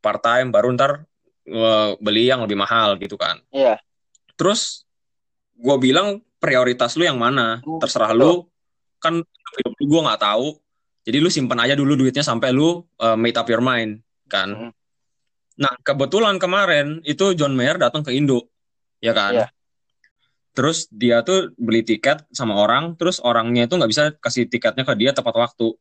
part 0.00 0.24
time 0.24 0.48
baru 0.48 0.72
ntar 0.72 1.04
eh, 1.48 1.90
beli 2.00 2.32
yang 2.32 2.48
lebih 2.48 2.56
mahal 2.56 2.96
gitu 2.96 3.20
kan. 3.20 3.44
Iya. 3.52 3.76
Terus 4.40 4.87
gue 5.58 5.76
bilang 5.82 6.22
prioritas 6.38 6.94
lu 6.94 7.04
yang 7.04 7.18
mana? 7.18 7.58
Hmm, 7.66 7.82
Terserah 7.82 8.14
betul. 8.14 8.22
lu. 8.22 8.32
Kan 9.02 9.14
hidup 9.58 9.74
lu 9.78 9.84
gue 9.90 10.00
nggak 10.06 10.22
tahu. 10.22 10.46
Jadi 11.08 11.18
lu 11.18 11.28
simpan 11.32 11.58
aja 11.64 11.74
dulu 11.74 11.98
duitnya 11.98 12.22
sampai 12.22 12.54
lu 12.54 12.84
uh, 13.00 13.18
made 13.18 13.34
up 13.34 13.48
your 13.50 13.62
mind 13.62 14.02
kan. 14.30 14.48
Hmm. 14.54 14.72
Nah 15.58 15.74
kebetulan 15.82 16.38
kemarin 16.38 17.02
itu 17.02 17.34
John 17.34 17.58
Mayer 17.58 17.80
datang 17.80 18.06
ke 18.06 18.14
Indo, 18.14 18.46
ya 19.02 19.10
kan? 19.10 19.32
Iya. 19.34 19.48
Terus 20.54 20.86
dia 20.90 21.22
tuh 21.22 21.54
beli 21.58 21.82
tiket 21.82 22.26
sama 22.34 22.58
orang, 22.58 22.94
terus 22.94 23.18
orangnya 23.22 23.66
itu 23.66 23.74
nggak 23.78 23.90
bisa 23.90 24.04
kasih 24.18 24.46
tiketnya 24.46 24.86
ke 24.86 24.94
dia 24.94 25.10
tepat 25.10 25.34
waktu. 25.34 25.74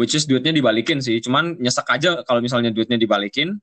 Which 0.00 0.16
is 0.16 0.24
duitnya 0.24 0.56
dibalikin 0.56 1.04
sih. 1.04 1.20
Cuman 1.20 1.60
nyesek 1.60 1.84
aja 1.92 2.24
kalau 2.24 2.40
misalnya 2.40 2.72
duitnya 2.72 2.96
dibalikin, 2.96 3.60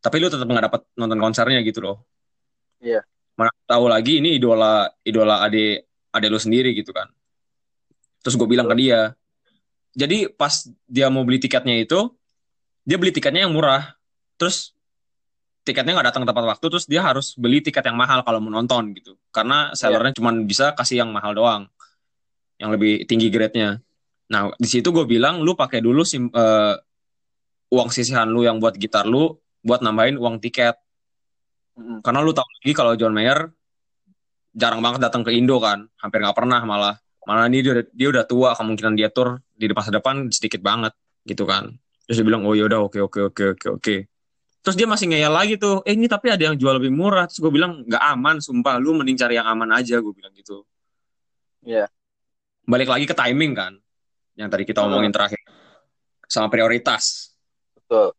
tapi 0.00 0.16
lu 0.22 0.32
tetap 0.32 0.48
nggak 0.48 0.72
dapat 0.72 0.80
nonton 0.96 1.20
konsernya 1.20 1.60
gitu 1.60 1.84
loh. 1.84 2.06
Iya. 2.80 3.04
Mana 3.38 3.54
tahu 3.70 3.86
lagi 3.86 4.18
ini 4.18 4.34
idola 4.34 4.90
idola 5.06 5.46
ade 5.46 5.86
ade 6.10 6.26
lu 6.26 6.42
sendiri 6.42 6.74
gitu 6.74 6.90
kan. 6.90 7.06
Terus 8.26 8.34
gue 8.34 8.48
bilang 8.50 8.66
ke 8.66 8.74
dia, 8.74 9.14
jadi 9.94 10.26
pas 10.34 10.66
dia 10.90 11.06
mau 11.06 11.22
beli 11.22 11.38
tiketnya 11.38 11.78
itu, 11.78 12.10
dia 12.82 12.98
beli 12.98 13.14
tiketnya 13.14 13.46
yang 13.46 13.54
murah. 13.54 13.94
Terus 14.34 14.74
tiketnya 15.62 15.94
nggak 15.94 16.08
datang 16.10 16.24
tepat 16.26 16.44
waktu, 16.50 16.66
terus 16.66 16.84
dia 16.90 17.06
harus 17.06 17.38
beli 17.38 17.62
tiket 17.62 17.86
yang 17.86 17.94
mahal 17.94 18.26
kalau 18.26 18.42
mau 18.42 18.50
nonton 18.50 18.90
gitu. 18.98 19.14
Karena 19.30 19.70
sellernya 19.70 20.18
cuma 20.18 20.34
bisa 20.42 20.74
kasih 20.74 21.06
yang 21.06 21.14
mahal 21.14 21.30
doang, 21.30 21.62
yang 22.58 22.74
lebih 22.74 23.06
tinggi 23.06 23.30
grade-nya. 23.30 23.78
Nah 24.34 24.50
di 24.58 24.66
situ 24.66 24.90
gue 24.90 25.06
bilang, 25.06 25.46
lu 25.46 25.54
pakai 25.54 25.78
dulu 25.78 26.02
sim, 26.02 26.26
eh, 26.26 26.74
uang 27.70 27.88
sisihan 27.92 28.26
lu 28.26 28.42
yang 28.42 28.58
buat 28.58 28.74
gitar 28.74 29.06
lu, 29.06 29.36
buat 29.62 29.78
nambahin 29.84 30.18
uang 30.18 30.40
tiket. 30.42 30.74
Mm-mm. 31.78 31.98
Karena 32.02 32.20
lu 32.20 32.34
tahu 32.34 32.44
lagi 32.44 32.72
kalau 32.74 32.92
John 32.98 33.14
Mayer 33.14 33.54
jarang 34.50 34.82
banget 34.82 35.06
datang 35.06 35.22
ke 35.22 35.30
Indo 35.30 35.62
kan, 35.62 35.86
hampir 36.02 36.18
nggak 36.18 36.34
pernah 36.34 36.58
malah. 36.66 36.98
Malah 37.22 37.46
ini 37.46 37.62
dia, 37.62 37.86
dia 37.94 38.08
udah 38.10 38.24
tua, 38.26 38.58
kemungkinan 38.58 38.98
dia 38.98 39.12
tur 39.12 39.38
di 39.54 39.70
masa 39.70 39.94
depan 39.94 40.26
sedikit 40.34 40.58
banget 40.58 40.90
gitu 41.22 41.46
kan. 41.46 41.70
Terus 42.08 42.18
dia 42.18 42.26
bilang, 42.26 42.42
oh 42.48 42.56
yaudah 42.56 42.82
oke 42.82 42.98
oke 42.98 43.20
oke 43.30 43.42
oke 43.54 43.66
oke. 43.78 43.96
Terus 44.64 44.74
dia 44.74 44.88
masih 44.90 45.12
ngeyel 45.12 45.30
lagi 45.30 45.54
tuh, 45.60 45.84
eh 45.86 45.94
ini 45.94 46.10
tapi 46.10 46.32
ada 46.34 46.50
yang 46.50 46.56
jual 46.58 46.80
lebih 46.80 46.90
murah. 46.90 47.28
Terus 47.30 47.38
gue 47.38 47.52
bilang, 47.52 47.84
nggak 47.86 48.02
aman, 48.16 48.42
sumpah. 48.42 48.80
Lu 48.82 48.96
mending 48.96 49.14
cari 49.14 49.38
yang 49.38 49.46
aman 49.46 49.70
aja, 49.76 50.00
gue 50.02 50.12
bilang 50.16 50.32
gitu. 50.34 50.64
Iya. 51.62 51.86
Balik 52.64 52.88
lagi 52.90 53.04
ke 53.06 53.14
timing 53.14 53.52
kan, 53.54 53.72
yang 54.34 54.48
tadi 54.48 54.64
kita 54.64 54.82
Hmm. 54.82 54.90
omongin 54.90 55.12
terakhir. 55.12 55.38
Sama 56.26 56.48
prioritas. 56.48 57.32
Betul. 57.76 58.16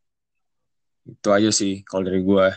Itu 1.10 1.30
aja 1.34 1.49
sih 1.49 1.82
kalau 1.82 2.05
dari 2.05 2.22
gue. 2.22 2.47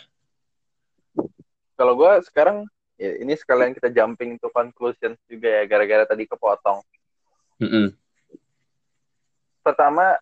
Kalau 1.83 1.99
gue 1.99 2.13
sekarang 2.31 2.63
ya 2.95 3.19
ini 3.19 3.35
sekalian 3.35 3.75
kita 3.75 3.91
jumping 3.91 4.39
to 4.39 4.47
conclusions 4.55 5.19
juga 5.27 5.51
ya 5.51 5.67
gara-gara 5.67 6.07
tadi 6.07 6.31
kepotong. 6.31 6.79
Mm-mm. 7.59 7.91
Pertama 9.67 10.15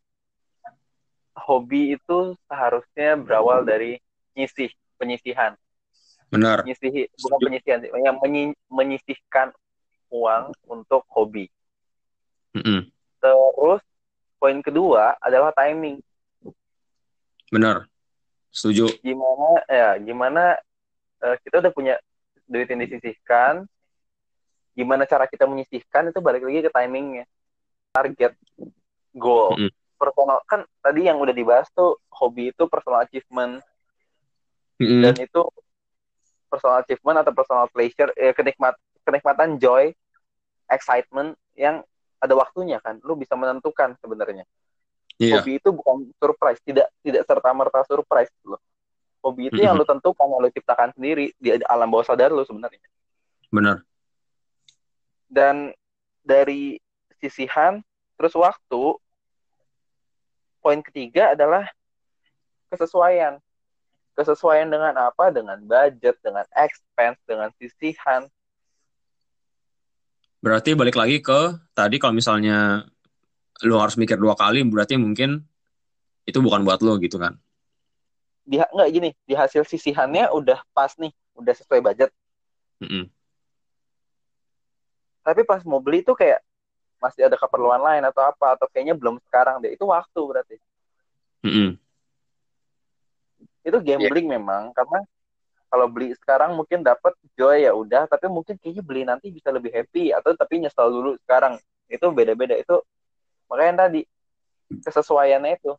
hobi 1.36 2.00
itu 2.00 2.32
seharusnya 2.48 3.20
berawal 3.20 3.68
dari 3.68 4.00
nyisih, 4.32 4.72
penyisihan. 4.96 5.52
Benar. 6.32 6.64
Nyisih 6.64 7.12
bukan 7.20 7.38
penyisihan 7.44 7.84
sih, 7.84 7.92
yang 7.92 8.16
menyi- 8.24 8.56
menyisihkan 8.72 9.52
uang 10.08 10.56
untuk 10.64 11.04
hobi. 11.12 11.52
Mm-mm. 12.56 12.88
Terus 13.20 13.84
poin 14.40 14.64
kedua 14.64 15.12
adalah 15.20 15.52
timing. 15.52 16.00
Benar. 17.52 17.84
Setuju. 18.48 18.96
Gimana 19.04 19.60
ya, 19.68 20.00
gimana 20.00 20.56
eh, 21.24 21.36
kita 21.44 21.60
udah 21.60 21.72
punya 21.72 21.94
duit 22.50 22.66
yang 22.66 22.82
disisihkan, 22.82 23.64
gimana 24.74 25.06
cara 25.06 25.26
kita 25.30 25.46
menyisihkan 25.46 26.10
itu 26.10 26.18
balik 26.18 26.42
lagi 26.42 26.66
ke 26.66 26.70
timingnya. 26.72 27.24
Target, 27.90 28.38
goal, 29.14 29.58
Mm-mm. 29.58 29.70
personal 29.98 30.38
kan 30.46 30.62
tadi 30.78 31.10
yang 31.10 31.18
udah 31.18 31.34
dibahas 31.34 31.66
tuh 31.74 31.98
hobi 32.08 32.54
itu 32.54 32.64
personal 32.70 33.02
achievement 33.02 33.58
Mm-mm. 34.78 35.02
dan 35.02 35.14
itu 35.18 35.42
personal 36.46 36.82
achievement 36.82 37.18
atau 37.20 37.32
personal 37.34 37.66
pleasure 37.68 38.10
eh, 38.14 38.30
kenikmat 38.30 38.78
kenikmatan 39.02 39.58
joy 39.58 39.90
excitement 40.70 41.34
yang 41.58 41.82
ada 42.22 42.34
waktunya 42.38 42.78
kan 42.78 43.02
lu 43.02 43.18
bisa 43.18 43.34
menentukan 43.34 43.98
sebenarnya 43.98 44.46
Iya. 45.20 45.36
hobi 45.36 45.60
itu 45.60 45.68
bukan 45.68 46.08
surprise 46.16 46.60
tidak 46.64 46.88
tidak 47.04 47.28
serta 47.28 47.52
merta 47.52 47.84
surprise 47.84 48.32
loh 48.48 48.56
hobi 49.20 49.52
itu 49.52 49.60
yang 49.60 49.76
lu 49.76 49.84
tentukan 49.84 50.26
yang 50.26 50.40
lu 50.40 50.50
ciptakan 50.52 50.90
sendiri 50.96 51.32
di 51.36 51.54
alam 51.68 51.88
bawah 51.92 52.04
sadar 52.08 52.32
lu 52.32 52.44
sebenarnya. 52.44 52.82
Benar. 53.50 53.82
dan 55.30 55.70
dari 56.26 56.82
sisihan 57.22 57.78
terus 58.18 58.34
waktu 58.34 58.98
poin 60.60 60.80
ketiga 60.84 61.32
adalah 61.32 61.64
kesesuaian. 62.68 63.40
Kesesuaian 64.14 64.68
dengan 64.68 64.92
apa? 64.98 65.32
Dengan 65.32 65.56
budget 65.64 66.18
dengan 66.20 66.44
expense 66.52 67.20
dengan 67.24 67.48
sisihan. 67.56 68.28
Berarti 70.40 70.76
balik 70.76 70.96
lagi 70.96 71.20
ke 71.24 71.56
tadi 71.72 71.96
kalau 71.96 72.16
misalnya 72.16 72.84
lu 73.64 73.76
harus 73.76 73.96
mikir 73.96 74.16
dua 74.16 74.36
kali, 74.36 74.64
berarti 74.64 74.96
mungkin 75.00 75.40
itu 76.24 76.38
bukan 76.40 76.64
buat 76.64 76.80
lo 76.84 76.96
gitu 77.00 77.16
kan? 77.16 77.36
Di 78.50 78.58
nggak 78.58 78.90
gini 78.90 79.14
di 79.22 79.34
hasil 79.38 79.62
sisihannya 79.62 80.34
udah 80.34 80.58
pas 80.74 80.90
nih 80.98 81.14
udah 81.38 81.54
sesuai 81.54 81.78
budget. 81.86 82.10
Mm-mm. 82.80 83.06
tapi 85.20 85.44
pas 85.44 85.60
mau 85.68 85.84
beli 85.84 86.00
tuh 86.00 86.16
kayak 86.16 86.40
masih 86.96 87.28
ada 87.28 87.36
keperluan 87.36 87.78
lain 87.78 88.00
atau 88.08 88.24
apa 88.24 88.56
atau 88.56 88.66
kayaknya 88.72 88.96
belum 88.96 89.20
sekarang 89.28 89.60
deh. 89.62 89.70
Itu 89.76 89.86
waktu 89.86 90.20
berarti. 90.26 90.56
Mm-mm. 91.46 91.78
itu 93.60 93.76
gambling 93.76 94.24
memang 94.24 94.72
karena 94.72 95.04
kalau 95.68 95.84
beli 95.84 96.16
sekarang 96.16 96.56
mungkin 96.56 96.80
dapat 96.80 97.12
joy 97.36 97.68
ya 97.68 97.76
udah 97.76 98.08
tapi 98.08 98.24
mungkin 98.26 98.56
kayaknya 98.56 98.82
beli 98.82 99.04
nanti 99.04 99.28
bisa 99.28 99.52
lebih 99.52 99.68
happy 99.68 100.16
atau 100.16 100.32
tapi 100.34 100.64
nyesel 100.64 100.90
dulu 100.90 101.14
sekarang. 101.22 101.60
Itu 101.86 102.10
beda-beda 102.10 102.56
itu 102.56 102.80
makanya 103.46 103.86
tadi 103.86 104.02
kesesuaiannya 104.80 105.60
itu 105.60 105.76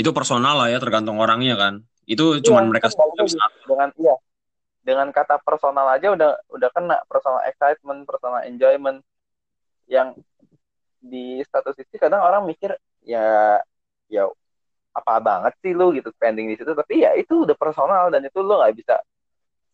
Itu 0.00 0.16
personal 0.16 0.56
lah 0.56 0.68
ya, 0.72 0.78
tergantung 0.80 1.20
orangnya 1.20 1.54
kan. 1.60 1.74
Itu 2.08 2.40
cuman 2.40 2.66
Iya, 2.66 2.70
mereka 2.72 2.88
dengan 3.68 3.88
iya 4.00 4.16
dengan 4.80 5.08
kata 5.12 5.36
personal 5.44 5.86
aja 5.92 6.16
udah 6.16 6.40
udah 6.56 6.68
kena 6.72 6.96
personal 7.04 7.44
excitement 7.44 8.08
personal 8.08 8.40
enjoyment 8.48 9.04
yang 9.84 10.16
di 11.04 11.44
status 11.44 11.76
itu 11.76 12.00
kadang 12.00 12.24
orang 12.24 12.48
mikir 12.48 12.72
ya 13.04 13.60
ya 14.08 14.24
apa 14.96 15.20
banget 15.20 15.52
sih 15.60 15.76
lu 15.76 15.92
gitu 15.92 16.08
spending 16.16 16.48
di 16.48 16.56
situ 16.56 16.72
tapi 16.72 17.04
ya 17.04 17.12
itu 17.12 17.44
udah 17.44 17.56
personal 17.60 18.08
dan 18.08 18.24
itu 18.24 18.40
lu 18.40 18.56
nggak 18.56 18.72
bisa 18.72 18.96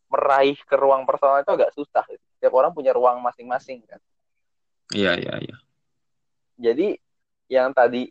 meraih 0.07 0.59
ke 0.63 0.77
ruang 0.79 1.03
personal 1.03 1.43
itu 1.43 1.51
agak 1.51 1.71
susah 1.75 2.05
gitu. 2.07 2.23
Setiap 2.39 2.55
orang 2.55 2.71
punya 2.71 2.95
ruang 2.95 3.19
masing-masing 3.23 3.83
kan. 3.91 3.99
Iya, 4.95 5.19
iya, 5.19 5.35
iya. 5.43 5.57
Jadi 6.57 6.95
yang 7.51 7.75
tadi 7.75 8.07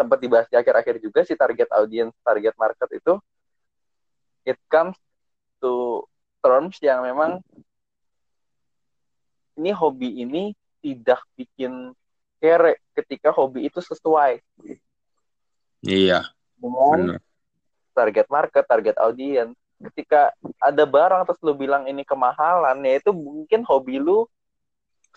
sempat 0.00 0.16
dibahas 0.16 0.48
di 0.48 0.56
akhir-akhir 0.56 0.96
juga 1.04 1.20
si 1.28 1.36
target 1.36 1.68
audience, 1.76 2.16
target 2.24 2.56
market 2.56 2.88
itu 2.96 3.20
it 4.48 4.56
comes 4.72 4.96
to 5.60 6.00
terms 6.40 6.80
yang 6.80 7.04
memang 7.04 7.44
ini 9.60 9.70
hobi 9.76 10.24
ini 10.24 10.56
tidak 10.80 11.20
bikin 11.36 11.92
kere 12.40 12.80
ketika 12.96 13.28
hobi 13.28 13.68
itu 13.68 13.84
sesuai 13.84 14.40
Iya, 15.80 16.28
dengan 16.60 17.16
bener. 17.16 17.20
target 17.96 18.26
market, 18.28 18.64
target 18.68 18.96
audience. 19.00 19.56
Ketika 19.80 20.28
ada 20.60 20.84
barang 20.84 21.24
terus 21.24 21.40
lu 21.40 21.56
bilang 21.56 21.88
ini 21.88 22.04
kemahalan, 22.04 22.84
ya 22.84 23.00
itu 23.00 23.16
mungkin 23.16 23.64
hobi 23.64 23.96
lu, 23.96 24.28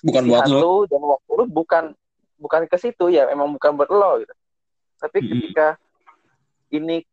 Bukan 0.04 0.24
buat 0.28 0.48
lu 0.48 0.88
dan 0.88 1.00
waktu 1.04 1.32
lu 1.36 1.46
bukan 1.48 1.84
bukan 2.40 2.62
ke 2.68 2.76
situ 2.80 3.12
ya, 3.12 3.28
emang 3.28 3.52
bukan 3.56 3.76
buat 3.76 3.92
lo 3.92 4.24
gitu. 4.24 4.34
Tapi 5.04 5.20
ketika 5.20 5.76
ini 6.72 7.04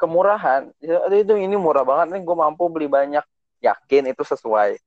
kemurahan, 0.00 0.72
ya, 0.80 1.04
itu 1.12 1.36
ini 1.36 1.52
murah 1.60 1.84
banget 1.84 2.16
nih, 2.16 2.22
gue 2.24 2.36
mampu 2.36 2.64
beli 2.72 2.88
banyak, 2.88 3.20
yakin 3.60 4.08
itu 4.08 4.24
sesuai. 4.24 4.80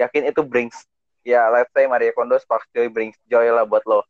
Yakin 0.00 0.32
itu 0.32 0.40
brings, 0.40 0.88
ya 1.20 1.52
let's 1.52 1.68
say 1.76 1.84
Maria 1.84 2.16
Kondo 2.16 2.40
Sparks 2.40 2.68
Joy 2.72 2.88
brings 2.88 3.20
joy 3.28 3.52
lah 3.52 3.68
buat 3.68 3.84
lo. 3.84 4.00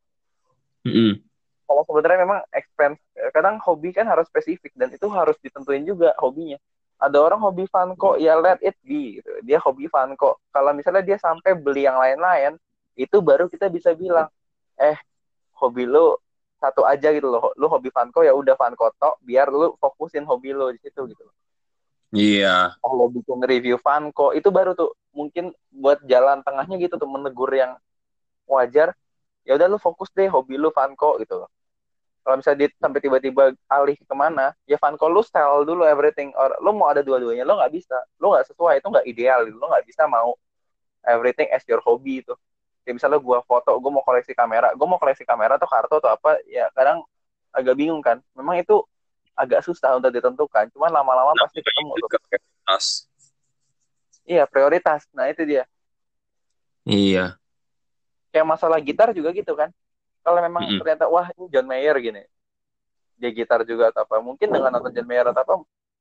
Mm-mm. 0.86 1.18
kalau 1.66 1.82
sebenarnya 1.82 2.22
memang 2.22 2.40
expense 2.54 3.02
kadang 3.34 3.58
hobi 3.58 3.90
kan 3.90 4.06
harus 4.06 4.30
spesifik 4.30 4.70
dan 4.78 4.86
itu 4.94 5.10
harus 5.10 5.34
ditentuin 5.42 5.82
juga 5.82 6.14
hobinya 6.22 6.54
ada 6.96 7.18
orang 7.18 7.42
hobi 7.42 7.66
Funko 7.66 8.14
ya 8.16 8.38
let 8.38 8.62
it 8.62 8.78
be 8.86 9.18
gitu. 9.18 9.30
dia 9.42 9.58
hobi 9.58 9.90
Funko 9.90 10.38
kalau 10.54 10.70
misalnya 10.70 11.02
dia 11.02 11.18
sampai 11.18 11.58
beli 11.58 11.90
yang 11.90 11.98
lain-lain 11.98 12.54
itu 12.94 13.18
baru 13.18 13.50
kita 13.50 13.66
bisa 13.66 13.92
bilang 13.98 14.30
eh 14.78 14.94
hobi 15.56 15.84
lu 15.88 16.16
satu 16.60 16.82
aja 16.88 17.12
gitu 17.12 17.28
loh. 17.28 17.52
Lu 17.56 17.68
hobi 17.68 17.92
Funko 17.92 18.24
ya 18.24 18.32
udah 18.32 18.56
Funko 18.56 18.92
tok 18.96 19.20
biar 19.24 19.48
lu 19.52 19.76
fokusin 19.76 20.24
hobi 20.24 20.52
lu 20.56 20.72
di 20.72 20.80
situ 20.80 21.04
gitu. 21.08 21.24
Iya, 22.16 22.78
kalau 22.80 23.10
bikin 23.10 23.42
review 23.44 23.76
Funko 23.82 24.32
itu 24.32 24.48
baru 24.48 24.72
tuh 24.72 24.94
mungkin 25.12 25.52
buat 25.74 26.00
jalan 26.06 26.40
tengahnya 26.46 26.78
gitu 26.80 26.96
tuh 26.96 27.08
menegur 27.10 27.50
yang 27.52 27.76
wajar. 28.48 28.94
Ya 29.46 29.54
udah 29.54 29.66
lu 29.70 29.78
fokus 29.78 30.10
deh 30.14 30.30
hobi 30.30 30.56
lu 30.56 30.72
Funko 30.72 31.20
gitu 31.20 31.44
loh. 31.44 31.50
Kalau 32.26 32.42
misalnya 32.42 32.66
dia 32.66 32.68
sampai 32.82 32.98
tiba-tiba 32.98 33.54
alih 33.70 33.94
ke 33.94 34.14
mana 34.16 34.50
ya 34.66 34.78
Funko 34.78 35.06
lu 35.10 35.22
sell 35.22 35.62
dulu 35.66 35.86
everything 35.86 36.34
or 36.34 36.56
lu 36.62 36.74
mau 36.74 36.90
ada 36.90 37.02
dua-duanya 37.02 37.44
lu 37.46 37.58
nggak 37.58 37.72
bisa. 37.74 37.98
Lu 38.22 38.32
nggak 38.32 38.48
sesuai 38.54 38.80
itu 38.80 38.86
nggak 38.86 39.06
ideal 39.06 39.40
lu 39.46 39.62
nggak 39.66 39.84
bisa 39.86 40.08
mau 40.08 40.34
everything 41.06 41.46
as 41.54 41.62
your 41.70 41.78
hobby 41.82 42.22
itu 42.22 42.34
kayak 42.86 43.02
misalnya 43.02 43.18
gua 43.18 43.42
foto 43.42 43.74
gua 43.82 43.90
mau 43.90 44.04
koleksi 44.06 44.30
kamera 44.30 44.70
gua 44.78 44.86
mau 44.86 45.02
koleksi 45.02 45.26
kamera 45.26 45.58
atau 45.58 45.66
kartu 45.66 45.98
atau 45.98 46.14
apa 46.14 46.38
ya 46.46 46.70
kadang 46.70 47.02
agak 47.56 47.74
bingung 47.74 48.04
kan. 48.04 48.20
Memang 48.36 48.60
itu 48.60 48.84
agak 49.32 49.64
susah 49.64 49.96
untuk 49.96 50.12
ditentukan 50.12 50.68
cuman 50.76 50.92
lama-lama 50.92 51.32
pasti 51.40 51.60
ketemu 51.64 51.92
tuh. 51.98 52.08
prioritas. 52.08 52.84
iya 54.28 54.44
prioritas. 54.44 55.02
Nah 55.16 55.32
itu 55.32 55.42
dia. 55.48 55.64
Iya, 56.86 57.34
kayak 58.30 58.46
masalah 58.46 58.78
gitar 58.78 59.10
juga 59.16 59.32
gitu 59.32 59.56
kan. 59.56 59.72
Kalau 60.20 60.38
memang 60.44 60.68
Mm-mm. 60.68 60.78
ternyata 60.84 61.08
wah 61.08 61.26
ini 61.34 61.48
John 61.48 61.66
Mayer 61.66 61.96
gini. 61.98 62.22
Dia 63.16 63.32
gitar 63.32 63.64
juga 63.64 63.88
atau 63.88 64.04
apa. 64.04 64.20
Mungkin 64.20 64.52
dengan 64.52 64.70
nonton 64.70 64.92
John 64.92 65.08
Mayer 65.08 65.26
atau 65.32 65.42
apa 65.42 65.54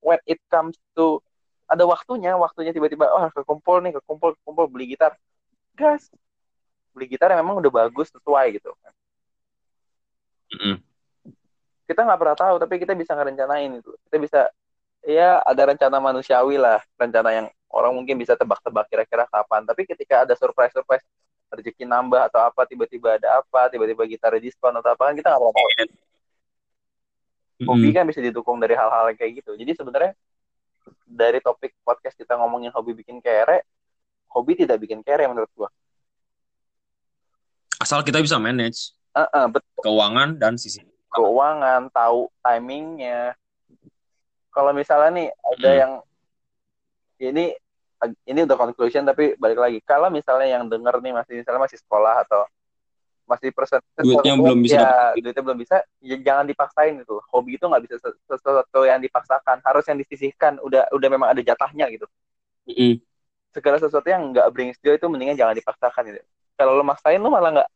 when 0.03 0.19
it 0.27 0.37
comes 0.51 0.75
to 0.93 1.23
ada 1.65 1.81
waktunya 1.87 2.37
waktunya 2.37 2.69
tiba-tiba 2.75 3.09
wah 3.09 3.31
kekumpul 3.33 3.81
nih 3.81 3.97
kekumpul 3.97 4.35
kekumpul 4.37 4.67
beli 4.69 4.93
gitar. 4.93 5.15
Gas 5.73 6.11
beli 6.95 7.11
gitar 7.11 7.35
yang 7.35 7.43
memang 7.43 7.59
udah 7.59 7.71
bagus 7.83 8.07
sesuai 8.15 8.55
gitu 8.55 8.71
Mm-mm. 10.55 10.79
kita 11.85 12.01
nggak 12.01 12.19
pernah 12.21 12.37
tahu 12.37 12.55
tapi 12.57 12.75
kita 12.81 12.93
bisa 12.97 13.13
ngerencanain 13.13 13.77
itu. 13.77 13.91
Kita 14.09 14.17
bisa 14.17 14.41
ya 15.05 15.37
ada 15.45 15.69
rencana 15.69 15.97
manusiawi 16.01 16.57
lah. 16.57 16.81
Rencana 16.97 17.29
yang 17.29 17.47
orang 17.69 17.93
mungkin 17.93 18.17
bisa 18.17 18.33
tebak-tebak 18.33 18.89
kira-kira 18.89 19.29
kapan. 19.29 19.61
Tapi 19.67 19.85
ketika 19.85 20.25
ada 20.25 20.33
surprise 20.33 20.73
surprise 20.73 21.05
rezeki 21.53 21.85
nambah 21.85 22.25
atau 22.31 22.41
apa 22.41 22.65
tiba-tiba 22.65 23.21
ada 23.21 23.37
apa 23.37 23.69
tiba-tiba 23.69 24.01
gitar 24.09 24.33
diskon 24.41 24.73
atau 24.81 24.97
apa 24.97 25.11
kan 25.11 25.13
kita 25.13 25.27
nggak 25.29 25.41
pernah 25.41 25.53
tahu. 25.53 25.69
Hobi 27.69 27.87
Mm-mm. 27.87 27.95
kan 27.95 28.05
bisa 28.09 28.19
didukung 28.19 28.57
dari 28.57 28.73
hal-hal 28.73 29.13
kayak 29.13 29.45
gitu. 29.45 29.53
Jadi 29.53 29.71
sebenarnya 29.77 30.11
dari 31.05 31.37
topik 31.41 31.77
podcast 31.85 32.17
kita 32.17 32.33
ngomongin 32.37 32.73
hobi 32.73 32.93
bikin 32.97 33.21
kere 33.21 33.65
hobi 34.29 34.53
tidak 34.57 34.77
bikin 34.81 35.01
kere 35.01 35.25
menurut 35.25 35.49
gua 35.57 35.69
Asal 37.85 38.01
kita 38.01 38.17
bisa 38.17 38.41
manage 38.41 38.97
Heeh, 39.13 39.45
betul 39.53 39.81
keuangan 39.85 40.41
dan 40.41 40.57
sisi. 40.57 40.81
keuangan 41.13 41.87
tahu 41.93 42.27
timingnya 42.43 43.37
kalau 44.51 44.71
misalnya 44.73 45.09
nih 45.15 45.27
ada 45.53 45.69
Hmm. 45.69 45.79
yang 45.85 45.91
ini 47.21 47.45
ini 48.27 48.39
udah 48.43 48.57
conclusion 48.59 49.07
tapi 49.07 49.33
balik 49.39 49.57
lagi 49.57 49.79
kalau 49.87 50.11
misalnya 50.11 50.47
yang 50.59 50.67
denger 50.67 50.99
nih 50.99 51.13
masih 51.15 51.33
misalnya 51.41 51.61
masih 51.63 51.79
sekolah 51.79 52.25
atau 52.27 52.43
masih 53.25 53.49
persen 53.55 53.81
Duitnya 53.97 54.33
belum 54.37 54.59
bisa 54.61 54.75
ya 54.77 54.85
dapat. 54.85 55.17
duitnya 55.17 55.43
belum 55.45 55.59
bisa 55.63 55.75
ya 56.03 56.15
jangan 56.21 56.45
dipaksain 56.45 56.93
gitu 57.01 57.17
hobi 57.33 57.57
itu 57.57 57.65
nggak 57.65 57.83
bisa 57.87 57.95
ses- 58.03 58.21
sesuatu 58.29 58.79
yang 58.85 59.01
dipaksakan 59.01 59.57
harus 59.65 59.85
yang 59.89 59.97
disisihkan 59.97 60.61
udah 60.61 60.85
udah 60.93 61.09
memang 61.09 61.33
ada 61.33 61.41
jatahnya 61.41 61.89
gitu 61.89 62.05
Mm-mm. 62.67 63.01
segala 63.55 63.79
sesuatu 63.81 64.05
yang 64.05 64.35
nggak 64.35 64.47
brings 64.53 64.77
joy 64.83 64.99
itu 64.99 65.07
mendingan 65.09 65.33
jangan 65.39 65.55
dipaksakan 65.57 66.03
gitu 66.11 66.21
kalau 66.55 66.79
lo 66.79 66.83
maksain 66.87 67.19
lo 67.19 67.27
malah 67.27 67.51
nggak 67.61 67.69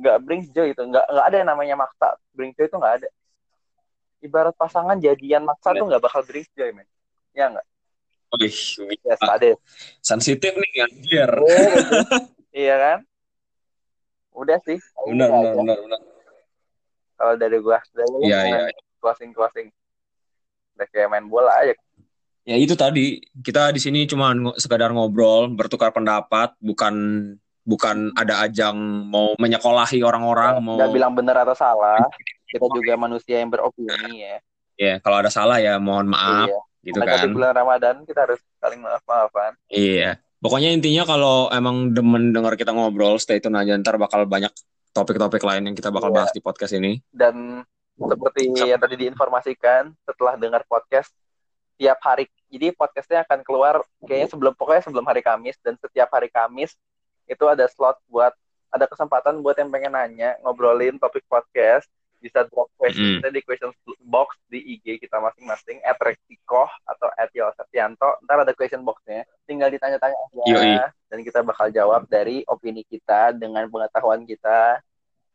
nggak 0.00 0.16
brings 0.24 0.48
joy 0.52 0.72
itu. 0.72 0.82
Nggak 0.82 1.04
nggak 1.04 1.26
ada 1.28 1.36
yang 1.36 1.48
namanya 1.52 1.74
maksa. 1.76 2.16
Brings 2.32 2.56
joy 2.56 2.66
itu 2.66 2.76
nggak 2.80 2.94
ada. 3.04 3.08
Ibarat 4.20 4.54
pasangan 4.56 4.96
jadian 5.00 5.44
maksa 5.44 5.76
tuh 5.76 5.84
nggak 5.88 6.02
bakal 6.02 6.24
brings 6.24 6.48
joy 6.56 6.72
men. 6.72 6.88
Ya 7.36 7.52
nggak? 7.52 7.66
Wih, 8.38 8.54
ya 9.02 9.18
ada 9.26 9.58
sensitif 9.98 10.54
nih 10.54 10.86
anjir. 10.86 11.30
iya 12.54 12.74
kan? 12.78 12.98
Udah 14.30 14.58
sih. 14.62 14.78
Benar, 15.10 15.28
benar, 15.34 15.52
benar, 15.58 15.76
benar. 15.82 16.00
kalau 17.18 17.34
dari 17.36 17.58
gua 17.58 17.82
dari 17.90 18.06
Iya, 18.24 18.38
jangan 18.46 18.70
iya. 18.70 18.80
closing 19.02 19.30
closing 19.34 19.66
udah 20.78 20.86
kayak 20.88 21.10
main 21.12 21.26
bola 21.26 21.52
aja. 21.58 21.74
Ya 22.48 22.56
itu 22.56 22.72
tadi. 22.78 23.20
Kita 23.44 23.74
di 23.74 23.82
sini 23.82 24.06
cuma 24.08 24.32
sekadar 24.56 24.94
ngobrol, 24.94 25.52
bertukar 25.52 25.92
pendapat, 25.92 26.56
bukan 26.62 26.94
bukan 27.70 28.10
ada 28.18 28.42
ajang 28.42 28.74
mau 29.06 29.38
menyekolahi 29.38 30.02
orang-orang, 30.02 30.58
mau 30.58 30.74
nggak 30.74 30.90
bilang 30.90 31.14
benar 31.14 31.46
atau 31.46 31.54
salah 31.54 32.02
kita 32.50 32.66
juga 32.66 32.98
manusia 32.98 33.38
yang 33.38 33.46
beropini 33.46 34.26
ya 34.26 34.36
ya 34.74 34.94
kalau 34.98 35.22
ada 35.22 35.30
salah 35.30 35.62
ya 35.62 35.78
mohon 35.78 36.10
maaf 36.10 36.50
iya. 36.50 36.58
gitu 36.82 36.98
Mendekati 36.98 37.26
kan. 37.28 37.36
bulan 37.36 37.52
Ramadan 37.54 37.94
kita 38.08 38.26
harus 38.26 38.40
saling 38.58 38.80
maaf 38.82 39.02
maafan 39.06 39.54
Iya. 39.70 40.18
Pokoknya 40.40 40.72
intinya 40.72 41.04
kalau 41.04 41.52
emang 41.52 41.92
demen 41.92 42.32
denger 42.32 42.56
kita 42.56 42.72
ngobrol, 42.72 43.20
stay 43.20 43.44
tune 43.44 43.60
aja 43.60 43.76
ntar 43.76 44.00
bakal 44.00 44.24
banyak 44.24 44.48
topik-topik 44.96 45.44
lain 45.44 45.68
yang 45.68 45.76
kita 45.76 45.92
bakal 45.92 46.08
Iya. 46.08 46.16
bahas 46.16 46.30
di 46.32 46.40
podcast 46.40 46.72
ini. 46.74 46.96
dan 47.12 47.60
seperti 48.00 48.48
yang 48.64 48.80
tadi 48.80 48.96
diinformasikan 48.96 49.92
setelah 50.08 50.40
dengar 50.40 50.64
podcast 50.64 51.12
tiap 51.76 52.00
hari 52.00 52.24
jadi 52.48 52.72
podcastnya 52.72 53.24
akan 53.28 53.44
keluar 53.44 53.84
kayaknya 54.04 54.32
sebelum 54.32 54.52
pokoknya 54.56 54.88
sebelum 54.88 55.04
hari 55.04 55.20
Kamis 55.20 55.60
dan 55.60 55.76
setiap 55.76 56.08
hari 56.08 56.32
Kamis 56.32 56.72
itu 57.30 57.44
ada 57.46 57.70
slot 57.70 58.02
buat 58.10 58.34
ada 58.70 58.90
kesempatan 58.90 59.38
buat 59.38 59.54
yang 59.54 59.70
pengen 59.70 59.94
nanya 59.94 60.34
ngobrolin 60.42 60.98
topik 60.98 61.22
podcast 61.30 61.86
bisa 62.20 62.44
drop 62.52 62.68
question 62.76 63.22
Mm. 63.22 63.32
di 63.32 63.40
question 63.40 63.72
box 64.04 64.36
di 64.52 64.60
IG 64.76 65.00
kita 65.00 65.16
masing-masing 65.16 65.80
at 65.80 65.96
Rektikoh 65.96 66.68
atau 66.84 67.08
at 67.16 67.32
Yosetianto 67.32 68.20
ntar 68.26 68.44
ada 68.44 68.52
question 68.52 68.84
boxnya 68.84 69.24
tinggal 69.48 69.72
ditanya-tanya 69.72 70.12
aja 70.12 70.42
Yoi. 70.44 70.74
dan 71.08 71.18
kita 71.24 71.40
bakal 71.40 71.72
jawab 71.72 72.04
dari 72.12 72.44
opini 72.44 72.84
kita 72.84 73.32
dengan 73.32 73.64
pengetahuan 73.72 74.28
kita 74.28 74.84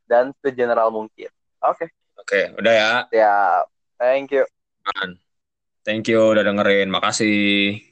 dan 0.05 0.29
segeneral 0.45 0.93
mungkin 0.93 1.31
oke 1.63 1.89
Oke, 2.15 2.47
udah 2.55 2.73
ya. 2.73 2.91
siap 3.11 3.65
thank 3.99 4.31
you. 4.31 4.47
Thank 5.85 6.09
you 6.09 6.33
udah 6.33 6.41
dengerin. 6.41 6.89
Makasih. 6.89 7.85